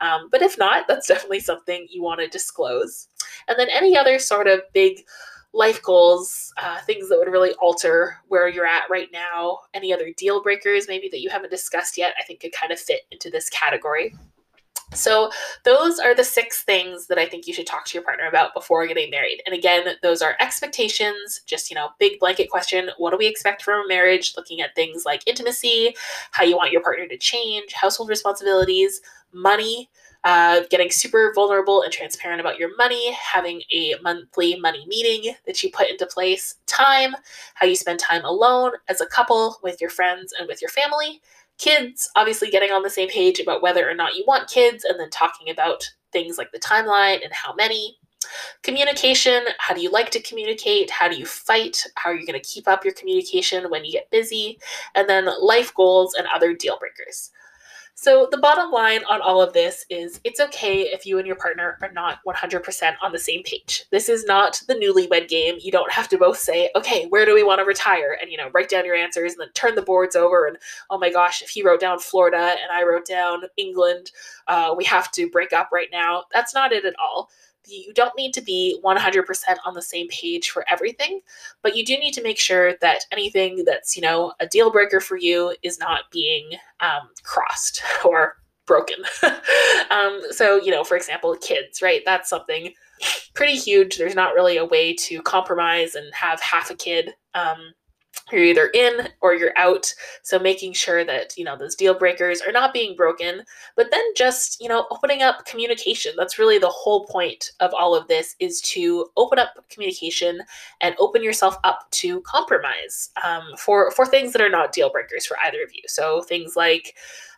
Um, 0.00 0.28
but 0.30 0.42
if 0.42 0.56
not, 0.56 0.88
that's 0.88 1.08
definitely 1.08 1.40
something 1.40 1.86
you 1.90 2.02
want 2.02 2.20
to 2.20 2.28
disclose. 2.28 3.08
And 3.48 3.58
then 3.58 3.68
any 3.70 3.96
other 3.96 4.18
sort 4.18 4.46
of 4.46 4.60
big 4.72 5.04
life 5.52 5.82
goals, 5.82 6.52
uh, 6.58 6.78
things 6.80 7.08
that 7.08 7.18
would 7.18 7.30
really 7.30 7.54
alter 7.60 8.16
where 8.28 8.48
you're 8.48 8.66
at 8.66 8.84
right 8.90 9.08
now, 9.12 9.58
any 9.74 9.92
other 9.92 10.12
deal 10.16 10.42
breakers 10.42 10.86
maybe 10.88 11.08
that 11.08 11.20
you 11.20 11.30
haven't 11.30 11.50
discussed 11.50 11.96
yet, 11.96 12.14
I 12.20 12.24
think 12.24 12.40
could 12.40 12.52
kind 12.52 12.72
of 12.72 12.78
fit 12.78 13.02
into 13.10 13.30
this 13.30 13.48
category. 13.48 14.14
So, 14.94 15.30
those 15.64 15.98
are 15.98 16.14
the 16.14 16.22
six 16.22 16.62
things 16.62 17.08
that 17.08 17.18
I 17.18 17.26
think 17.26 17.46
you 17.46 17.54
should 17.54 17.66
talk 17.66 17.86
to 17.86 17.94
your 17.94 18.04
partner 18.04 18.28
about 18.28 18.54
before 18.54 18.86
getting 18.86 19.10
married. 19.10 19.42
And 19.44 19.54
again, 19.54 19.84
those 20.00 20.22
are 20.22 20.36
expectations, 20.38 21.40
just, 21.44 21.70
you 21.70 21.74
know, 21.74 21.88
big 21.98 22.20
blanket 22.20 22.50
question. 22.50 22.90
What 22.96 23.10
do 23.10 23.16
we 23.16 23.26
expect 23.26 23.64
from 23.64 23.84
a 23.84 23.88
marriage? 23.88 24.34
Looking 24.36 24.60
at 24.60 24.76
things 24.76 25.04
like 25.04 25.26
intimacy, 25.26 25.96
how 26.30 26.44
you 26.44 26.56
want 26.56 26.70
your 26.70 26.82
partner 26.82 27.08
to 27.08 27.18
change, 27.18 27.72
household 27.72 28.08
responsibilities, 28.08 29.00
money, 29.32 29.90
uh, 30.24 30.62
getting 30.70 30.90
super 30.90 31.32
vulnerable 31.34 31.82
and 31.82 31.92
transparent 31.92 32.40
about 32.40 32.58
your 32.58 32.74
money, 32.76 33.12
having 33.12 33.62
a 33.72 33.94
monthly 34.02 34.58
money 34.58 34.84
meeting 34.86 35.34
that 35.46 35.62
you 35.62 35.70
put 35.70 35.88
into 35.88 36.06
place, 36.06 36.56
time, 36.66 37.14
how 37.54 37.66
you 37.66 37.76
spend 37.76 37.98
time 37.98 38.24
alone 38.24 38.72
as 38.88 39.00
a 39.00 39.06
couple 39.06 39.58
with 39.62 39.80
your 39.80 39.90
friends 39.90 40.32
and 40.38 40.48
with 40.48 40.60
your 40.60 40.70
family, 40.70 41.20
kids, 41.58 42.10
obviously 42.16 42.50
getting 42.50 42.70
on 42.70 42.82
the 42.82 42.90
same 42.90 43.08
page 43.08 43.40
about 43.40 43.62
whether 43.62 43.88
or 43.88 43.94
not 43.94 44.14
you 44.14 44.24
want 44.26 44.48
kids, 44.48 44.84
and 44.84 44.98
then 44.98 45.10
talking 45.10 45.50
about 45.50 45.88
things 46.12 46.38
like 46.38 46.52
the 46.52 46.58
timeline 46.58 47.22
and 47.22 47.32
how 47.32 47.54
many. 47.54 47.96
Communication 48.62 49.44
how 49.58 49.74
do 49.74 49.80
you 49.80 49.90
like 49.90 50.10
to 50.10 50.20
communicate? 50.20 50.90
How 50.90 51.08
do 51.08 51.16
you 51.16 51.26
fight? 51.26 51.84
How 51.94 52.10
are 52.10 52.14
you 52.14 52.26
going 52.26 52.40
to 52.40 52.48
keep 52.48 52.66
up 52.66 52.84
your 52.84 52.94
communication 52.94 53.70
when 53.70 53.84
you 53.84 53.92
get 53.92 54.10
busy? 54.10 54.58
And 54.94 55.08
then 55.08 55.28
life 55.40 55.72
goals 55.74 56.14
and 56.14 56.26
other 56.34 56.52
deal 56.52 56.78
breakers. 56.78 57.30
So, 57.98 58.28
the 58.30 58.36
bottom 58.36 58.70
line 58.70 59.00
on 59.08 59.22
all 59.22 59.40
of 59.40 59.54
this 59.54 59.86
is 59.88 60.20
it's 60.22 60.38
okay 60.38 60.82
if 60.82 61.06
you 61.06 61.16
and 61.16 61.26
your 61.26 61.34
partner 61.34 61.78
are 61.80 61.90
not 61.92 62.18
100% 62.26 62.92
on 63.00 63.10
the 63.10 63.18
same 63.18 63.42
page. 63.42 63.86
This 63.90 64.10
is 64.10 64.26
not 64.26 64.60
the 64.68 64.74
newlywed 64.74 65.28
game. 65.28 65.56
You 65.58 65.72
don't 65.72 65.90
have 65.90 66.06
to 66.08 66.18
both 66.18 66.36
say, 66.36 66.68
okay, 66.76 67.06
where 67.06 67.24
do 67.24 67.34
we 67.34 67.42
want 67.42 67.60
to 67.60 67.64
retire? 67.64 68.18
And, 68.20 68.30
you 68.30 68.36
know, 68.36 68.50
write 68.52 68.68
down 68.68 68.84
your 68.84 68.94
answers 68.94 69.32
and 69.32 69.40
then 69.40 69.48
turn 69.54 69.76
the 69.76 69.82
boards 69.82 70.14
over. 70.14 70.46
And, 70.46 70.58
oh 70.90 70.98
my 70.98 71.10
gosh, 71.10 71.40
if 71.40 71.48
he 71.48 71.62
wrote 71.62 71.80
down 71.80 71.98
Florida 71.98 72.36
and 72.36 72.70
I 72.70 72.82
wrote 72.82 73.06
down 73.06 73.44
England, 73.56 74.10
uh, 74.46 74.74
we 74.76 74.84
have 74.84 75.10
to 75.12 75.30
break 75.30 75.54
up 75.54 75.70
right 75.72 75.88
now. 75.90 76.24
That's 76.30 76.52
not 76.52 76.72
it 76.72 76.84
at 76.84 76.94
all 76.98 77.30
you 77.66 77.92
don't 77.92 78.16
need 78.16 78.32
to 78.34 78.40
be 78.40 78.80
100% 78.84 79.24
on 79.64 79.74
the 79.74 79.82
same 79.82 80.08
page 80.08 80.50
for 80.50 80.64
everything, 80.70 81.20
but 81.62 81.76
you 81.76 81.84
do 81.84 81.96
need 81.98 82.12
to 82.12 82.22
make 82.22 82.38
sure 82.38 82.74
that 82.80 83.04
anything 83.12 83.64
that's, 83.64 83.96
you 83.96 84.02
know, 84.02 84.32
a 84.40 84.46
deal 84.46 84.70
breaker 84.70 85.00
for 85.00 85.16
you 85.16 85.54
is 85.62 85.78
not 85.78 86.10
being 86.10 86.50
um, 86.80 87.08
crossed 87.22 87.82
or 88.04 88.36
broken. 88.66 88.96
um, 89.90 90.20
so, 90.30 90.56
you 90.56 90.70
know, 90.70 90.84
for 90.84 90.96
example, 90.96 91.36
kids, 91.36 91.82
right? 91.82 92.02
That's 92.04 92.28
something 92.28 92.72
pretty 93.34 93.54
huge. 93.54 93.96
There's 93.98 94.14
not 94.14 94.34
really 94.34 94.56
a 94.56 94.64
way 94.64 94.94
to 94.94 95.22
compromise 95.22 95.94
and 95.94 96.12
have 96.14 96.40
half 96.40 96.70
a 96.70 96.74
kid. 96.74 97.14
Um, 97.34 97.74
you're 98.32 98.42
either 98.42 98.70
in 98.74 99.08
or 99.20 99.34
you're 99.34 99.56
out. 99.56 99.92
So 100.22 100.38
making 100.38 100.72
sure 100.72 101.04
that 101.04 101.36
you 101.36 101.44
know 101.44 101.56
those 101.56 101.76
deal 101.76 101.98
breakers 101.98 102.40
are 102.40 102.52
not 102.52 102.72
being 102.72 102.96
broken 102.96 103.42
but 103.76 103.90
then 103.90 104.02
just 104.16 104.60
you 104.60 104.68
know 104.68 104.86
opening 104.90 105.22
up 105.22 105.44
communication. 105.46 106.12
That's 106.16 106.38
really 106.38 106.58
the 106.58 106.68
whole 106.68 107.06
point 107.06 107.52
of 107.60 107.72
all 107.72 107.94
of 107.94 108.08
this 108.08 108.34
is 108.40 108.60
to 108.62 109.06
open 109.16 109.38
up 109.38 109.50
communication 109.70 110.40
and 110.80 110.94
open 110.98 111.22
yourself 111.22 111.56
up 111.64 111.86
to 111.92 112.20
compromise 112.22 113.10
um, 113.24 113.44
for 113.58 113.90
for 113.92 114.06
things 114.06 114.32
that 114.32 114.42
are 114.42 114.50
not 114.50 114.72
deal 114.72 114.90
breakers 114.90 115.26
for 115.26 115.36
either 115.44 115.62
of 115.62 115.70
you. 115.72 115.82
So 115.86 116.22
things 116.22 116.56
like 116.56 116.96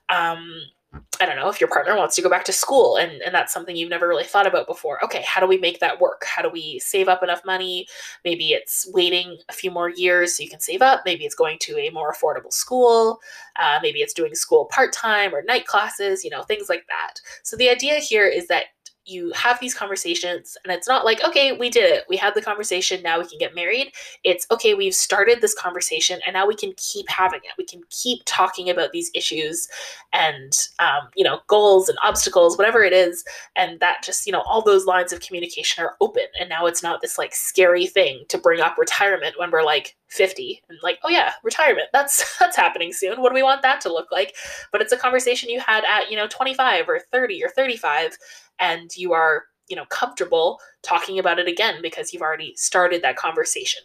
um, 0.09 0.49
I 1.21 1.27
don't 1.27 1.37
know, 1.37 1.51
if 1.51 1.61
your 1.61 1.69
partner 1.69 1.97
wants 1.97 2.17
to 2.17 2.23
go 2.23 2.31
back 2.31 2.45
to 2.45 2.53
school 2.53 2.97
and, 2.97 3.21
and 3.23 3.35
that's 3.35 3.53
something 3.53 3.77
you've 3.77 3.91
never 3.91 4.09
really 4.09 4.25
thought 4.25 4.47
about 4.47 4.67
before. 4.67 5.05
Okay, 5.05 5.23
how 5.27 5.41
do 5.41 5.47
we 5.47 5.59
make 5.59 5.81
that 5.81 6.01
work? 6.01 6.25
How 6.25 6.43
do 6.43 6.49
we 6.49 6.79
save 6.79 7.09
up 7.09 7.23
enough 7.23 7.45
money? 7.45 7.87
Maybe 8.25 8.53
it's 8.53 8.89
waiting 8.95 9.37
a 9.49 9.53
few 9.53 9.71
more 9.71 9.91
years 9.91 10.35
so 10.35 10.43
you 10.43 10.49
can 10.49 10.61
save 10.61 10.81
up. 10.81 11.03
Maybe 11.05 11.25
it's 11.25 11.35
going 11.35 11.59
to 11.61 11.79
a 11.79 11.91
more 11.91 12.13
affordable 12.13 12.53
school. 12.53 13.19
Uh, 13.57 13.81
maybe 13.83 13.99
it's 14.01 14.15
doing 14.15 14.35
school 14.35 14.67
part 14.67 14.93
time 14.93 15.35
or 15.35 15.43
night 15.43 15.67
classes, 15.67 16.25
you 16.25 16.31
know, 16.31 16.43
things 16.43 16.69
like 16.69 16.87
that. 16.89 17.21
So 17.43 17.57
the 17.57 17.69
idea 17.69 17.97
here 17.97 18.27
is 18.27 18.47
that 18.47 18.67
you 19.09 19.33
have 19.35 19.59
these 19.61 19.75
conversations 19.75 20.57
and 20.63 20.73
it's 20.73 20.89
not 20.89 21.05
like 21.05 21.23
okay 21.25 21.53
we 21.53 21.71
did 21.71 21.91
it. 21.91 22.05
We 22.09 22.17
had 22.17 22.35
the 22.35 22.43
conversation. 22.43 23.03
Now 23.03 23.19
we 23.19 23.27
can 23.27 23.39
get 23.39 23.55
married. 23.55 23.93
It's 24.25 24.47
okay 24.51 24.75
we've 24.75 24.95
started 24.95 25.41
this 25.41 25.55
conversation 25.55 26.21
and 26.27 26.35
now 26.35 26.47
we 26.47 26.55
can 26.55 26.73
keep 26.77 27.09
having 27.09 27.41
it. 27.45 27.53
We 27.57 27.65
can 27.65 27.83
keep 27.91 28.23
talking 28.27 28.69
about 28.71 28.93
these 28.93 29.11
issues 29.15 29.69
and 30.13 30.53
um, 30.79 31.09
you 31.17 31.25
know 31.25 31.41
goals 31.47 31.89
and 31.89 31.99
obstacles 32.03 32.59
whatever 32.59 32.83
it 32.83 32.93
is. 32.93 33.25
And 33.57 33.81
that 33.81 34.03
just 34.03 34.27
you 34.27 34.33
know 34.33 34.43
all 34.43 34.63
those 34.63 34.87
lines 34.87 35.13
of 35.13 35.21
communication 35.21 35.83
are 35.83 35.97
open 36.01 36.25
and 36.39 36.49
now 36.49 36.67
it's 36.67 36.83
not 36.83 37.01
this 37.01 37.19
like 37.19 37.35
scary 37.35 37.87
thing 37.87 38.25
to 38.29 38.39
bring 38.39 38.61
up 38.61 38.77
retirement 38.79 39.39
when 39.39 39.51
we're 39.51 39.63
like 39.63 39.97
50 40.09 40.63
and 40.69 40.79
like 40.83 40.99
oh 41.05 41.09
yeah 41.09 41.33
retirement. 41.43 41.89
That's 41.93 42.39
that's 42.39 42.57
happening 42.57 42.93
soon. 42.93 43.21
What 43.21 43.31
do 43.31 43.35
we 43.35 43.43
want 43.43 43.63
that 43.63 43.81
to 43.83 43.93
look 43.93 44.11
like? 44.13 44.35
But 44.73 44.81
it's 44.81 44.93
a 44.93 44.97
conversation 44.97 45.51
you 45.51 45.61
had 45.61 45.85
at 45.85 46.11
you 46.11 46.17
know 46.17 46.27
25 46.27 46.89
or 46.89 47.01
30 47.11 47.45
or 47.45 47.49
35 47.51 48.19
and 48.61 48.97
you 48.97 49.13
are 49.13 49.45
you 49.69 49.77
know 49.77 49.85
comfortable 49.87 50.59
talking 50.83 51.19
about 51.19 51.39
it 51.39 51.49
again 51.49 51.81
because 51.83 52.13
you've 52.13 52.23
already 52.23 52.55
started 52.57 53.03
that 53.03 53.17
conversation 53.17 53.83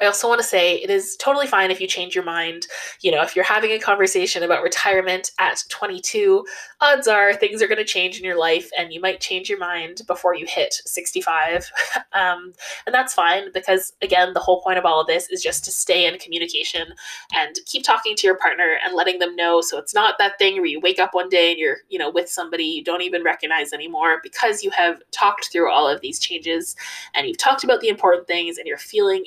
I 0.00 0.06
also 0.06 0.28
want 0.28 0.40
to 0.40 0.46
say 0.46 0.76
it 0.76 0.90
is 0.90 1.16
totally 1.16 1.46
fine 1.46 1.70
if 1.70 1.80
you 1.80 1.86
change 1.86 2.14
your 2.14 2.24
mind. 2.24 2.66
You 3.02 3.10
know, 3.12 3.22
if 3.22 3.36
you're 3.36 3.44
having 3.44 3.70
a 3.72 3.78
conversation 3.78 4.42
about 4.42 4.62
retirement 4.62 5.30
at 5.38 5.62
22, 5.68 6.44
odds 6.80 7.06
are 7.06 7.34
things 7.34 7.60
are 7.62 7.66
going 7.66 7.78
to 7.78 7.84
change 7.84 8.18
in 8.18 8.24
your 8.24 8.38
life 8.38 8.70
and 8.78 8.92
you 8.92 9.00
might 9.00 9.20
change 9.20 9.50
your 9.50 9.58
mind 9.58 10.02
before 10.06 10.34
you 10.34 10.46
hit 10.48 10.74
65. 10.86 11.70
um, 12.12 12.52
and 12.86 12.94
that's 12.94 13.12
fine 13.12 13.52
because, 13.52 13.92
again, 14.00 14.32
the 14.32 14.40
whole 14.40 14.62
point 14.62 14.78
of 14.78 14.86
all 14.86 15.00
of 15.00 15.06
this 15.06 15.28
is 15.30 15.42
just 15.42 15.64
to 15.64 15.70
stay 15.70 16.06
in 16.06 16.18
communication 16.18 16.94
and 17.34 17.56
keep 17.66 17.84
talking 17.84 18.16
to 18.16 18.26
your 18.26 18.38
partner 18.38 18.78
and 18.84 18.94
letting 18.94 19.18
them 19.18 19.36
know. 19.36 19.60
So 19.60 19.78
it's 19.78 19.94
not 19.94 20.16
that 20.18 20.38
thing 20.38 20.56
where 20.56 20.66
you 20.66 20.80
wake 20.80 20.98
up 20.98 21.12
one 21.12 21.28
day 21.28 21.50
and 21.50 21.58
you're, 21.58 21.78
you 21.90 21.98
know, 21.98 22.10
with 22.10 22.28
somebody 22.30 22.64
you 22.64 22.84
don't 22.84 23.02
even 23.02 23.22
recognize 23.22 23.72
anymore 23.72 24.20
because 24.22 24.62
you 24.62 24.70
have 24.70 25.02
talked 25.10 25.50
through 25.52 25.70
all 25.70 25.86
of 25.86 26.00
these 26.00 26.18
changes 26.18 26.74
and 27.14 27.26
you've 27.26 27.38
talked 27.38 27.64
about 27.64 27.80
the 27.80 27.88
important 27.88 28.26
things 28.26 28.56
and 28.56 28.66
you're 28.66 28.78
feeling 28.78 29.26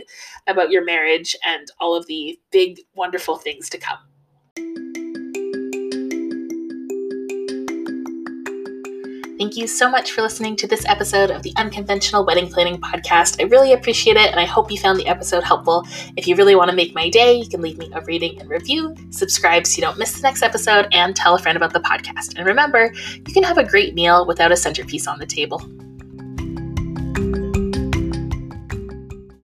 excited 0.00 0.08
about 0.46 0.70
your 0.70 0.84
marriage 0.84 1.36
and 1.44 1.68
all 1.80 1.94
of 1.94 2.06
the 2.06 2.38
big, 2.50 2.80
wonderful 2.94 3.36
things 3.36 3.68
to 3.70 3.78
come. 3.78 3.98
Thank 9.38 9.56
you 9.56 9.66
so 9.66 9.90
much 9.90 10.12
for 10.12 10.20
listening 10.20 10.54
to 10.56 10.66
this 10.66 10.84
episode 10.84 11.30
of 11.30 11.42
the 11.42 11.54
Unconventional 11.56 12.26
Wedding 12.26 12.50
Planning 12.50 12.78
Podcast. 12.78 13.40
I 13.40 13.44
really 13.44 13.72
appreciate 13.72 14.18
it, 14.18 14.30
and 14.30 14.38
I 14.38 14.44
hope 14.44 14.70
you 14.70 14.76
found 14.76 14.98
the 15.00 15.06
episode 15.06 15.42
helpful. 15.42 15.82
If 16.18 16.26
you 16.26 16.36
really 16.36 16.54
want 16.54 16.68
to 16.68 16.76
make 16.76 16.94
my 16.94 17.08
day, 17.08 17.32
you 17.32 17.48
can 17.48 17.62
leave 17.62 17.78
me 17.78 17.90
a 17.94 18.02
rating 18.02 18.38
and 18.38 18.50
review, 18.50 18.94
subscribe 19.08 19.66
so 19.66 19.76
you 19.76 19.82
don't 19.82 19.98
miss 19.98 20.12
the 20.12 20.22
next 20.22 20.42
episode, 20.42 20.88
and 20.92 21.16
tell 21.16 21.34
a 21.34 21.38
friend 21.38 21.56
about 21.56 21.72
the 21.72 21.80
podcast. 21.80 22.36
And 22.36 22.46
remember, 22.46 22.92
you 23.14 23.32
can 23.32 23.42
have 23.42 23.56
a 23.56 23.64
great 23.64 23.94
meal 23.94 24.26
without 24.26 24.52
a 24.52 24.56
centerpiece 24.56 25.06
on 25.06 25.18
the 25.18 25.26
table. 25.26 25.62